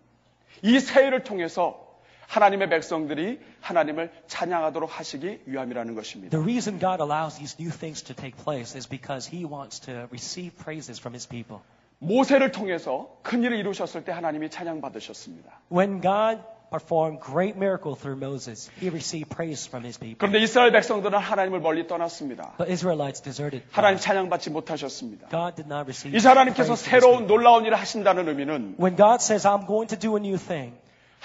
이 0.63 0.81
새해를 0.81 1.25
통해서 1.25 1.86
하나님의 2.28 2.70
백성들이 2.70 3.40
하나님을 3.60 4.10
찬양하도록 4.28 4.90
하시기 5.00 5.42
위함이라는 5.46 5.96
것입니다. 5.96 6.32
The 6.32 6.42
reason 6.42 6.80
God 6.80 7.02
allows 7.02 7.38
these 7.38 7.58
new 7.60 7.72
things 7.72 8.02
to 8.04 8.16
take 8.16 8.42
place 8.42 8.78
is 8.78 8.88
because 8.88 9.30
He 9.30 9.46
wants 9.46 9.82
to 9.82 10.08
receive 10.12 10.56
praises 10.56 11.00
from 11.00 11.14
His 11.14 11.28
people. 11.28 11.62
모세를 12.00 12.52
통해서 12.52 13.10
큰 13.22 13.44
일을 13.44 13.58
이루셨을 13.58 14.06
때 14.06 14.12
하나님이 14.12 14.50
찬양 14.50 14.82
받으셨습니다. 14.82 15.60
When 15.72 16.02
God 16.02 16.42
performed 16.72 17.20
great 17.22 17.58
miracle 17.58 17.96
through 18.00 18.18
Moses, 18.18 18.72
He 18.80 18.88
received 18.88 19.30
praise 19.30 19.68
from 19.68 19.84
His 19.84 20.00
people. 20.00 20.18
그런데 20.18 20.40
이스라엘 20.40 20.72
백성들은 20.72 21.20
하나님을 21.20 21.60
멀리 21.60 21.86
떠났습니다. 21.86 22.56
But 22.58 22.72
Israelites 22.72 23.22
deserted 23.22 23.68
하나님 23.72 23.98
God. 23.98 24.04
찬양 24.08 24.30
받지 24.30 24.50
못하셨습니다. 24.50 25.28
God 25.30 25.56
did 25.62 25.68
not 25.68 25.84
receive 25.84 26.18
이제 26.18 26.28
하나님께서 26.30 26.74
praise 26.74 26.80
from 26.80 26.80
His 26.80 26.90
새로운 26.90 27.18
people. 27.28 27.28
놀라운 27.28 27.66
일을 27.66 27.78
하신다는 27.78 28.30
의미는 28.30 28.76
When 28.80 28.96
God 28.96 29.20
says, 29.22 29.46
I'm 29.46 29.68
going 29.68 29.90
to 29.94 30.00
do 30.00 30.16
a 30.16 30.20
new 30.24 30.38
thing, 30.40 30.74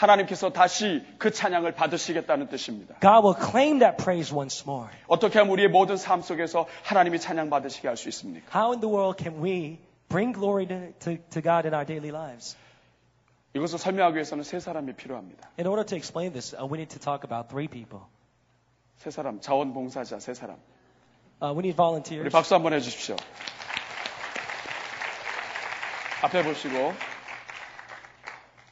하나님께서 0.02 0.52
다시 0.52 1.06
그 1.18 1.32
찬양을 1.32 1.74
받으시겠다는 1.76 2.48
뜻입니다. 2.50 2.96
God 3.02 3.26
will 3.26 3.36
claim 3.40 3.80
that 3.80 3.98
praise 4.04 4.36
once 4.36 4.64
more. 4.68 4.90
어떻게 5.08 5.40
하면 5.40 5.52
우리의 5.54 5.70
모든 5.70 5.98
삶 5.98 6.22
속에서 6.22 6.66
하나님이 6.84 7.20
찬양 7.20 7.50
받으시게 7.50 7.88
할 7.88 7.98
수 7.98 8.10
있습니까? 8.10 8.48
How 8.58 8.74
in 8.74 8.82
the 8.82 8.92
world 8.92 9.22
can 9.22 9.44
we 9.44 9.78
bring 10.10 10.34
glory 10.34 10.68
to, 10.68 10.92
to, 11.00 11.18
to 11.30 11.42
God 11.42 11.68
in 11.68 11.74
our 11.74 11.86
daily 11.86 12.10
lives? 12.10 12.58
이것을 13.54 13.78
설명하기 13.80 14.16
위해서는 14.16 14.44
세 14.44 14.60
사람이 14.60 14.94
필요합니다. 14.96 15.50
In 15.60 15.68
order 15.68 15.86
to 15.86 15.96
explain 15.98 16.32
this, 16.32 16.56
uh, 16.56 16.66
we 16.66 16.80
need 16.80 16.90
to 16.90 17.00
talk 17.00 17.24
about 17.28 17.50
three 17.50 17.68
people. 17.68 18.06
세 18.98 19.12
사람, 19.12 19.40
자원봉사자 19.42 20.20
세 20.20 20.34
사람. 20.34 20.58
Uh, 21.42 21.52
we 21.54 21.60
need 21.60 21.74
우리 21.74 21.76
volunteers. 21.76 22.32
박수 22.32 22.56
한번 22.56 22.74
해주십시오. 22.74 23.16
앞에 26.24 26.44
보시고 26.44 26.94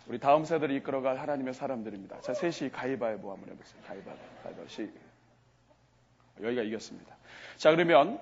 우리 0.10 0.20
다음 0.20 0.44
세대를 0.44 0.76
이끌어갈 0.78 1.20
하나님의 1.20 1.54
사람들입니다. 1.54 2.22
자, 2.22 2.34
셋이 2.34 2.72
가위바위보 2.72 3.32
한번 3.32 3.50
해보세요. 3.52 3.80
가위바위보. 3.86 4.24
가위바위보. 4.44 4.68
시. 4.68 4.90
여기가 6.42 6.64
이겼습니다. 6.64 7.16
자, 7.58 7.70
그러면 7.70 8.20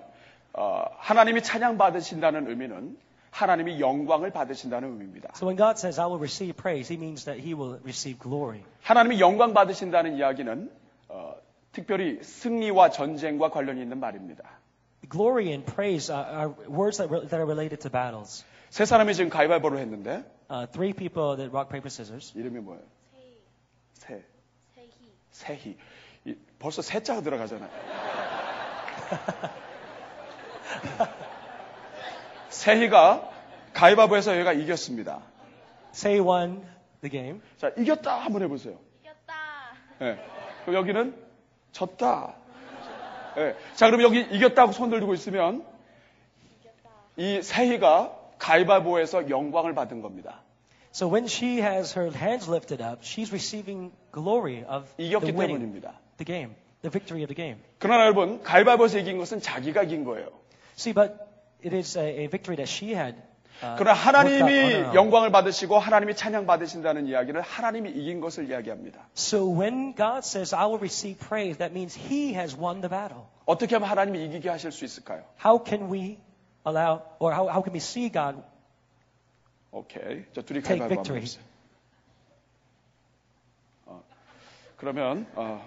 어, 0.52 0.84
하나님이 0.98 1.42
찬양 1.42 1.78
받으신다는 1.78 2.50
의미는 2.50 2.98
하나님이 3.32 3.80
영광을 3.80 4.32
받으신다는 4.32 4.90
의미입니다. 4.90 5.32
So 5.36 5.48
when 5.48 5.56
God 5.56 5.80
says, 5.80 5.98
I 5.98 6.08
will 6.08 6.20
receive 6.20 6.58
praise, 6.58 6.92
He 6.94 7.00
means 7.00 7.24
that 7.24 7.42
He 7.42 7.54
will 7.54 7.80
receive 7.84 8.20
glory. 8.20 8.64
하나님이 8.82 9.22
영광 9.22 9.54
받으신다는 9.54 10.18
이야기는 10.18 10.70
어, 11.08 11.36
특별히 11.72 12.22
승리와 12.22 12.90
전쟁과 12.90 13.50
관련이 13.50 13.82
있는 13.82 14.00
말입니다. 14.00 14.44
Glory 15.10 15.48
and 15.52 15.72
praise 15.72 16.12
are, 16.12 16.28
are 16.28 16.54
words 16.68 16.98
that 16.98 17.34
are 17.34 17.46
related 17.46 17.80
to 17.80 17.90
battles. 17.90 18.44
세 18.70 18.86
사람이 18.86 19.14
지금 19.16 19.30
가위바위보를 19.30 19.80
했는데 19.80 20.24
Uh, 20.50 20.66
three 20.72 20.94
people 20.94 21.36
that 21.36 21.52
rock, 21.52 21.70
paper, 21.70 21.88
scissors. 21.88 22.32
이름이 22.38 22.62
뭐예요? 22.62 22.82
새. 23.94 24.24
새희. 25.32 25.78
이- 26.26 26.36
벌써 26.58 26.82
새자가 26.82 27.22
들어가잖아요. 27.22 27.70
새희가 32.50 33.30
가위바위보에서 33.74 34.38
얘가 34.38 34.54
이겼습니다. 34.54 35.22
Say 35.94 36.20
won 36.26 36.66
the 37.02 37.12
game. 37.12 37.42
자, 37.58 37.72
이겼다 37.78 38.18
한번 38.20 38.42
해보세요. 38.44 38.78
이겼다. 39.02 39.34
예. 40.02 40.20
그럼 40.66 40.76
여기는 40.76 41.16
졌다. 41.72 42.36
예. 43.38 43.56
자, 43.76 43.88
그럼 43.88 44.02
여기 44.02 44.22
이겼다고 44.22 44.72
손 44.72 44.90
들고 44.90 45.14
있으면 45.14 45.66
이 47.18 47.42
새희가 47.42 48.17
가위바위보에서 48.40 49.30
영광을 49.30 49.74
받은 49.76 50.02
겁니다. 50.02 50.42
So 50.94 51.08
when 51.08 51.26
she 51.26 51.60
has 51.62 51.98
her 51.98 52.12
hands 52.16 52.50
lifted 52.50 52.84
up, 52.84 53.02
she's 53.04 53.32
receiving 53.32 53.92
glory 54.12 54.64
of 54.68 54.86
the 54.98 55.10
이겼기 55.10 55.32
winning 55.32 55.60
때문입니다. 55.60 55.94
the 56.18 56.26
game, 56.26 56.56
the 56.82 56.90
victory 56.92 57.24
of 57.24 57.28
the 57.28 57.36
game. 57.36 57.62
그러나 57.78 58.04
여러분, 58.06 58.42
가위바위보에서 58.42 58.98
이긴 59.00 59.18
것은 59.18 59.42
자기가 59.42 59.84
이긴 59.84 60.04
거예요. 60.06 60.30
See, 60.78 60.94
but 60.94 61.14
it 61.64 61.76
is 61.76 61.98
a, 61.98 62.06
a 62.24 62.28
victory 62.28 62.56
that 62.58 62.70
she 62.72 62.94
had. 62.96 63.16
Uh, 63.62 63.76
그러나 63.78 63.94
하나님이. 63.94 64.96
영광을 64.96 65.32
받으시고 65.32 65.78
하나님이 65.80 66.16
찬양 66.16 66.46
받으신다는 66.46 67.08
이야기는 67.08 67.42
하나님이 67.42 67.90
이긴 67.92 68.20
것을 68.22 68.50
이야기합니다. 68.50 69.08
So 69.16 69.48
when 69.50 69.96
God 69.96 70.20
says, 70.20 70.56
I 70.56 70.66
will 70.66 70.78
receive 70.80 71.20
praise, 71.20 71.58
that 71.58 71.74
means 71.74 71.98
He 71.98 72.34
has 72.34 72.56
won 72.56 72.82
the 72.82 72.90
battle. 72.90 73.26
어떻게 73.46 73.76
하면 73.76 73.90
하나님이 73.90 74.26
이기게 74.26 74.50
하실 74.50 74.72
수 74.72 74.86
있을까요? 74.86 75.24
How 75.44 75.64
can 75.64 75.92
we 75.92 76.18
allow, 76.68 77.02
or 77.20 77.32
how, 77.34 77.48
how 77.48 77.62
can 77.64 77.74
we 77.74 77.80
see 77.80 78.10
God 78.12 78.44
오케이. 79.72 80.26
저 80.34 80.42
둘이 80.42 80.62
take 80.62 80.80
가위바위보 80.80 81.00
한번 81.00 81.04
victory? 81.04 81.44
어, 83.86 84.04
그러면 84.78 85.28
어, 85.36 85.64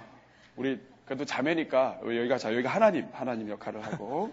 우리 0.57 0.81
그래도 1.05 1.25
자매니까 1.25 2.01
여기가 2.05 2.39
자 2.39 2.53
여기가 2.53 2.69
하나님 2.71 3.09
하나님 3.13 3.49
역할을 3.51 3.85
하고 3.85 4.33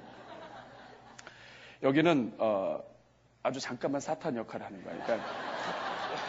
여기는 1.83 2.35
어, 2.39 2.79
아주 3.43 3.59
잠깐만 3.59 4.01
사탄 4.01 4.35
역할을 4.35 4.65
하는 4.65 4.83
거야. 4.83 4.93
그러니까 5.03 5.25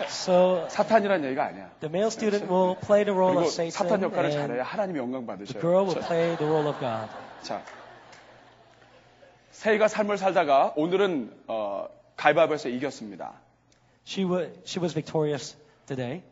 So 0.07 0.66
사탄이라는 0.68 1.24
얘기가 1.26 1.45
아니야. 1.47 1.70
the 1.80 1.91
male 1.91 2.09
student 2.09 2.47
will 2.53 2.76
play 2.80 3.05
the 3.05 3.14
role 3.16 3.34
그리고 3.34 3.47
of 3.47 3.53
Satan, 3.53 3.70
사탄 3.70 4.03
역할을 4.03 4.30
and 4.30 4.39
잘해야 4.39 4.62
하나님이 4.62 4.99
영광 4.99 5.26
the 5.26 5.26
받으셔요. 5.26 5.61
girl 5.61 5.84
will 5.86 6.01
자, 6.01 6.07
play 6.07 6.36
the 6.36 6.47
role 6.47 6.68
of 6.68 6.78
God. 6.78 7.09
자, 7.43 7.62
세이가 9.59 9.89
삶을 9.89 10.19
살다가 10.19 10.73
오늘은 10.77 11.33
어, 11.49 11.89
가위바위보에서 12.17 12.69
이겼습니다. 12.69 13.33
She 14.07 14.25
was, 14.25 14.53
she 14.65 14.81
was 14.81 14.95
victorious 14.95 15.57
today. 15.87 16.23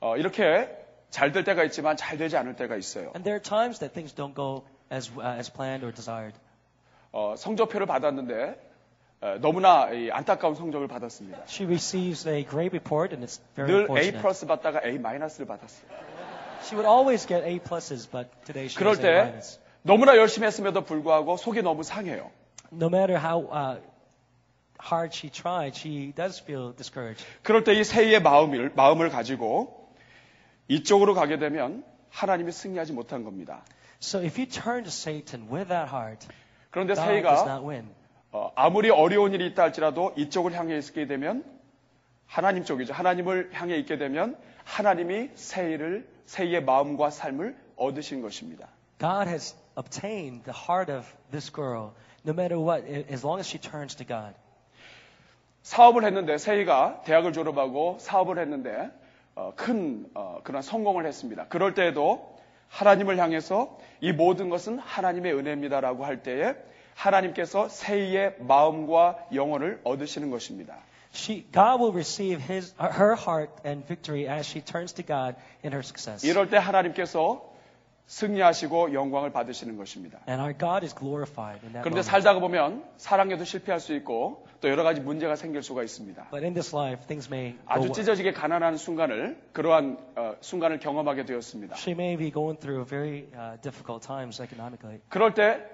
어, 0.00 0.16
이렇게 0.16 0.68
잘 1.08 1.30
될 1.30 1.44
때가 1.44 1.62
있지만 1.66 1.96
잘 1.96 2.18
되지 2.18 2.36
않을 2.36 2.56
때가 2.56 2.74
있어요. 2.74 3.12
And 3.14 3.22
there 3.22 3.36
are 3.38 3.40
times 3.40 3.78
that 3.78 3.94
things 3.94 4.12
don't 4.12 4.34
go 4.34 4.64
as, 4.92 5.08
uh, 5.16 5.38
as 5.38 5.52
planned 5.52 5.84
or 5.86 5.94
desired. 5.94 6.36
어, 7.12 7.36
성적표를 7.36 7.86
받았는데 7.86 8.56
어, 9.20 9.38
너무나 9.40 9.90
이 9.90 10.10
안타까운 10.10 10.56
성적을 10.56 10.88
받았습니다. 10.88 11.44
She 11.46 11.64
receives 11.68 12.28
a 12.28 12.44
great 12.44 12.74
report 12.74 13.14
and 13.14 13.24
it's 13.24 13.40
very 13.54 13.86
늘 13.86 13.86
A. 13.96 14.10
플러스 14.20 14.46
받다가 14.46 14.80
A 14.84 14.98
마이너스를 14.98 15.46
받았어요. 15.46 15.86
She 16.62 16.74
would 16.74 16.90
always 16.90 17.24
get 17.24 17.46
A 17.46 17.60
pluses, 17.60 18.10
but 18.10 18.28
today 18.44 18.66
she 18.66 18.74
그럴 18.76 18.96
A 18.96 19.00
때 19.00 19.10
minus. 19.30 19.60
너무나 19.82 20.16
열심히 20.16 20.48
했음에도 20.48 20.80
불구하고 20.80 21.36
속이 21.36 21.62
너무 21.62 21.84
상해요. 21.84 22.32
No 22.76 22.88
matter 22.88 23.16
how 23.18 23.46
uh, 23.50 23.80
hard 24.80 25.14
she 25.14 25.30
tried, 25.30 25.74
she 25.76 26.12
does 26.14 26.40
feel 26.42 26.74
discouraged. 26.76 27.24
그럴 27.42 27.64
때 27.64 27.72
이 27.74 27.84
세이의 27.84 28.20
마음을, 28.22 28.72
마음을 28.74 29.08
가지고 29.10 29.88
이쪽으로 30.68 31.14
가게 31.14 31.38
되면 31.38 31.84
하나님이 32.10 32.52
승리하지 32.52 32.92
못한 32.92 33.24
겁니다. 33.24 33.64
So 34.00 34.20
if 34.20 34.38
you 34.40 34.46
turn 34.48 34.84
to 34.84 34.88
Satan 34.88 35.48
with 35.50 35.68
that 35.68 35.88
heart, 35.90 36.26
그런데 36.70 36.94
세이가. 36.94 37.60
어, 38.32 38.50
아무리 38.56 38.90
어려운 38.90 39.32
일이 39.32 39.46
있다 39.46 39.62
할지라도 39.62 40.12
이쪽을 40.16 40.54
향해 40.54 40.76
있게 40.78 41.06
되면 41.06 41.44
하나님 42.26 42.64
쪽이죠. 42.64 42.92
하나님을 42.92 43.50
향해 43.52 43.76
있게 43.76 43.96
되면 43.96 44.36
하나님이 44.64 45.30
세이를 45.36 46.08
세이의 46.26 46.64
마음과 46.64 47.10
삶을 47.10 47.56
얻으신 47.76 48.22
것입니다. 48.22 48.68
God 48.98 49.28
has 49.28 49.54
obtained 49.78 50.44
the 50.44 50.56
heart 50.56 50.90
of 50.90 51.06
this 51.30 51.52
girl, 51.52 51.92
no 52.24 52.32
matter 52.32 52.58
what, 52.58 52.84
as 53.10 53.24
long 53.24 53.38
as 53.38 53.46
she 53.46 53.58
turns 53.58 53.96
to 53.96 54.04
God. 54.04 54.34
사업을 55.62 56.04
했는데 56.04 56.36
세이가 56.36 57.02
대학을 57.04 57.32
졸업하고 57.32 57.96
사업을 57.98 58.38
했는데 58.38 58.90
어, 59.34 59.52
큰 59.56 60.06
어, 60.14 60.40
그런 60.44 60.62
성공을 60.62 61.06
했습니다. 61.06 61.46
그럴 61.48 61.74
때에도 61.74 62.36
하나님을 62.68 63.18
향해서 63.18 63.78
이 64.00 64.12
모든 64.12 64.48
것은 64.48 64.78
하나님의 64.78 65.34
은혜입니다라고 65.34 66.04
할 66.04 66.22
때에 66.22 66.54
하나님께서 66.94 67.68
세이의 67.68 68.36
마음과 68.40 69.28
영혼을 69.34 69.80
얻으시는 69.84 70.30
것입니다. 70.30 70.76
She, 71.14 71.46
God 71.52 71.80
will 71.80 71.92
receive 71.92 72.42
his, 72.42 72.74
her 72.80 73.14
heart 73.14 73.52
and 73.64 73.86
victory 73.86 74.26
as 74.28 74.48
she 74.48 74.60
turns 74.60 74.92
to 74.94 75.04
God 75.04 75.36
in 75.64 75.72
her 75.72 75.80
success. 75.80 76.26
이럴 76.26 76.50
때 76.50 76.56
하나님께서 76.56 77.53
승리하시고 78.06 78.92
영광을 78.92 79.30
받으시는 79.32 79.76
것입니다. 79.76 80.20
And 80.28 80.40
our 80.40 80.56
God 80.56 80.84
is 80.84 80.94
glorified 80.94 81.60
in 81.64 81.72
that 81.72 81.82
그런데. 81.82 82.02
살다가 82.02 82.38
보면 82.38 82.84
사랑에도 82.98 83.44
실패할 83.44 83.80
수 83.80 83.94
있고 83.96 84.46
또 84.60 84.68
여러 84.68 84.82
가지 84.82 85.00
문제가 85.00 85.36
생길 85.36 85.62
수가 85.62 85.82
있습니다. 85.82 86.28
But 86.30 86.44
in 86.44 86.52
this 86.52 86.74
life, 86.76 87.06
things 87.06 87.28
may 87.32 87.56
아주 87.66 87.92
찢어지게 87.92 88.32
가난한 88.32 88.76
순간을 88.76 89.40
그러한 89.52 89.98
어, 90.16 90.34
순간을 90.40 90.80
경험하게 90.80 91.24
되었습니다. 91.24 91.76
she 91.78 91.92
may 91.92 92.16
be 92.16 92.30
going 92.30 92.60
through 92.60 92.86
very 92.86 93.26
uh, 93.34 93.60
difficult 93.62 94.06
times 94.06 94.40
economically. 94.42 95.00
그럴 95.08 95.32
때 95.32 95.64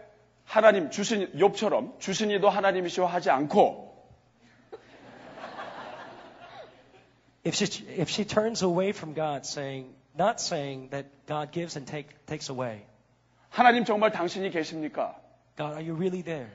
하나님 0.45 0.91
주신 0.91 1.33
욥처럼 1.33 1.99
주신이도 1.99 2.49
하나님이시오 2.49 3.07
하지 3.07 3.31
않고 3.31 3.91
If 7.43 7.55
she, 7.57 7.87
if 7.99 8.11
she 8.11 8.27
turns 8.27 8.63
away 8.63 8.91
from 8.91 9.15
God, 9.15 9.47
saying, 9.47 9.95
not 10.21 10.39
saying 10.41 10.91
that 10.91 11.07
God 11.27 11.51
gives 11.51 11.77
and 11.77 11.87
take, 11.87 12.09
takes 12.27 12.51
away, 12.51 12.85
하나님 13.49 13.85
정말 13.85 14.13
당신이 14.13 14.51
계십니까? 14.51 15.17
God, 15.57 15.73
are 15.73 15.83
you 15.83 15.95
really 15.95 16.23
there? 16.23 16.51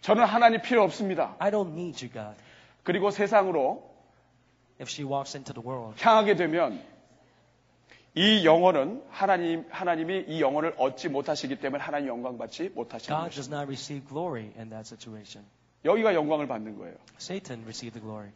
저는 0.00 0.24
하나님 0.24 0.62
필요 0.62 0.82
없습니다. 0.82 1.36
I 1.38 1.50
don't 1.50 1.72
need 1.72 2.04
you, 2.04 2.12
God. 2.12 2.36
그리고 2.82 3.10
세상으로 3.10 3.92
If 4.80 4.90
she 4.90 5.04
walks 5.04 5.36
into 5.36 5.54
the 5.54 5.62
world, 5.64 6.00
향하게 6.02 6.34
되면 6.34 6.82
이 8.14 8.44
영혼은 8.44 9.02
하나님 9.10 9.64
하나님이 9.70 10.24
이 10.28 10.40
영혼을 10.40 10.74
얻지 10.78 11.08
못하시기 11.08 11.60
때문에 11.60 11.82
하나님 11.82 12.08
영광 12.08 12.38
받지 12.38 12.70
못하시는 12.70 13.16
God 13.16 13.34
does 13.34 13.48
not 13.48 13.66
receive 13.66 14.06
glory 14.08 14.50
in 14.56 14.70
that 14.70 14.86
situation. 14.86 15.46
여기가 15.84 16.14
영광을 16.14 16.48
받는 16.48 16.78
거예요. 16.78 16.96
Satan 17.20 17.62
received 17.62 18.00
the 18.00 18.02
glory. 18.02 18.30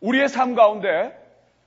우리의 0.00 0.28
삶 0.28 0.54
가운데 0.54 1.21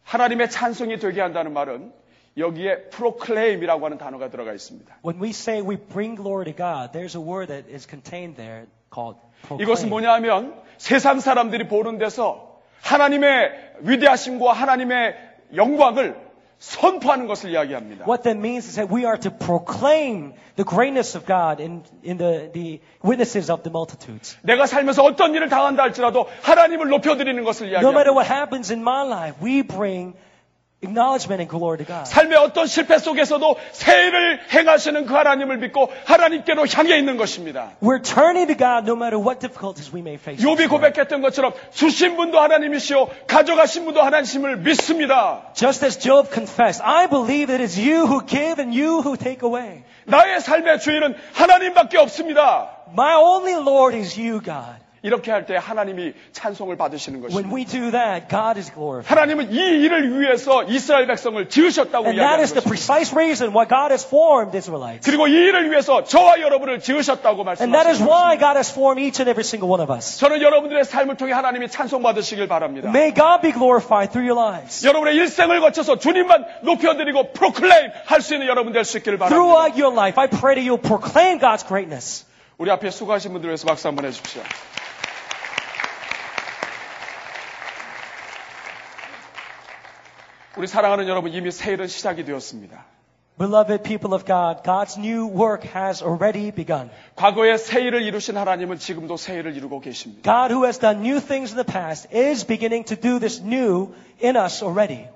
하나님의 0.06 0.50
찬송이 0.50 1.00
되게 1.00 1.20
한다는 1.22 1.52
말은 1.54 1.92
여기에 2.38 2.90
proclaim이라고 2.90 3.86
하는 3.86 3.98
단어가 3.98 4.30
들어가 4.30 4.54
있습니다. 4.54 4.98
When 5.06 5.22
we 5.22 5.30
say 5.30 5.62
we 5.62 5.78
bring 5.78 6.16
glory 6.16 6.46
to 6.46 6.56
God, 6.56 6.92
there's 6.92 7.18
a 7.18 7.24
word 7.24 7.48
that 7.52 7.70
is 7.72 7.88
contained 7.88 8.36
there 8.38 8.68
called 8.94 9.20
이것은 9.60 9.90
proclaim. 9.90 9.90
뭐냐 9.90 10.14
하면 10.16 10.62
세상 10.78 11.20
사람들이 11.20 11.68
보는 11.68 11.98
데서 11.98 12.62
하나님의 12.82 13.78
위대하심과 13.82 14.54
하나님의 14.54 15.16
영광을 15.56 16.16
선포하는 16.59 17.27
것을 17.27 17.51
이야기합니다. 17.53 18.05
What 18.07 18.23
that 18.25 18.39
means 18.39 18.69
is 18.69 18.77
that 18.77 18.93
we 18.95 19.07
are 19.07 19.19
to 19.19 19.31
proclaim 19.31 20.35
the 20.57 20.65
greatness 20.65 21.17
of 21.17 21.25
God 21.27 21.63
in, 21.63 21.83
in 22.05 22.19
the, 22.19 22.51
the 22.53 22.81
witnesses 23.03 23.51
of 23.51 23.63
the 23.63 23.71
multitudes. 23.73 24.37
내가 24.43 24.67
살면서 24.67 25.03
어떤 25.03 25.35
일을 25.35 25.49
당한다 25.49 25.83
할지라도 25.83 26.27
하나님을 26.43 26.89
높여드리는 26.89 27.43
것을 27.45 27.69
No 27.73 27.89
matter 27.93 28.13
이야기합니다. 28.13 28.13
what 28.13 28.29
happens 28.31 28.71
in 28.73 28.83
my 28.83 29.07
life, 29.07 29.37
we 29.43 29.63
bring 29.63 30.15
acknowledgement 30.84 31.42
and 31.42 31.50
glory 31.50 31.78
to 31.78 31.86
God. 31.86 32.06
삶의 32.06 32.38
어떤 32.38 32.68
실패 32.68 32.98
속에서도 32.98 33.56
새해를 33.72 34.40
행하시는 34.52 35.06
그 35.06 35.14
하나님을 35.14 35.58
믿고 35.58 35.92
하나님께로 36.06 36.68
향해 36.68 36.98
있는 36.98 37.18
것입니다. 37.18 37.72
We're 37.82 38.04
turning 38.04 38.48
to 38.48 38.58
God 38.58 38.90
no 38.90 38.96
matter 38.96 39.20
what 39.20 39.40
difficulties 39.40 39.92
we 39.94 40.02
may 40.02 40.16
face. 40.16 40.46
욥이 40.46 40.70
고백했던 40.70 41.22
것처럼 41.22 41.54
주신 41.72 42.16
분도 42.18 42.40
하나님이시오 42.40 43.10
가져가신 43.28 43.86
분도 43.86 44.02
하나님심을 44.02 44.58
믿습니다. 44.58 45.52
Just 45.54 45.86
as 45.86 46.00
Job 46.00 46.30
confessed, 46.32 46.84
I 46.84 47.08
believe 47.08 47.54
it 47.54 47.62
is 47.62 47.80
you 47.80 48.06
who 48.06 48.26
give 48.26 48.62
and 48.62 48.78
you 48.78 49.02
who 49.02 49.18
take 49.18 49.48
away. 49.48 49.84
나의 50.06 50.40
삶의 50.42 50.80
주인은 50.80 51.16
하나님밖에 51.34 51.98
없습니다. 51.98 52.70
My 52.92 53.16
only 53.16 53.54
Lord 53.54 53.98
is 53.98 54.20
you, 54.20 54.40
God. 54.42 54.85
이렇게 55.06 55.32
할 55.32 55.46
때 55.46 55.56
하나님이 55.56 56.14
찬송을 56.34 56.76
받으시는 56.78 57.22
것입니다. 57.22 57.48
we 57.54 57.64
do 57.66 57.92
that, 57.92 58.28
God 58.28 58.58
is 58.58 58.74
glorified. 58.74 59.08
하나님은 59.08 59.54
이 59.54 59.56
일을 59.56 60.20
위해서 60.20 60.64
이스라엘 60.64 61.06
백성을 61.06 61.38
지으셨다고 61.48 62.08
And 62.10 62.18
that 62.18 62.42
이야기하는 62.42 62.44
is 62.44 62.54
the 62.54 62.64
것입니다. 62.64 62.70
precise 62.74 63.14
reason 63.14 63.54
why 63.54 63.68
God 63.70 63.94
has 63.94 64.02
formed 64.06 64.58
Israelites. 64.58 65.06
그리고 65.06 65.28
이 65.28 65.32
일을 65.34 65.70
위해서 65.70 66.04
저와 66.04 66.42
여러분을 66.42 66.80
지으셨다고 66.80 67.46
And 67.46 67.72
that 67.72 67.88
is 67.88 68.02
말씀하셨습니다. 68.02 68.10
why 68.10 68.38
God 68.42 68.58
has 68.58 68.72
formed 68.74 68.98
each 69.06 69.22
and 69.22 69.30
every 69.30 69.46
single 69.46 69.70
one 69.70 69.80
of 69.84 69.94
us. 69.94 70.18
저는 70.18 70.42
여러분들의 70.42 70.84
삶을 70.86 71.18
통해 71.18 71.34
하나님이 71.34 71.70
찬송받으시길 71.70 72.48
바랍니다. 72.48 72.90
May 72.90 73.14
God 73.14 73.42
be 73.46 73.54
glorified 73.54 74.10
through 74.12 74.26
your 74.26 74.36
lives. 74.42 74.82
여러분의 74.86 75.16
일생을 75.22 75.62
거쳐서 75.62 76.00
주님만 76.00 76.66
높여드리고 76.66 77.32
프로클레임 77.34 77.92
할 78.06 78.22
수 78.26 78.34
있는 78.34 78.48
여러분 78.48 78.74
될 78.74 78.84
수 78.84 78.98
있기를 78.98 79.20
바랍니다. 79.20 79.38
Throughout 79.38 79.78
your 79.80 79.94
life, 79.94 80.18
I 80.20 80.26
pray 80.28 80.56
that 80.58 80.66
you'll 80.66 80.82
proclaim 80.82 81.38
God's 81.40 81.62
greatness. 81.68 82.26
우리 82.58 82.72
앞에 82.72 82.90
수고하신 82.90 83.34
분들 83.34 83.50
위해서 83.50 83.68
박수 83.68 83.88
한번 83.88 84.06
해주십시오. 84.06 84.42
우리 90.57 90.67
사랑하는 90.67 91.09
여러분 91.09 91.33
이미 91.33 91.51
새해는 91.51 91.87
시작이 91.87 92.25
되었습니다. 92.25 92.85
Beloved 93.39 93.83
people 93.85 94.13
of 94.15 94.27
God, 94.27 94.63
God's 94.65 94.99
new 94.99 95.27
work 95.27 95.65
has 95.65 96.03
already 96.03 96.51
begun. 96.51 96.91
과거에 97.17 97.57
새해를 97.57 98.03
이루신 98.03 98.37
하나님은 98.37 98.79
지금도 98.79 99.17
새해를 99.17 99.57
이루고 99.57 99.81
계십니다. 99.81 100.23
God, 100.23 100.53
who 100.53 100.65
has 100.65 100.79
done 100.79 101.01
new 101.01 101.21
things 101.21 101.55
in 101.55 101.57
the 101.57 101.65
past, 101.65 102.09
is 102.15 102.47
beginning 102.47 102.85
to 102.85 103.01
do 103.01 103.19
this 103.19 103.41
new 103.43 103.95
in 104.23 104.37
us 104.37 104.63
already. 104.63 105.07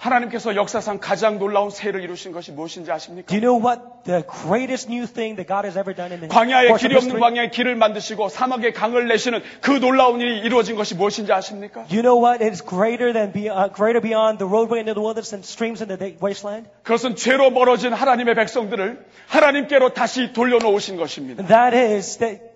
하나님께서 0.00 0.56
역사상 0.56 0.98
가장 0.98 1.38
놀라운 1.38 1.68
새해를 1.68 2.02
이루신 2.02 2.32
것이 2.32 2.52
무엇인지 2.52 2.90
아십니까? 2.90 3.26
Do 3.26 3.36
you 3.36 3.42
know 3.42 3.60
what 3.60 3.82
the 4.04 4.22
greatest 4.24 4.90
new 4.90 5.06
thing 5.06 5.36
that 5.36 5.46
God 5.46 5.66
has 5.66 5.76
ever 5.76 5.94
done 5.94 6.10
in 6.10 6.20
the 6.20 6.28
광야에 6.28 6.72
길이 6.78 6.96
없는? 6.96 7.20
광야에 7.20 7.50
길을 7.50 7.76
만드시고 7.76 8.30
사막에 8.30 8.72
강을 8.72 9.08
내시는 9.08 9.42
그 9.60 9.72
놀라운 9.78 10.22
일이 10.22 10.38
이루어진 10.40 10.76
것이 10.76 10.94
무엇인지 10.94 11.30
아십니까? 11.32 11.84
You 11.92 12.00
know 12.00 12.16
what 12.16 12.42
is 12.42 12.64
greater 12.64 13.12
than 13.12 13.32
be, 13.32 13.50
uh, 13.50 13.68
greater 13.68 14.00
beyond 14.00 14.38
the 14.38 14.48
roadway 14.48 14.80
into 14.80 14.94
the 14.94 15.04
wilderness 15.04 15.34
and 15.34 15.44
streams 15.44 15.84
into 15.84 15.98
the 16.00 16.16
wasteland? 16.22 16.66
그것은 16.82 17.16
죄로 17.16 17.50
멀어진 17.50 17.92
하나님의 17.92 18.34
백성들을 18.36 19.04
하나님께로 19.28 19.92
다시 19.92 20.32
돌려놓으신 20.32 20.96
것입니다. 20.96 21.44
That 21.46 21.76
is 21.76 22.16
that 22.18 22.49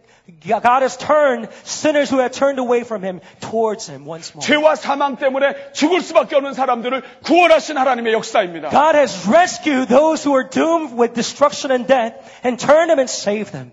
God 0.47 0.83
has 0.83 0.95
turned 0.95 1.49
sinners 1.63 2.09
who 2.09 2.19
have 2.19 2.31
turned 2.31 2.59
away 2.59 2.83
from 2.83 3.01
Him 3.01 3.21
towards 3.41 3.89
Him 3.89 4.05
once 4.05 4.33
more. 4.35 4.45
죄와 4.45 4.75
사망 4.75 5.17
때문에 5.17 5.73
죽을 5.73 6.01
수밖에 6.01 6.35
없는 6.35 6.53
사람들을 6.53 7.01
구원하신 7.23 7.77
하나님의 7.77 8.13
역사입니다. 8.13 8.69
God 8.69 8.95
has 8.95 9.27
rescued 9.27 9.89
those 9.89 10.23
who 10.23 10.35
are 10.35 10.47
doomed 10.47 10.93
with 10.93 11.13
destruction 11.13 11.71
and 11.71 11.87
death 11.87 12.13
and 12.43 12.59
turned 12.59 12.91
them 12.91 12.99
and 12.99 13.09
saved 13.09 13.51
them. 13.51 13.71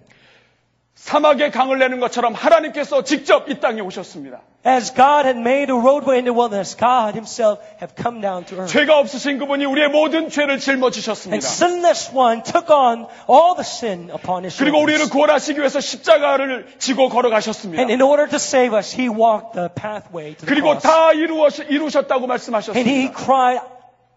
사막에 1.06 1.49
강을 1.49 1.80
내는 1.80 1.99
것처럼 1.99 2.36
하나님께서 2.36 3.03
직접 3.03 3.49
이 3.49 3.60
땅에 3.60 3.82
오셨습니다. 3.82 4.41
As 4.65 4.94
God 4.94 5.26
had 5.26 5.40
made 5.40 5.73
a 5.73 5.76
roadway 5.78 6.18
in 6.19 6.26
the 6.26 6.32
wilderness, 6.32 6.78
God 6.78 7.18
Himself 7.18 7.60
have 7.82 7.95
come 7.98 8.22
down 8.22 8.45
to 8.45 8.57
earth. 8.60 8.72
죄가 8.72 8.99
없으신 8.99 9.40
그분이 9.40 9.65
우리의 9.65 9.90
모든 9.90 10.30
죄를 10.30 10.52
And 10.52 10.64
짊어지셨습니다. 10.64 11.41
sinless 11.44 12.11
one 12.15 12.44
took 12.44 12.69
on 12.69 13.07
all 13.28 13.56
the 13.57 13.65
sin 13.65 14.11
upon 14.14 14.44
His 14.45 14.60
그리고 14.60 14.78
우리를 14.78 15.02
shoulders. 15.02 15.11
구원하시기 15.11 15.60
위해서 15.60 15.80
십자가를 15.80 16.68
지고 16.78 17.10
걸어가셨습니다. 17.10 17.82
And 17.82 17.91
in 17.91 18.02
order 18.03 18.30
to 18.30 18.36
save 18.36 18.78
us, 18.78 18.94
He 18.95 19.10
walked 19.10 19.53
the 19.57 19.69
pathway 19.73 20.36
to 20.38 20.45
the 20.45 20.53
그리고 20.53 20.78
cross. 20.78 20.86
다 20.86 21.14
이루어, 21.14 21.48
이루셨다고 21.49 22.30
And 22.30 22.38
He 22.88 23.10
말씀하셨습니다. 23.10 23.18
cried, 23.18 23.61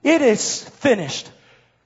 It 0.05 0.23
is 0.23 0.69
finished. 0.85 1.33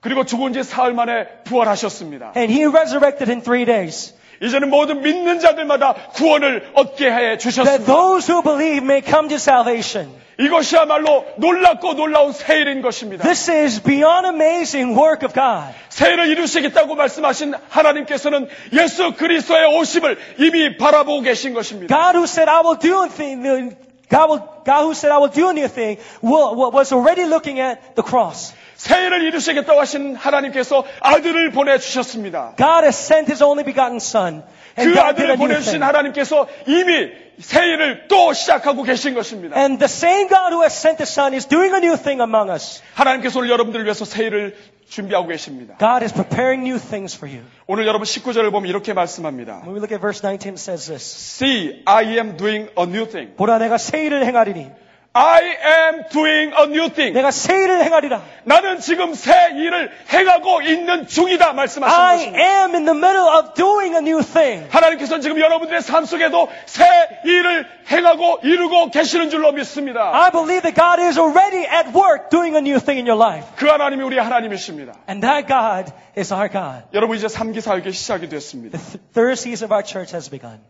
그리고 0.00 0.24
죽은 0.24 0.52
지 0.54 0.64
사흘 0.64 0.92
만에 0.92 1.28
부활하셨습니다. 1.44 2.32
And 2.36 2.52
He 2.52 2.66
resurrected 2.66 3.30
in 3.30 3.42
three 3.42 3.64
days. 3.64 4.17
이제는 4.40 4.70
모든 4.70 5.02
믿는 5.02 5.40
자들마다 5.40 5.94
구원을 6.14 6.70
얻게 6.74 7.10
해 7.10 7.36
That 7.36 7.38
주셨습니다. 7.42 7.84
those 7.84 8.32
who 8.32 8.42
believe 8.42 8.84
may 8.84 9.02
come 9.04 9.28
to 9.28 9.36
salvation. 9.36 10.10
이것이야말로 10.40 11.24
놀랍고 11.38 11.94
놀라운 11.94 12.32
세일인 12.32 12.80
것입니다. 12.80 13.24
This 13.24 13.50
is 13.50 13.82
beyond 13.82 14.28
amazing 14.28 14.96
work 14.96 15.26
of 15.26 15.34
God. 15.34 15.74
세일을 15.88 16.28
이루시겠다고 16.28 16.94
말씀하신 16.94 17.54
하나님께서는 17.68 18.48
예수 18.72 19.14
그리스도의 19.14 19.76
오심을 19.78 20.16
이미 20.38 20.76
바라보고 20.76 21.22
계신 21.22 21.54
것입니다. 21.54 21.92
God 21.92 22.16
who 22.16 22.24
said, 22.24 22.48
I 22.48 22.60
will 22.60 22.78
do 22.78 23.02
a 23.02 23.08
thing, 23.08 23.76
God, 24.09 24.29
will, 24.29 24.63
God 24.65 24.83
who 24.83 24.93
said, 24.93 25.11
I 25.11 25.17
will 25.17 25.29
do 25.29 25.49
a 25.49 25.53
new 25.53 25.67
thing, 25.67 25.97
will, 26.21 26.71
was 26.71 26.91
already 26.91 27.25
looking 27.25 27.59
at 27.59 27.95
the 27.95 28.03
cross. 28.03 28.53
세일을 28.75 29.23
이루시겠다고 29.23 29.79
하신 29.79 30.15
하나님께서 30.15 30.83
아들을 30.99 31.51
보내주셨습니다. 31.51 32.55
God 32.57 32.83
has 32.83 32.97
sent 32.97 33.31
His 33.31 33.41
only 33.41 33.63
begotten 33.63 33.97
Son. 33.97 34.43
And 34.77 34.91
그 34.91 34.95
God 34.95 35.15
did 35.15 35.29
a 35.29 35.33
아들을 35.33 35.35
new 35.35 35.37
보내주신 35.37 35.79
thing. 35.79 35.83
하나님께서 35.83 36.47
이미 36.67 37.11
세일을 37.39 38.07
또 38.07 38.33
시작하고 38.33 38.83
계신 38.83 39.13
것입니다. 39.13 39.57
And 39.57 39.79
the 39.79 39.89
same 39.89 40.27
God 40.27 40.53
who 40.53 40.61
has 40.61 40.73
sent 40.75 40.97
the 40.97 41.07
Son 41.09 41.33
is 41.33 41.47
doing 41.47 41.73
a 41.73 41.79
new 41.79 41.95
thing 41.95 42.21
among 42.21 42.51
us. 42.51 42.81
하나님께서 42.93 43.39
오늘 43.39 43.49
여러분들을 43.51 43.85
위해서 43.85 44.05
세일을 44.05 44.55
준비하고 44.89 45.27
계십니다. 45.27 45.75
God 45.79 46.03
is 46.03 46.13
preparing 46.13 46.67
new 46.67 46.77
things 46.77 47.15
for 47.15 47.25
you. 47.25 47.43
오늘 47.70 47.86
여러분 47.86 48.06
19절을 48.06 48.50
보면 48.50 48.66
이렇게 48.66 48.94
말씀합니다. 48.94 49.60
When 49.60 49.74
we 49.74 49.80
look 49.80 49.92
at 49.92 50.00
verse 50.00 50.22
19, 50.26 50.54
it 50.54 50.58
says 50.58 50.86
this. 50.86 51.04
See, 51.04 51.82
I 51.84 52.16
am 52.16 52.38
doing 52.38 52.70
a 52.78 52.84
new 52.84 53.06
thing. 53.06 53.36
보라 53.36 53.58
내가 53.58 53.76
새 53.76 54.06
일을 54.06 54.24
행하리니. 54.24 54.70
I 55.18 55.42
am 55.42 56.04
doing 56.12 56.52
a 56.56 56.64
new 56.64 56.88
thing. 56.90 57.12
내가 57.12 57.30
새 57.32 57.54
일을 57.54 57.82
행하리라. 57.82 58.22
나는 58.44 58.78
지금 58.78 59.14
새 59.14 59.32
일을 59.54 59.90
행하고 60.12 60.62
있는 60.62 61.06
중이다 61.08 61.52
말씀하신 61.54 61.98
I 62.00 62.16
것입니다. 62.16 62.38
am 62.44 62.74
in 62.74 62.84
the 62.84 62.96
middle 62.96 63.28
of 63.36 63.54
doing 63.54 63.94
a 63.94 64.00
new 64.00 64.22
thing. 64.22 64.66
하나님께서는 64.70 65.20
지금 65.20 65.40
여러분들의 65.40 65.82
삶 65.82 66.04
속에도 66.04 66.48
새 66.66 66.84
일을 67.24 67.66
행하고 67.90 68.40
이루고 68.44 68.90
계시는 68.90 69.30
줄로 69.30 69.50
믿습니다. 69.52 70.10
I 70.14 70.30
believe 70.30 70.62
that 70.62 70.74
God 70.74 71.00
is 71.02 71.18
already 71.18 71.64
at 71.66 71.88
work 71.96 72.30
doing 72.30 72.54
a 72.54 72.60
new 72.62 72.78
thing 72.78 73.00
in 73.00 73.06
your 73.08 73.18
life. 73.20 73.48
그 73.56 73.66
하나님이 73.66 74.02
우리 74.04 74.18
하나님이십니다. 74.18 74.92
And 75.08 75.26
that 75.26 75.48
God 75.48 75.92
is 76.16 76.32
our 76.32 76.48
God. 76.48 76.84
여러분 76.94 77.16
이제 77.16 77.26
3기 77.26 77.60
사역이 77.60 77.90
시작이 77.92 78.28
됐습니다. 78.28 78.78
The 78.78 78.86
th- 78.86 79.12
third 79.12 79.32
season 79.40 79.66
of 79.66 79.72
our 79.74 79.82
church 79.84 80.14
has 80.14 80.30
begun. 80.30 80.60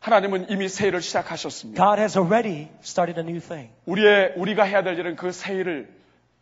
하나님은 0.00 0.50
이미 0.50 0.68
새 0.68 0.88
일을 0.88 1.02
시작하셨습니다. 1.02 1.82
God 1.82 2.00
has 2.00 2.16
already 2.16 2.68
started 2.82 3.18
a 3.20 3.24
new 3.26 3.40
thing. 3.40 3.72
우리의 3.86 4.34
우리가 4.36 4.62
해야 4.64 4.82
될 4.82 4.98
일은 4.98 5.16
그 5.16 5.30
새 5.32 5.54
일을 5.54 5.88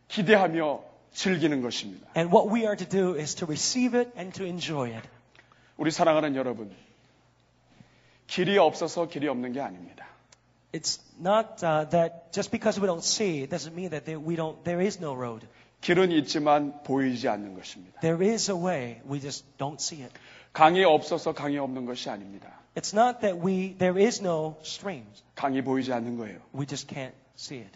기대하며 0.09 0.83
즐기는 1.13 1.63
것입니다. 1.63 2.07
And 2.17 2.35
what 2.35 2.53
we 2.55 2.63
are 2.63 2.77
to 2.77 2.87
do 2.87 3.19
is 3.19 3.35
to 3.37 3.47
receive 3.47 3.99
it 3.99 4.11
and 4.17 4.37
to 4.37 4.47
enjoy 4.47 4.93
it. 4.95 5.09
우리 5.79 5.91
사랑하는 5.91 6.37
여러분, 6.37 6.71
길이 8.27 8.59
없어서 8.59 9.09
길이 9.09 9.29
없는 9.29 9.53
게 9.53 9.61
아닙니다. 9.61 10.07
It's 10.73 11.01
not 11.19 11.65
uh, 11.65 11.89
that 11.91 12.31
just 12.33 12.51
because 12.51 12.79
we 12.81 12.87
don't 12.87 13.03
see 13.05 13.41
it 13.43 13.51
doesn't 13.51 13.73
mean 13.73 13.91
that 13.91 14.05
there, 14.05 14.21
we 14.21 14.37
don't, 14.37 14.63
there 14.65 14.85
is 14.85 14.99
no 14.99 15.15
road. 15.15 15.47
길은 15.81 16.13
있지만 16.13 16.83
보이지 16.83 17.29
않는 17.29 17.55
것입니다. 17.55 18.01
There 18.01 18.23
is 18.31 18.51
a 18.51 18.57
way, 18.57 19.01
we 19.09 19.21
just 19.21 19.47
don't 19.59 19.81
see 19.81 20.03
it. 20.03 20.13
강이 20.53 20.85
없어서 20.85 21.33
강이 21.33 21.57
없는 21.59 21.87
것이 21.87 22.11
아닙니다. 22.11 22.56
It's 22.77 22.93
not 22.93 23.23
that 23.23 23.39
we, 23.43 23.75
there 23.79 23.99
is 23.99 24.21
no 24.23 24.57
streams. 24.63 25.23
강이 25.35 25.63
보이지 25.63 25.93
않는 25.93 26.19
거예요. 26.19 26.39
We 26.55 26.67
just 26.67 26.87
can't 26.87 27.15
see 27.37 27.61
it. 27.61 27.73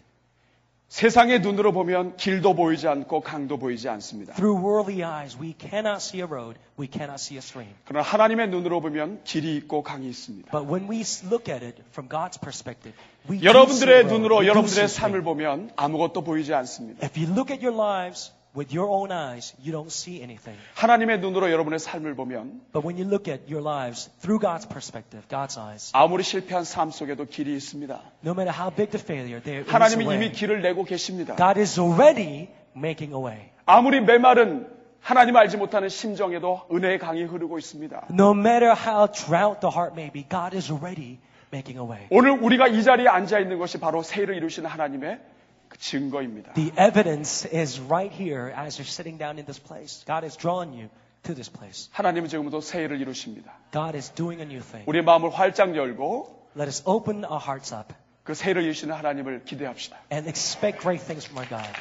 세상의 0.91 1.39
눈으로 1.39 1.71
보면 1.71 2.17
길도 2.17 2.53
보이지 2.53 2.85
않고 2.85 3.21
강도 3.21 3.57
보이지 3.57 3.87
않습니다. 3.87 4.33
Through 4.33 4.61
worldly 4.61 5.01
eyes, 5.03 5.37
we 5.41 5.55
cannot 5.57 6.03
see 6.03 6.19
a 6.19 6.27
road, 6.27 6.59
we 6.77 6.89
cannot 6.91 7.15
see 7.15 7.37
a 7.37 7.39
stream. 7.39 7.73
그러나 7.85 8.05
하나님의 8.05 8.49
눈으로 8.49 8.81
보면 8.81 9.23
길이 9.23 9.55
있고 9.55 9.83
강이 9.83 10.09
있습니다. 10.09 10.51
But 10.51 10.69
when 10.69 10.91
we 10.91 11.05
look 11.31 11.49
at 11.51 11.65
it 11.65 11.81
from 11.91 12.09
God's 12.09 12.37
perspective, 12.37 12.93
we 13.29 13.41
여러분들의 13.41 14.05
눈으로 14.07 14.45
여러분들의 14.45 14.89
삶을. 14.89 15.23
보면 15.23 15.71
아무것도 15.77 16.25
보이지 16.25 16.53
않습니다. 16.53 17.05
If 17.07 17.17
you 17.17 17.31
look 17.31 17.55
at 17.55 17.65
your 17.65 17.73
lives 17.73 18.33
with 18.55 18.75
your 18.75 18.89
own 18.89 19.11
eyes, 19.11 19.53
you 19.63 19.71
don't 19.71 19.91
see 19.91 20.21
anything. 20.21 20.57
하나님의 20.75 21.19
눈으로 21.19 21.51
여러분의 21.51 21.79
삶을 21.79 22.15
보면 22.15 22.61
But 22.73 22.85
when 22.85 22.97
you 22.97 23.07
look 23.07 23.31
at 23.31 23.51
your 23.51 23.61
lives 23.61 24.09
through 24.21 24.39
God's 24.39 24.67
perspective, 24.67 25.27
God's 25.29 25.57
eyes, 25.59 25.91
아무리 25.93 26.23
실패한 26.23 26.63
삶 26.63 26.91
속에도 26.91 27.25
길이 27.25 27.55
있습니다. 27.55 27.99
no 28.23 28.31
matter 28.31 28.51
how 28.51 28.69
big 28.69 28.91
the 28.91 29.01
failure, 29.01 29.41
there 29.41 29.61
is 29.61 29.67
a 29.69 29.73
하나님이 29.73 30.05
way. 30.05 30.17
이미 30.17 30.31
길을 30.31 30.61
내고 30.61 30.83
계십니다. 30.83 31.35
God 31.35 31.59
is 31.59 31.79
already 31.79 32.49
making 32.75 33.13
a 33.15 33.19
way. 33.21 33.49
아무리 33.65 34.01
메마른 34.01 34.67
하나님 34.99 35.35
알지 35.35 35.57
못하는 35.57 35.89
심정에도 35.89 36.61
은혜의 36.71 36.99
강이 36.99 37.23
흐르고 37.23 37.57
있습니다. 37.57 38.07
No 38.11 38.31
matter 38.31 38.75
how 38.75 39.07
drought 39.07 39.61
the 39.61 39.73
heart 39.73 39.93
may 39.93 40.11
be, 40.11 40.25
God 40.29 40.55
is 40.55 40.71
already 40.71 41.17
making 41.51 41.79
a 41.79 41.85
way. 41.85 42.07
오늘 42.11 42.31
우리가 42.31 42.67
이 42.67 42.83
자리에 42.83 43.07
앉아 43.07 43.39
있는 43.39 43.57
것이 43.57 43.79
바로 43.79 44.03
세일을 44.03 44.35
이루시는 44.35 44.69
하나님의 44.69 45.17
그 45.17 45.30
증거입니다. 45.81 46.53
The 46.53 46.71
evidence 46.77 47.49
is 47.51 47.81
right 47.81 48.13
here 48.15 48.53
as 48.55 48.79
you're 48.79 48.87
sitting 48.87 49.17
down 49.17 49.37
in 49.37 49.45
this 49.45 49.59
place. 49.59 50.05
God 50.05 50.23
has 50.23 50.37
drawn 50.37 50.73
you 50.77 50.89
to 51.23 51.33
this 51.33 51.51
place. 51.51 51.89
하나님은 51.91 52.29
지금도 52.29 52.61
세일을 52.61 53.01
이루십니다. 53.01 53.51
God 53.73 53.97
is 53.97 54.13
doing 54.13 54.39
a 54.41 54.47
new 54.47 54.61
thing. 54.61 54.87
우리의 54.87 55.03
마음을 55.03 55.31
활짝 55.31 55.75
열고 55.75 56.39
Let 56.55 56.67
us 56.67 56.83
open 56.85 57.25
our 57.25 57.41
hearts 57.43 57.73
up 57.73 57.93
그 58.23 58.35
세일을 58.35 58.63
이루시는 58.63 58.95
하나님을 58.95 59.43
기대합시다. 59.43 59.97
and 60.13 60.29
expect 60.29 60.79
great 60.79 61.03
things 61.03 61.25
from 61.27 61.43
our 61.43 61.49
God. 61.49 61.73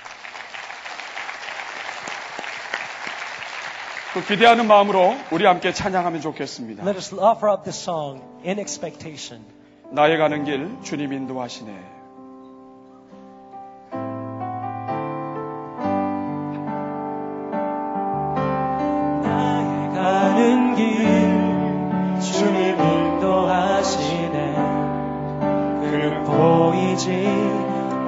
그 4.14 4.24
기대하는 4.26 4.66
마음으로 4.66 5.14
우리 5.30 5.44
함께 5.44 5.72
찬양하면 5.72 6.20
좋겠습니다. 6.22 6.82
Let 6.82 6.96
us 6.96 7.14
offer 7.14 7.52
up 7.52 7.62
this 7.64 7.78
song 7.78 8.22
in 8.44 8.58
expectation. 8.58 9.44
나의 9.92 10.18
가는 10.18 10.44
길 10.44 10.78
주님 10.82 11.12
인도하시네. 11.12 11.99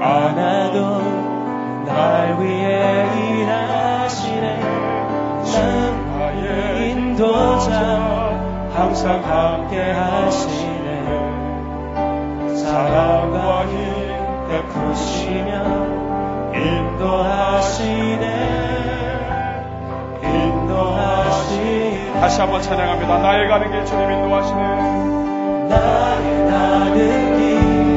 않아도 0.02 1.00
날 1.86 2.36
위해 2.40 3.06
일하시네. 3.40 4.60
나의 6.42 6.90
인도자 6.90 7.72
항상 8.74 9.22
함께 9.24 9.92
하시네. 9.92 10.88
사랑과 12.56 13.64
힘 13.66 13.76
베푸시며 14.48 15.50
인도하시네. 16.52 18.24
인도하시네. 20.22 22.12
다시 22.20 22.40
한번 22.40 22.60
찬양합니다. 22.60 23.18
나의 23.18 23.48
가는 23.48 23.70
길 23.70 23.84
주님 23.84 24.10
인도하시네. 24.10 24.62
나의 25.68 26.50
가는 26.50 27.36
길 27.38 27.91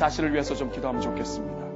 자신을 0.00 0.32
위해서 0.32 0.54
좀 0.54 0.70
기도하면 0.70 1.02
좋겠습니다. 1.02 1.66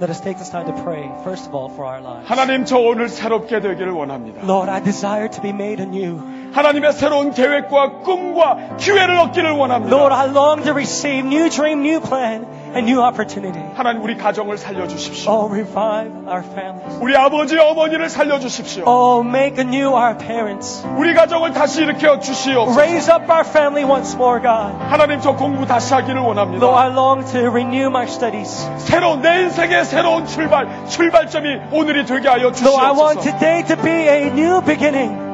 Let 0.00 0.10
us 0.10 0.20
take 0.20 0.36
this 0.38 0.50
time 0.50 0.66
to 0.66 0.74
pray, 0.82 1.08
first 1.22 1.46
of 1.46 1.54
all, 1.54 1.70
for 1.70 1.86
our 1.86 2.02
lives. 2.02 2.28
하나님 2.28 2.64
저 2.64 2.76
오늘 2.78 3.08
새롭게 3.08 3.60
되기를 3.60 3.92
원합니다. 3.92 4.42
Lord, 4.42 4.68
I 4.68 4.82
desire 4.82 5.28
to 5.30 5.40
be 5.40 5.50
made 5.50 5.80
anew. 5.80 6.18
하나님의 6.52 6.92
새로운 6.92 7.30
계획과 7.30 8.00
꿈과 8.02 8.76
기회를 8.78 9.16
얻기를 9.18 9.52
원합니다. 9.52 9.94
Lord, 9.94 10.12
I 10.14 10.28
long 10.30 10.64
to 10.64 10.72
receive 10.72 11.26
new 11.26 11.48
dream, 11.48 11.86
new 11.86 12.00
plan, 12.00 12.46
And 12.75 12.89
new 12.89 13.01
opportunity. 13.01 13.61
하나님 13.75 14.01
우리 14.03 14.15
가정을 14.17 14.57
살려 14.57 14.87
주십시오. 14.87 15.31
Oh, 15.31 15.51
revive 15.51 16.11
our 16.27 16.43
families. 16.43 16.99
우리 17.01 17.15
아버지 17.15 17.57
어머니를 17.57 18.09
살려 18.09 18.39
주십시오. 18.39 18.83
Oh, 18.87 19.27
make 19.27 19.57
anew 19.57 19.93
our 19.93 20.17
parents. 20.17 20.85
우리 20.97 21.13
가정을 21.13 21.53
다시 21.53 21.81
일으켜 21.83 22.19
주시옵소서. 22.19 22.79
Raise 22.79 23.11
up 23.13 23.29
our 23.31 23.45
family 23.47 23.83
once 23.89 24.15
more, 24.15 24.41
God. 24.41 24.75
하나님 24.89 25.19
저 25.21 25.35
공부 25.35 25.65
다시 25.65 25.93
하기를 25.93 26.17
Lord, 26.17 26.39
I 26.39 26.45
원합니다. 26.59 26.87
long 26.95 27.25
to 27.31 27.49
renew 27.49 27.87
my 27.87 28.05
studies. 28.05 28.69
새로운 28.77 29.21
내 29.21 29.43
인생의 29.43 29.85
새로운 29.85 30.25
출발 30.25 30.67
출발점이 30.87 31.59
오늘이 31.71 32.05
되게 32.05 32.27
하여 32.27 32.47
Lord, 32.47 32.65
I 32.65 32.91
want 32.91 33.21
주시옵소서. 33.21 33.37
today 33.37 33.63
to 33.65 33.75
be 33.83 33.91
a 34.07 34.27
new 34.27 34.61
beginning. 34.63 35.27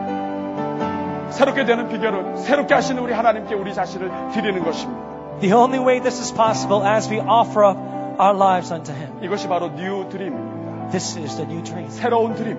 새롭게 1.32 1.66
되는 1.66 1.90
비결은 1.90 2.38
새롭게 2.38 2.74
하시는 2.76 3.02
우리 3.02 3.12
하나님께 3.12 3.56
우리 3.56 3.74
자신을 3.74 4.12
드리는 4.34 4.64
것입니다. 4.64 5.13
The 5.42 5.54
only 5.54 5.80
way 5.80 6.00
this 6.00 6.20
is 6.22 6.32
possible 6.32 6.84
as 6.86 7.10
we 7.10 7.20
offer 7.20 7.64
up 7.66 7.78
our 8.20 8.34
lives 8.34 8.72
unto 8.72 8.94
Him. 8.94 9.20
이것이 9.22 9.48
바로 9.48 9.70
New 9.76 10.08
Dream입니다. 10.10 10.92
This 10.92 11.18
is 11.18 11.36
the 11.36 11.46
new 11.50 11.64
dream, 11.64 11.90
새로운 11.90 12.36
드림. 12.36 12.58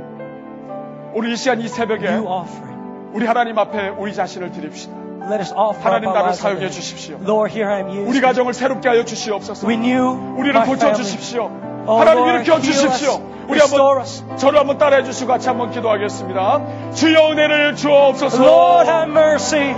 우리 1.14 1.32
이 1.32 1.36
시간 1.36 1.60
이 1.60 1.68
새벽에 1.68 2.08
new 2.08 2.26
offering. 2.26 3.12
우리 3.14 3.26
하나님 3.26 3.56
앞에 3.58 3.90
우리 3.96 4.12
자신을 4.12 4.50
드립시다. 4.50 4.92
Let 5.22 5.40
us 5.40 5.54
offer 5.54 5.82
하나님 5.82 6.12
나를 6.12 6.34
사용해. 6.34 6.68
주십시오. 6.68 7.18
Lord, 7.22 7.54
here 7.54 7.72
I 7.72 7.80
am 7.80 7.88
use 7.90 8.00
us. 8.00 8.10
우리 8.10 8.20
가정을 8.20 8.52
새롭게 8.52 8.88
하여 8.88 9.04
주시옵소서. 9.04 9.66
Renew 9.66 10.36
우리를 10.36 10.60
고쳐. 10.64 10.92
주십시오. 10.92 11.50
Oh, 11.86 12.00
하나님 12.00 12.26
일으켜 12.26 12.60
주십시오. 12.60 13.20
우리 13.48 13.60
한번. 13.60 14.04
저를 14.36 14.58
한번 14.58 14.78
따라해 14.78 15.04
주시고 15.04 15.28
같이 15.28 15.48
한번 15.48 15.70
기도하겠습니다. 15.70 16.90
주여 16.92 17.30
은혜를 17.30 17.76
주옵소서. 17.76 18.42
Lord, 18.42 18.90
have 18.90 19.10
mercy. 19.10 19.74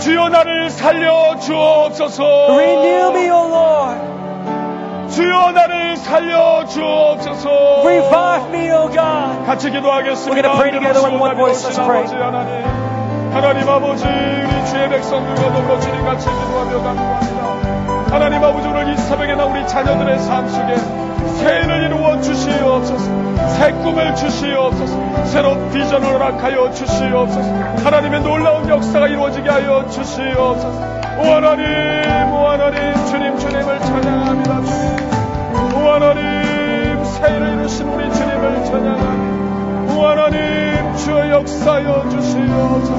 주여 0.00 0.28
나를 0.28 0.70
살려 0.70 1.36
주옵소서. 1.38 2.54
Renew 2.54 3.10
me, 3.10 3.30
O 3.30 3.48
Lord. 3.48 5.10
주여 5.10 5.52
나를 5.52 5.96
살려 5.96 6.64
주옵소서. 6.66 7.82
Revive 7.84 8.48
me, 8.50 8.70
O 8.70 8.88
God. 8.90 9.46
같이 9.46 9.70
기도하겠습니다. 9.70 10.36
We're 10.36 10.42
gonna 10.42 10.58
pray 10.58 10.72
together 10.72 11.02
with 11.02 11.20
one 11.20 11.36
voice. 11.36 11.64
Let's 11.66 11.78
pray. 11.84 12.04
하나님 13.32 13.68
아버지 13.68 14.04
우리 14.06 14.66
주의 14.66 14.88
백성들과 14.88 15.52
더불어 15.52 15.80
주님 15.80 16.04
같이 16.04 16.26
기도하며 16.26 16.82
간구합니다. 16.82 17.35
하나님 18.10 18.42
아버지 18.42 18.68
오늘 18.68 18.92
이 18.92 18.96
새벽에 18.96 19.34
나 19.34 19.44
우리 19.44 19.66
자녀들의 19.66 20.18
삶 20.20 20.48
속에 20.48 20.76
새해를 21.38 21.84
이루어 21.84 22.20
주시옵소서. 22.20 23.48
새 23.56 23.72
꿈을 23.72 24.14
주시옵소서. 24.14 25.24
새로운 25.26 25.70
비전을 25.70 26.06
허락하여 26.08 26.70
주시옵소서. 26.70 27.48
하나님의 27.84 28.20
놀라운 28.22 28.68
역사가 28.68 29.08
이루어지게 29.08 29.48
하여 29.48 29.86
주시옵소서. 29.90 30.96
오 31.18 31.22
하나님, 31.32 32.32
오 32.32 32.48
하나님, 32.48 32.94
주님, 33.06 33.38
주님을 33.38 33.80
찬양합니다. 33.80 34.64
주님. 34.64 35.76
오 35.76 35.90
하나님, 35.90 37.04
새해를 37.04 37.54
이루신 37.54 37.88
우리 37.88 38.12
주님을 38.12 38.64
찬양합니다. 38.64 39.46
오 39.96 40.06
하나님 40.06 40.94
주여 40.96 41.30
역사여 41.30 42.08
주시옵소서 42.10 42.92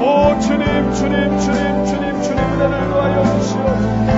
오 0.00 0.38
주님 0.38 0.92
주님 0.92 1.38
주님 1.38 1.86
주님 1.86 2.22
주님 2.22 2.44
은혜를 2.44 2.88
더하여 2.90 3.24
주시옵소서 3.24 4.12
오 4.12 4.15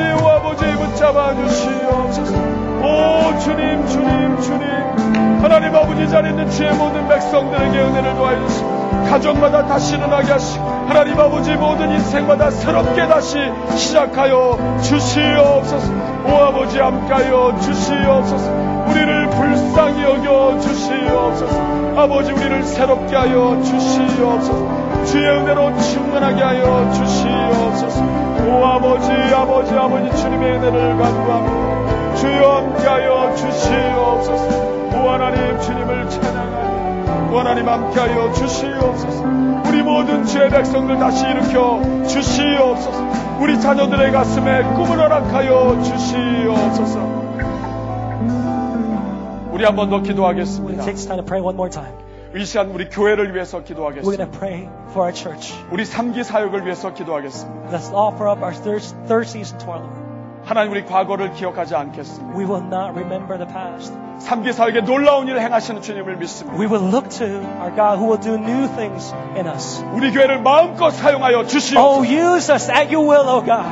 아버지 0.00 0.24
오 0.24 0.28
아버지 0.28 0.64
붙잡아 0.64 1.34
주시옵소서. 1.34 2.34
오 2.82 3.38
주님 3.38 3.86
주님 3.86 4.40
주님. 4.40 5.40
하나님 5.42 5.74
아버지 5.74 6.08
자리에 6.08 6.30
있는 6.30 6.50
주의 6.50 6.72
모든 6.72 7.06
백성들에게 7.08 7.78
은혜를 7.78 8.14
주시옵소서 8.14 8.80
가정마다 9.08 9.66
다시 9.66 9.96
일어나게 9.96 10.32
하시고 10.32 10.64
하나님 10.86 11.18
아버지 11.18 11.54
모든 11.56 11.90
인생마다 11.90 12.50
새롭게 12.50 13.06
다시 13.06 13.38
시작하여 13.76 14.78
주시옵소서. 14.82 15.92
오 16.26 16.36
아버지 16.44 16.78
함께하여 16.78 17.58
주시옵소서. 17.60 18.50
우리를 18.88 19.30
불쌍히 19.30 20.02
여겨 20.02 20.60
주시옵소서. 20.60 21.56
아버지 21.96 22.32
우리를 22.32 22.62
새롭게 22.64 23.16
하여 23.16 23.60
주시옵소서. 23.62 25.04
주의 25.04 25.28
은혜로 25.28 25.78
충만하게 25.78 26.42
하여 26.42 26.90
주시옵소서 26.92 28.29
오 28.50 28.64
아버지 28.64 29.10
아버지 29.34 29.74
아버지 29.74 30.16
주님의 30.16 30.52
은혜를 30.56 30.96
간구합니다 30.98 32.16
주여 32.16 32.50
함께하여 32.56 33.34
주시옵소서. 33.36 34.60
오 34.92 35.08
하나님 35.08 35.58
주님을 35.60 36.10
찬양하며 36.10 37.32
오 37.32 37.38
하나님 37.38 37.68
함께하여 37.68 38.32
주시옵소서. 38.32 39.24
우리 39.68 39.82
모든 39.82 40.24
주의 40.26 40.50
백성들 40.50 40.98
다시 40.98 41.24
일으켜 41.26 41.80
주시옵소서. 42.06 43.38
우리 43.40 43.58
자녀들의 43.60 44.12
가슴에 44.12 44.64
꿈을 44.74 44.98
허락하여 44.98 45.80
주시옵소서. 45.82 46.98
우리 49.52 49.64
한 49.64 49.76
번 49.76 49.88
더 49.90 50.00
기도하겠습니다. 50.02 50.82
이 52.34 52.44
시간 52.44 52.68
우리 52.70 52.88
교회를 52.88 53.34
위해서 53.34 53.58
We're 53.58 53.74
going 53.74 54.00
기도하겠습니다. 54.02 54.24
to 54.26 54.38
pray 54.38 54.68
for 54.90 55.00
our 55.02 55.12
church. 55.12 55.52
우리 55.72 55.84
삼기 55.84 56.22
사역을 56.22 56.64
위해서 56.64 56.94
기도하겠습니다. 56.94 57.70
Let's 57.76 57.92
offer 57.92 58.30
up 58.30 58.40
our 58.42 58.54
third, 58.54 58.84
third 59.08 59.26
season 59.28 59.58
to 59.58 59.68
our 59.72 59.82
Lord. 59.82 60.00
하나님 60.44 60.72
우리 60.72 60.84
과거를 60.84 61.32
기억하지 61.32 61.74
않겠습니다. 61.74 62.36
We 62.38 62.44
will 62.44 62.64
not 62.64 62.92
remember 62.96 63.36
the 63.36 63.46
past. 63.52 63.92
삼기 64.20 64.52
사역에 64.52 64.82
놀라운 64.82 65.26
일을 65.28 65.40
행하시는 65.40 65.82
주님을 65.82 66.16
믿습니다. 66.18 66.56
We 66.58 66.66
will 66.66 66.86
look 66.86 67.08
to 67.18 67.26
our 67.60 67.74
God 67.74 67.98
who 67.98 68.06
will 68.12 68.20
do 68.20 68.34
new 68.34 68.68
things 68.76 69.12
in 69.36 69.46
us. 69.48 69.82
우리 69.92 70.12
교회를 70.12 70.40
마음껏 70.40 70.90
사용하여 70.90 71.38
Oh, 71.40 71.48
주시옵소서. 71.48 72.04
use 72.06 72.52
us 72.52 72.70
at 72.70 72.94
your 72.94 73.02
will, 73.08 73.26
oh 73.28 73.44
God. 73.44 73.66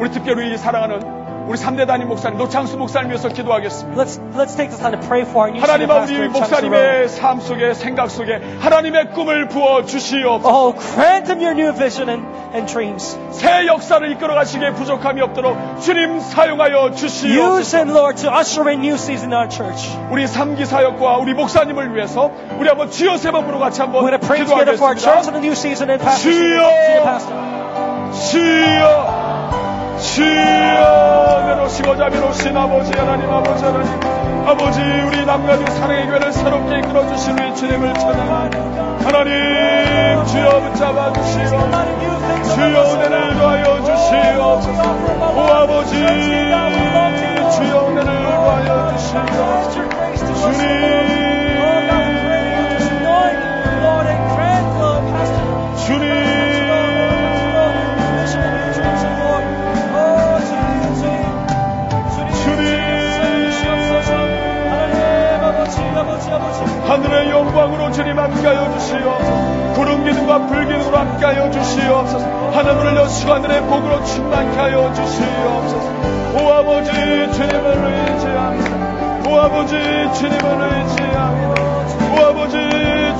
우리 0.00 0.10
특별히 0.10 0.56
사랑하는 0.56 1.23
우리 1.46 1.58
3대 1.58 1.86
단임 1.86 2.08
목사님 2.08 2.38
노창수 2.38 2.78
목사님 2.78 3.10
위해서 3.10 3.28
기도하겠습니다. 3.28 4.02
Let's 4.02 4.18
let's 4.34 4.56
take 4.56 4.70
this 4.70 4.80
time 4.80 4.98
to 4.98 5.06
pray 5.06 5.22
for 5.28 5.44
our 5.44 5.52
new 5.52 5.60
하나님 5.60 5.90
senior 5.90 6.00
아버지 6.00 6.14
pastor, 6.14 6.32
Chang 6.32 6.64
Soo-ro. 6.64 6.70
목사님의 6.70 7.08
삶 7.08 7.40
속에 7.40 7.74
생각 7.74 8.10
속에 8.10 8.40
하나님의 8.60 9.10
꿈을 9.12 9.48
부어 9.48 9.84
주시옵소서. 9.84 10.48
Oh, 10.48 10.72
grant 10.94 11.30
him 11.30 11.40
your 11.44 11.52
new 11.52 11.72
vision 11.76 12.08
and, 12.08 12.24
and 12.54 12.64
dreams. 12.72 13.18
새 13.30 13.66
역사를 13.66 14.00
이끌어 14.12 14.34
가시기에 14.34 14.72
부족함이 14.72 15.20
없도록 15.20 15.56
주님 15.82 16.18
사용하여 16.20 16.92
Use 16.92 16.96
주시옵소서. 16.96 17.76
him, 17.76 17.90
Lord, 17.92 18.16
to 18.22 18.30
usher 18.32 18.66
in 18.70 18.80
new 18.80 18.94
season 18.94 19.30
in 19.30 19.36
our 19.36 19.48
church. 19.48 19.84
우리 20.10 20.26
삼기 20.26 20.64
사역과 20.64 21.18
우리 21.18 21.34
목사님을 21.34 21.94
위해서 21.94 22.30
우리 22.58 22.68
한번 22.68 22.90
주여 22.90 23.18
세 23.18 23.30
번으로 23.30 23.58
같이 23.58 23.82
한번 23.82 24.04
기도하겠습니다. 24.06 24.94
주여! 26.16 26.70
주여 28.30 29.23
주여 29.98 31.44
내놓으시고자 31.46 32.08
미놓으신 32.08 32.56
아버지 32.56 32.92
하나님 32.98 33.30
아버지 33.30 33.64
하나님 33.64 34.24
아버지 34.46 34.80
우리 34.80 35.24
남가주 35.24 35.64
사랑의 35.76 36.06
교회를 36.06 36.32
새롭게 36.32 36.78
이끌어 36.80 37.06
주신 37.08 37.38
우리 37.38 37.54
주님을 37.54 37.94
찬양합니다. 37.94 38.84
하나님 39.04 40.24
주여 40.26 40.60
붙잡아 40.60 41.12
주시고 41.12 41.50
주여 42.54 42.94
은혜를 42.94 43.34
더하여 43.34 43.64
주시옵소서 43.84 44.82
오 45.20 45.40
아버지 45.52 45.92
주여 47.56 47.88
은혜를 47.88 48.22
더하여 48.22 48.96
주시옵소서 48.96 50.52
주님 55.86 56.43
하늘의 66.88 67.30
영광으로 67.30 67.90
주님 67.92 68.18
함께하여 68.18 68.72
주시옵소서 68.78 69.74
구름 69.74 70.04
기둥과 70.04 70.46
불 70.46 70.66
기둥으로 70.66 70.96
함께하여 70.96 71.50
주시옵소서 71.50 72.26
하늘을 72.52 72.96
여시고 72.96 73.32
하늘의 73.32 73.60
복으로 73.62 74.04
충만케 74.04 74.56
하여 74.58 74.92
주시옵소서 74.94 76.14
오 76.34 76.50
아버지 76.50 76.90
주님을 76.90 77.66
의지합니다. 78.10 79.30
오 79.30 79.38
아버지 79.38 79.74
주님을 80.14 80.46
의지합니다. 80.82 81.54
오 82.12 82.24
아버지 82.26 82.56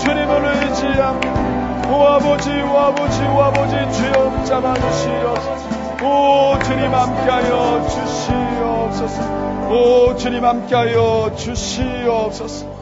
주님을 0.00 0.32
의지합니다. 0.62 1.90
오 1.90 2.02
아버지 2.08 2.50
오 2.50 2.76
아버지 2.76 3.22
오 3.22 3.40
아버지 3.40 3.76
주여 3.92 4.30
붙잡아 4.30 4.74
주시옵소서 4.74 5.64
오 6.02 6.58
주님 6.64 6.92
함께하여 6.92 7.86
주시옵소서. 7.88 9.22
오 9.70 10.16
주님 10.16 10.44
함께하여 10.44 11.30
주시옵소서 11.36 12.73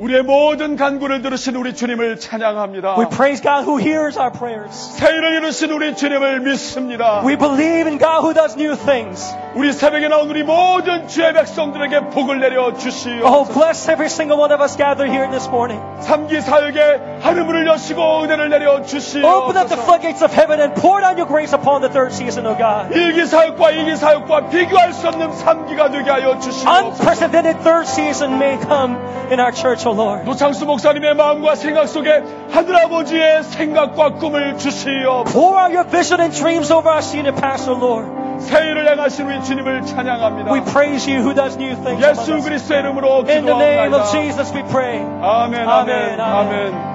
우리의 0.00 0.22
모든 0.22 0.76
간구를 0.76 1.20
들으신 1.20 1.56
우리 1.56 1.74
주님을 1.74 2.18
찬양합니다. 2.18 2.96
We 2.98 3.04
praise 3.10 3.42
God 3.42 3.68
who 3.68 3.78
hears 3.78 4.18
our 4.18 4.32
prayers. 4.32 4.96
새일을 4.96 5.34
이루신 5.34 5.70
우리 5.72 5.94
주님을 5.94 6.40
믿습니다. 6.40 7.20
We 7.22 7.36
believe 7.36 7.84
in 7.86 7.98
God 7.98 8.24
who 8.24 8.32
does 8.32 8.56
new 8.56 8.76
things. 8.76 9.36
우리 9.54 9.70
새벽에 9.74 10.08
나온 10.08 10.30
우리 10.30 10.42
모든 10.42 11.06
주의 11.06 11.30
백성들에게 11.34 12.08
복을 12.16 12.40
내려 12.40 12.72
주시오. 12.72 13.26
Oh, 13.26 13.44
bless 13.52 13.90
every 13.90 14.06
single 14.06 14.40
one 14.40 14.50
of 14.50 14.62
us 14.62 14.74
gathered 14.74 15.12
here 15.12 15.28
this 15.28 15.46
morning. 15.48 15.84
삼기 16.00 16.40
사역에 16.40 17.20
하늘문을 17.20 17.66
여시고 17.66 18.22
은혜를 18.22 18.48
내려 18.48 18.80
주시오. 18.80 19.20
Open 19.20 19.60
up 19.60 19.68
the 19.68 19.76
floodgates 19.82 20.24
of 20.24 20.32
heaven 20.32 20.60
and 20.64 20.80
pour 20.80 21.02
down 21.02 21.20
your 21.20 21.28
grace 21.28 21.52
upon 21.52 21.82
the 21.82 21.92
third 21.92 22.16
season, 22.16 22.46
O 22.46 22.56
God. 22.56 22.88
일기 22.96 23.26
사역과 23.26 23.72
이기 23.72 23.96
사역과 23.96 24.48
비교할 24.48 24.94
수 24.94 25.08
없는 25.08 25.30
삼기가 25.36 25.90
되게 25.90 26.08
하여 26.08 26.38
주시오. 26.38 26.64
Unprecedented 26.64 27.60
third 27.60 27.84
season 27.84 28.40
may 28.40 28.56
come 28.64 28.96
in 29.28 29.36
our 29.36 29.52
church. 29.52 29.89
노창수 29.94 30.66
목사님의 30.66 31.14
마음과 31.14 31.54
생각 31.54 31.86
속에 31.86 32.22
하늘 32.50 32.76
아버지의 32.76 33.42
생각과 33.44 34.14
꿈을 34.14 34.56
주시오. 34.58 35.24
Pour 35.24 35.56
out 35.58 35.72
your 35.74 35.88
vision 35.88 36.20
and 36.20 36.36
dreams 36.36 36.72
over 36.72 36.88
our 36.90 36.98
senior 37.02 37.34
pastor, 37.34 37.78
Lord. 37.78 38.08
새일을 38.40 38.88
행하신 38.90 39.26
우리 39.26 39.42
주님을 39.44 39.82
찬양합니다. 39.82 40.52
We 40.52 40.60
praise 40.64 41.10
you 41.10 41.22
who 41.22 41.34
does 41.34 41.56
new 41.58 41.74
things. 41.82 42.02
예수 42.02 42.34
us. 42.34 42.44
그리스도 42.44 42.74
이름으로 42.74 43.24
In 43.28 43.44
the 43.44 43.54
name 43.54 43.94
of 43.94 44.04
기도합니다. 44.04 44.10
Jesus, 44.10 44.54
we 44.56 44.62
pray. 44.70 44.98
아멘, 45.22 45.68
아멘, 45.68 46.20
아멘, 46.20 46.20
아멘. 46.20 46.90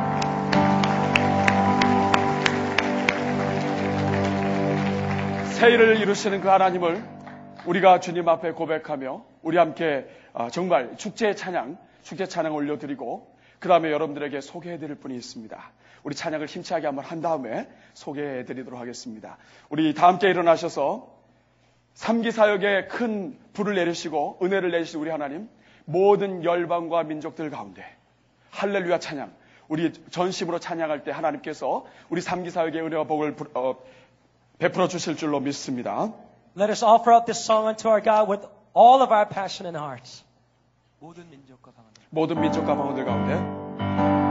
새일을 5.53 5.97
이루시는 6.01 6.41
그 6.41 6.49
하나님을 6.49 7.01
우리가 7.65 7.99
주님 7.99 8.27
앞에 8.27 8.51
고백하며 8.51 9.21
우리 9.41 9.57
함께 9.57 10.05
아, 10.33 10.49
정말 10.49 10.91
축제 10.97 11.33
찬양, 11.33 11.77
축제 12.05 12.27
찬양 12.27 12.53
올려드리고 12.53 13.35
그 13.59 13.67
다음에 13.67 13.91
여러분들에게 13.91 14.39
소개해드릴 14.41 14.95
분이 14.95 15.15
있습니다. 15.17 15.71
우리 16.03 16.13
찬양을 16.15 16.45
힘차게 16.45 16.85
한번 16.85 17.03
한 17.03 17.19
다음에 17.19 17.67
소개해드리도록 17.95 18.79
하겠습니다. 18.79 19.37
우리 19.69 19.93
다 19.95 20.07
함께 20.07 20.29
일어나셔서 20.29 21.07
삼기 21.95 22.29
사역에 22.31 22.85
큰 22.87 23.37
불을 23.53 23.73
내리시고 23.75 24.37
은혜를 24.43 24.69
내리신 24.69 24.99
우리 24.99 25.09
하나님 25.09 25.49
모든 25.85 26.43
열방과 26.43 27.03
민족들 27.03 27.49
가운데 27.49 27.83
할렐루야 28.51 28.99
찬양 28.99 29.33
우리 29.67 29.91
전심으로 30.11 30.59
찬양할 30.59 31.03
때 31.03 31.09
하나님께서 31.11 31.87
우리 32.09 32.21
삼기 32.21 32.51
사역의 32.51 32.81
은혜와 32.83 33.05
복을 33.05 33.35
부- 33.35 33.49
어, 33.55 33.75
베풀어 34.59 34.87
주실 34.87 35.15
줄로 35.17 35.39
믿습니다. 35.39 36.13
Let 36.55 36.69
us 36.69 36.83
offer 36.85 37.17
up 37.17 37.25
this 37.25 37.41
song 37.43 37.65
unto 37.67 37.89
our 37.89 38.01
God 38.03 38.29
with 38.31 38.47
all 38.77 39.01
of 39.01 39.11
our 39.11 39.27
passion 39.27 39.65
and 39.65 39.77
hearts. 39.77 40.23
모든 40.99 41.23
방언들. 41.23 41.64
모든 42.15 42.39
민족과 42.39 42.77
방언들 42.77 43.03
가운데 43.03 44.24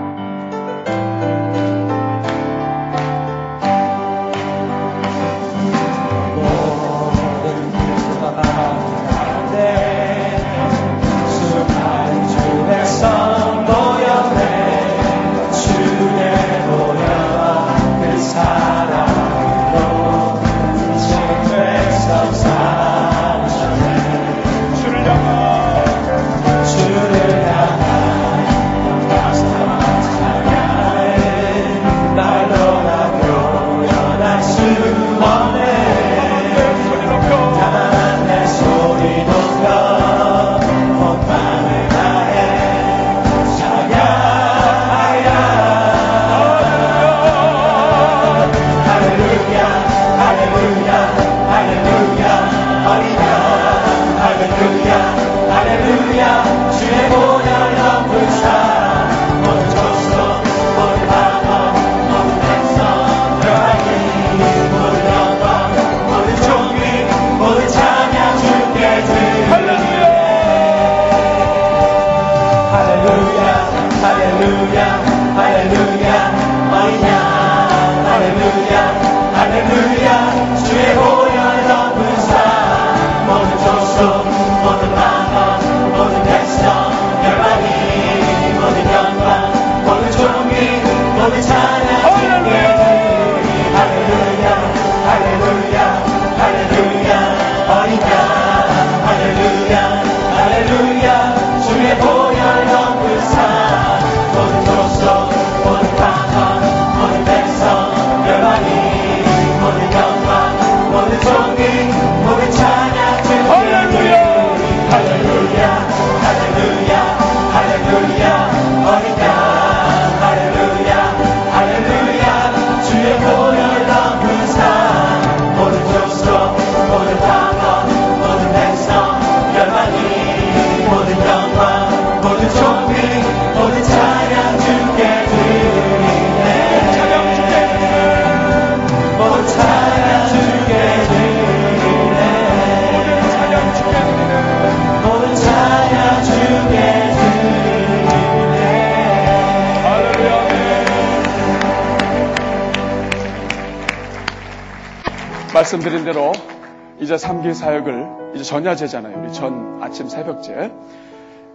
이제 157.15 157.29
3기 157.29 157.55
사역을 157.55 158.33
이제 158.35 158.43
전야제잖아요. 158.43 159.23
우리 159.23 159.33
전 159.33 159.81
아침 159.81 160.09
새벽제. 160.09 160.73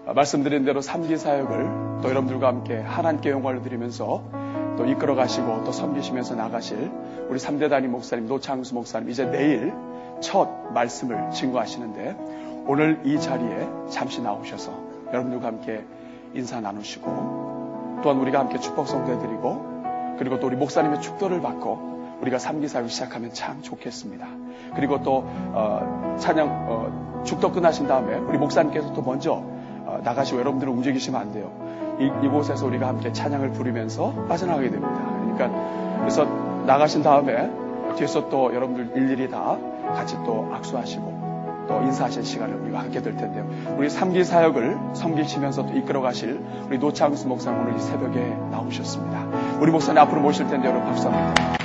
아, 0.05 0.13
말씀드린 0.13 0.63
대로 0.63 0.79
3기 0.79 1.17
사역을 1.17 2.01
또 2.01 2.09
여러분들과 2.09 2.47
함께 2.47 2.77
하나님께 2.77 3.29
영광을 3.29 3.61
드리면서 3.61 4.23
또 4.77 4.85
이끌어 4.85 5.15
가시고 5.15 5.65
또 5.65 5.73
섬기시면서 5.73 6.35
나가실 6.35 6.89
우리 7.27 7.39
3대 7.39 7.69
단임 7.69 7.91
목사님 7.91 8.27
노창수 8.27 8.73
목사님 8.73 9.09
이제 9.09 9.25
내일 9.25 9.73
첫 10.21 10.47
말씀을 10.73 11.31
증거하시는데 11.31 12.63
오늘 12.65 13.01
이 13.03 13.19
자리에 13.19 13.67
잠시 13.89 14.21
나오셔서 14.21 14.71
여러분들과 15.07 15.47
함께 15.47 15.83
인사 16.35 16.61
나누시고 16.61 17.99
또한 18.01 18.17
우리가 18.17 18.39
함께 18.39 18.59
축복 18.59 18.87
성도해 18.87 19.19
드리고 19.19 20.15
그리고 20.17 20.39
또 20.39 20.47
우리 20.47 20.55
목사님의 20.55 21.01
축도를 21.01 21.41
받고 21.41 22.19
우리가 22.21 22.37
3기 22.37 22.69
사역을 22.69 22.89
시작하면 22.89 23.33
참 23.33 23.61
좋겠습니다. 23.61 24.28
그리고 24.75 25.01
또 25.03 25.23
어, 25.53 26.15
찬양 26.19 26.47
어, 26.69 27.23
축도 27.23 27.51
끝나신 27.51 27.87
다음에 27.87 28.15
우리 28.15 28.37
목사님께서 28.37 28.93
또 28.93 29.01
먼저 29.01 29.43
어, 29.85 29.99
나가시고 30.03 30.39
여러분들은 30.39 30.71
움직이시면 30.73 31.19
안 31.19 31.31
돼요. 31.31 31.51
이, 31.99 32.11
이곳에서 32.25 32.65
우리가 32.65 32.87
함께 32.87 33.11
찬양을 33.11 33.51
부르면서 33.51 34.13
빠져나가게 34.27 34.69
됩니다. 34.69 34.99
그러니까 35.35 35.99
그래서 35.99 36.25
나가신 36.65 37.03
다음에 37.03 37.49
뒤에서 37.95 38.29
또 38.29 38.53
여러분들 38.53 38.95
일일이 38.95 39.29
다 39.29 39.57
같이 39.93 40.15
또 40.25 40.49
악수하시고 40.53 41.19
또 41.67 41.81
인사하실 41.83 42.23
시간을 42.23 42.55
우리가 42.61 42.79
갖게 42.79 43.01
될 43.01 43.15
텐데요. 43.15 43.47
우리 43.77 43.89
삼기 43.89 44.23
사역을 44.23 44.77
섬기시면서 44.93 45.67
또 45.67 45.73
이끌어 45.73 46.01
가실 46.01 46.41
우리 46.67 46.79
노창수 46.79 47.27
목사님 47.27 47.61
오늘 47.61 47.75
이 47.75 47.79
새벽에 47.79 48.19
나오셨습니다. 48.51 49.59
우리 49.59 49.71
목사님 49.71 50.01
앞으로 50.01 50.21
모실 50.21 50.47
텐데 50.47 50.67
여러분 50.67 50.87
박수 50.87 51.07
한번. 51.09 51.58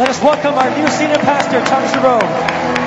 Let 0.00 0.08
us 0.08 0.22
welcome 0.22 0.54
our 0.54 0.70
new 0.78 0.88
senior 0.88 1.18
pastor, 1.18 1.60
Tom 1.66 1.86
Shiro. 1.92 2.79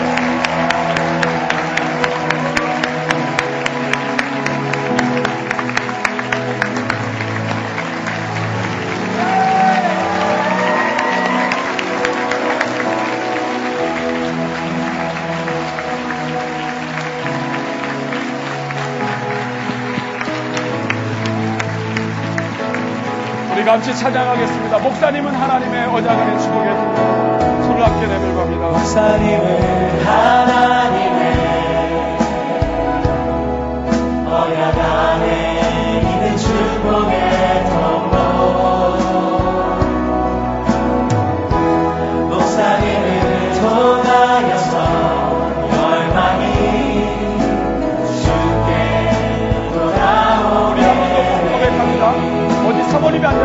같이 23.84 24.00
찬양하겠습니다. 24.00 24.80
목사님은 24.80 25.36
하나님의 25.36 25.88
어장안의 25.88 26.40
축복에 26.40 26.74
들어 26.74 27.64
손을 27.64 27.84
함께 27.84 28.08
내밀고 28.08 28.40
합니다. 28.40 28.68
목사님은 28.68 30.06
하나님 30.06 30.83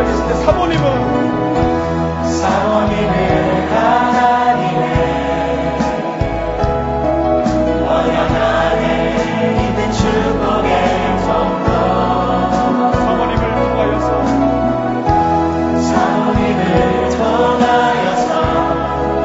계실 0.05 0.27
때 0.27 0.33
사모님은 0.45 0.83
사모님은 2.23 3.13
하나님의 3.69 4.83
언약 7.87 8.31
안에 8.31 8.83
있는 9.65 9.79
축복의 9.91 10.69
통로 11.25 11.69
사모님을 12.93 13.43
통하여서 13.55 14.07
사모님을 15.81 16.61
통하여서 17.17 18.31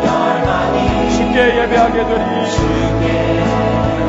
열망이 0.05 1.10
주께 1.10 1.36
예배하게 1.62 1.96
되리. 2.05 2.24
주께 2.51 3.05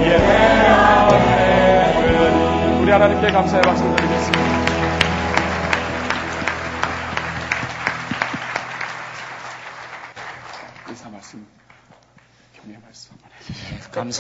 예배하게 0.02 1.14
되리 2.02 2.36
우리 2.82 2.88
하나님께 2.92 3.26
감사의 3.32 3.62
박수 3.64 3.84
드리겠습니다. 3.96 4.45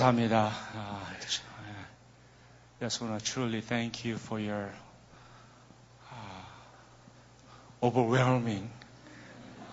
감사합니다. 0.05 0.51
아, 0.75 1.03
just 2.79 3.03
want 3.03 3.17
to 3.17 3.31
truly 3.31 3.61
thank 3.61 4.07
you 4.07 4.17
for 4.19 4.39
your 4.39 4.69
uh, 6.11 6.45
overwhelming 7.81 8.69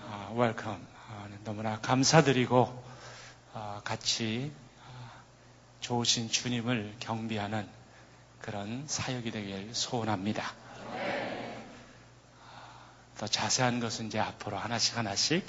uh, 0.09 0.33
welcome. 0.35 0.87
아, 1.11 1.29
너무나 1.45 1.79
감사드리고 1.81 2.83
아, 3.53 3.83
같이 3.85 4.51
아, 4.81 5.11
좋으신 5.81 6.31
주님을 6.31 6.95
경비하는 7.01 7.69
그런 8.41 8.85
사역이 8.87 9.33
되길 9.33 9.75
소원합니다. 9.75 10.51
아, 12.41 12.87
더 13.19 13.27
자세한 13.27 13.81
것은 13.81 14.07
이제 14.07 14.19
앞으로 14.19 14.57
하나씩 14.57 14.97
하나씩 14.97 15.45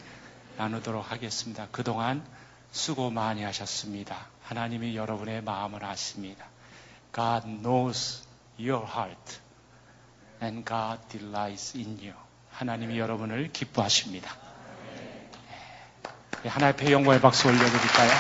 나누도록 0.57 1.09
하겠습니다. 1.09 1.69
그동안 1.71 2.25
수고 2.71 3.11
많이 3.11 3.43
하셨습니다. 3.43 4.32
하나님이 4.43 4.95
여러분의 4.95 5.41
마음을 5.41 5.83
아십니다. 5.83 6.45
God 7.13 7.47
knows 7.47 8.23
your 8.59 8.85
heart 8.85 9.39
and 10.41 10.65
God 10.65 10.99
delights 11.09 11.77
in 11.77 11.97
you. 11.99 12.13
하나님이 12.51 12.99
여러분을 12.99 13.51
기뻐하십니다. 13.51 14.35
네. 16.43 16.49
하나의 16.49 16.75
배 16.75 16.91
영광의 16.91 17.21
박수 17.21 17.47
올려드릴까요? 17.47 18.11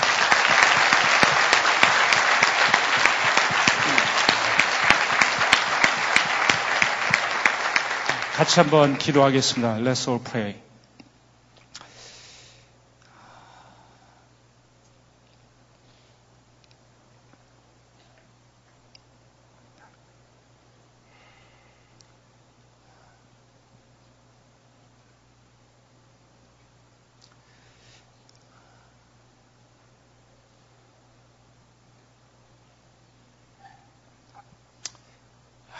같이 8.35 8.59
한번 8.59 8.97
기도하겠습니다. 8.97 9.75
Let's 9.77 10.07
all 10.09 10.23
pray. 10.23 10.72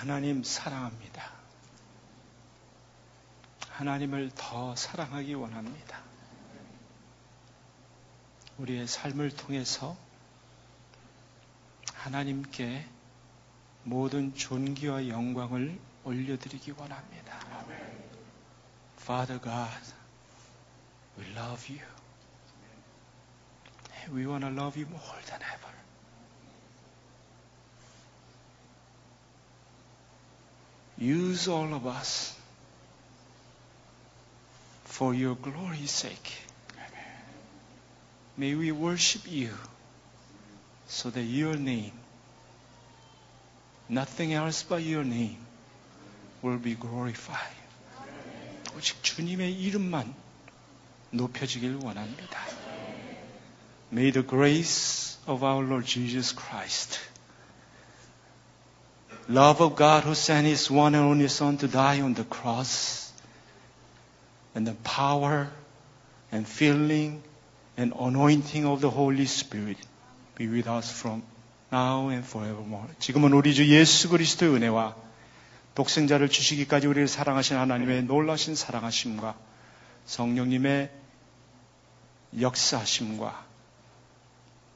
하나님 0.04 0.44
사랑합니다. 0.44 1.32
하나님을 3.70 4.32
더 4.36 4.76
사랑하기 4.76 5.34
원합니다. 5.34 6.02
우리의 8.58 8.86
삶을 8.86 9.34
통해서 9.38 9.96
하나님께 11.94 12.86
모든 13.84 14.36
존귀와 14.36 15.08
영광을 15.08 15.80
올려드리기 16.04 16.72
원합니다. 16.72 17.40
Father 19.00 19.42
God, 19.42 19.94
we 21.18 21.32
love 21.32 21.74
you. 21.74 21.88
We 24.14 24.26
want 24.28 24.44
to 24.44 24.52
love 24.52 24.78
you 24.78 24.86
more 24.86 25.22
than 25.28 25.42
ever. 25.42 25.73
Use 31.03 31.49
all 31.49 31.75
of 31.75 31.87
us 31.87 32.35
for 34.85 35.15
your 35.15 35.37
glory's 35.37 35.91
sake. 35.91 36.33
May 38.37 38.55
we 38.55 38.73
worship 38.73 39.23
you 39.31 39.51
so 40.87 41.11
that 41.11 41.23
your 41.23 41.57
name, 41.57 41.93
nothing 43.89 44.33
else 44.33 44.63
but 44.63 44.83
your 44.83 45.05
name, 45.05 45.39
will 46.43 46.59
be 46.59 46.75
glorified. 46.75 47.57
오직 48.77 49.03
주님의 49.03 49.55
이름만 49.55 50.15
높여지길 51.11 51.81
원합니다. 51.83 52.39
May 53.91 54.13
the 54.13 54.23
grace 54.27 55.19
of 55.27 55.43
our 55.43 55.65
Lord 55.65 55.87
Jesus 55.87 56.35
Christ, 56.35 57.01
love 59.30 59.62
of 59.62 59.76
God 59.76 60.04
who 60.04 60.16
sent 60.16 60.48
His 60.48 60.70
one 60.70 60.96
and 60.96 61.04
only 61.06 61.28
Son 61.28 61.58
to 61.58 61.68
die 61.68 62.02
on 62.02 62.14
the 62.14 62.24
cross, 62.24 63.12
and 64.56 64.68
the 64.68 64.74
power 64.84 65.50
and 66.32 66.48
filling 66.48 67.22
and 67.78 67.94
anointing 68.00 68.66
of 68.66 68.82
the 68.82 68.90
Holy 68.90 69.26
Spirit 69.26 69.78
be 70.36 70.48
with 70.48 70.68
us 70.68 70.92
from 70.92 71.24
now 71.72 72.10
and 72.10 72.26
forevermore. 72.26 72.88
지금은 73.00 73.34
우리 73.34 73.54
주 73.54 73.68
예수 73.68 74.10
그리스도의 74.10 74.56
은혜와 74.56 74.96
독생자를 75.76 76.30
주시기까지 76.30 76.88
우리를 76.88 77.08
사랑하신 77.08 77.58
하나님의 77.58 78.04
놀라신 78.04 78.56
사랑하심과 78.56 79.36
성령님의 80.06 80.92
역사하심과 82.40 83.46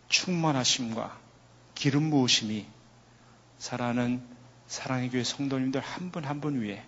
충만하심과 0.09 1.17
기름 1.75 2.09
부으심이 2.09 2.65
사랑하는 3.59 4.36
사랑의 4.67 5.09
교회 5.09 5.23
성도님들 5.23 5.81
한 5.81 6.11
분 6.11 6.23
한 6.25 6.41
분 6.41 6.61
위에 6.61 6.83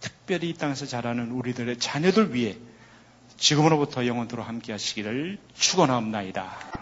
특별히 0.00 0.50
이 0.50 0.54
땅에서 0.54 0.86
자라는 0.86 1.30
우리들의 1.32 1.78
자녀들 1.78 2.34
위해 2.34 2.56
지금으로부터 3.36 4.06
영원토록 4.06 4.46
함께 4.46 4.72
하시기를 4.72 5.38
축원합나이다. 5.54 6.77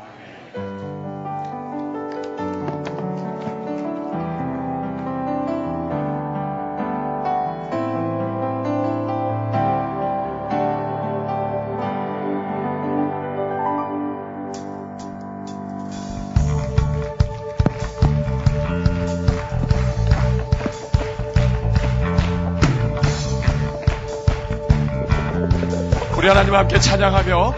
하나님 26.47 26.61
함께 26.61 26.79
찬양하며 26.79 27.55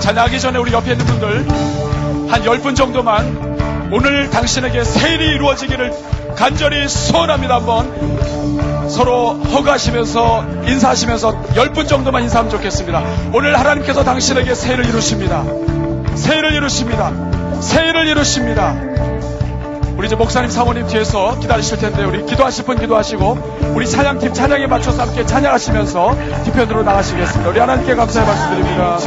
찬양하기 0.00 0.40
전에 0.40 0.58
우리 0.58 0.72
옆에 0.72 0.92
있는 0.92 1.04
분들 1.04 1.46
한 2.30 2.42
10분 2.42 2.74
정도만 2.74 3.90
오늘 3.92 4.30
당신에게 4.30 4.84
새 4.84 5.12
일이 5.12 5.34
이루어지기를 5.34 5.92
간절히 6.34 6.88
소원합니다. 6.88 7.56
한번 7.56 8.88
서로 8.88 9.34
허가하시면서 9.34 10.46
인사하시면서 10.66 11.42
10분 11.52 11.86
정도만 11.86 12.22
인사하면 12.22 12.50
좋겠습니다. 12.50 13.02
오늘 13.34 13.58
하나님께서 13.58 14.02
당신에게 14.02 14.54
새 14.54 14.72
일을 14.72 14.86
이루십니다. 14.86 15.44
새 16.14 16.38
일을 16.38 16.54
이루십니다. 16.54 17.12
새 17.60 17.86
일을 17.86 18.06
이루십니다. 18.06 19.11
우리 20.02 20.08
이제 20.08 20.16
목사님 20.16 20.50
사모님 20.50 20.84
뒤에서 20.88 21.38
기다리실 21.38 21.78
텐데 21.78 22.02
우리 22.02 22.26
기도하실 22.26 22.64
분 22.64 22.76
기도하시고 22.76 23.72
우리 23.76 23.88
찬양팀 23.88 24.34
찬양에 24.34 24.66
맞춰서 24.66 25.02
함께 25.02 25.24
찬양하시면서 25.24 26.16
뒤편으로 26.42 26.82
나가시겠습니다. 26.82 27.48
우리 27.48 27.60
하나님께 27.60 27.94
감사의 27.94 28.26
말씀드립니다. 28.26 28.98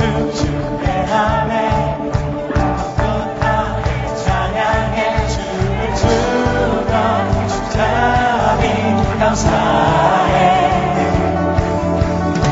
내 0.82 1.12
안에 1.12 1.66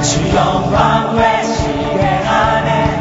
주 0.04 0.36
영광 0.36 1.16
외치게 1.16 2.04
하네 2.04 3.00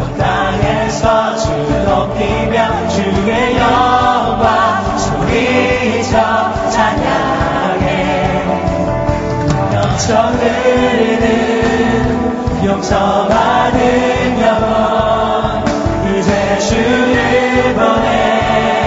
온 0.00 0.16
땅에서 0.16 1.36
주 1.36 1.50
높이며 1.84 2.88
주의 2.90 3.56
영광 3.58 4.53
미쳐 5.84 6.70
찬양해. 6.70 7.84
영성 9.74 10.32
흐르는 10.32 11.26
용서 12.64 13.28
받은 13.28 14.40
영원 14.40 15.62
이제 16.08 16.58
주를 16.58 17.74
보내. 17.74 18.83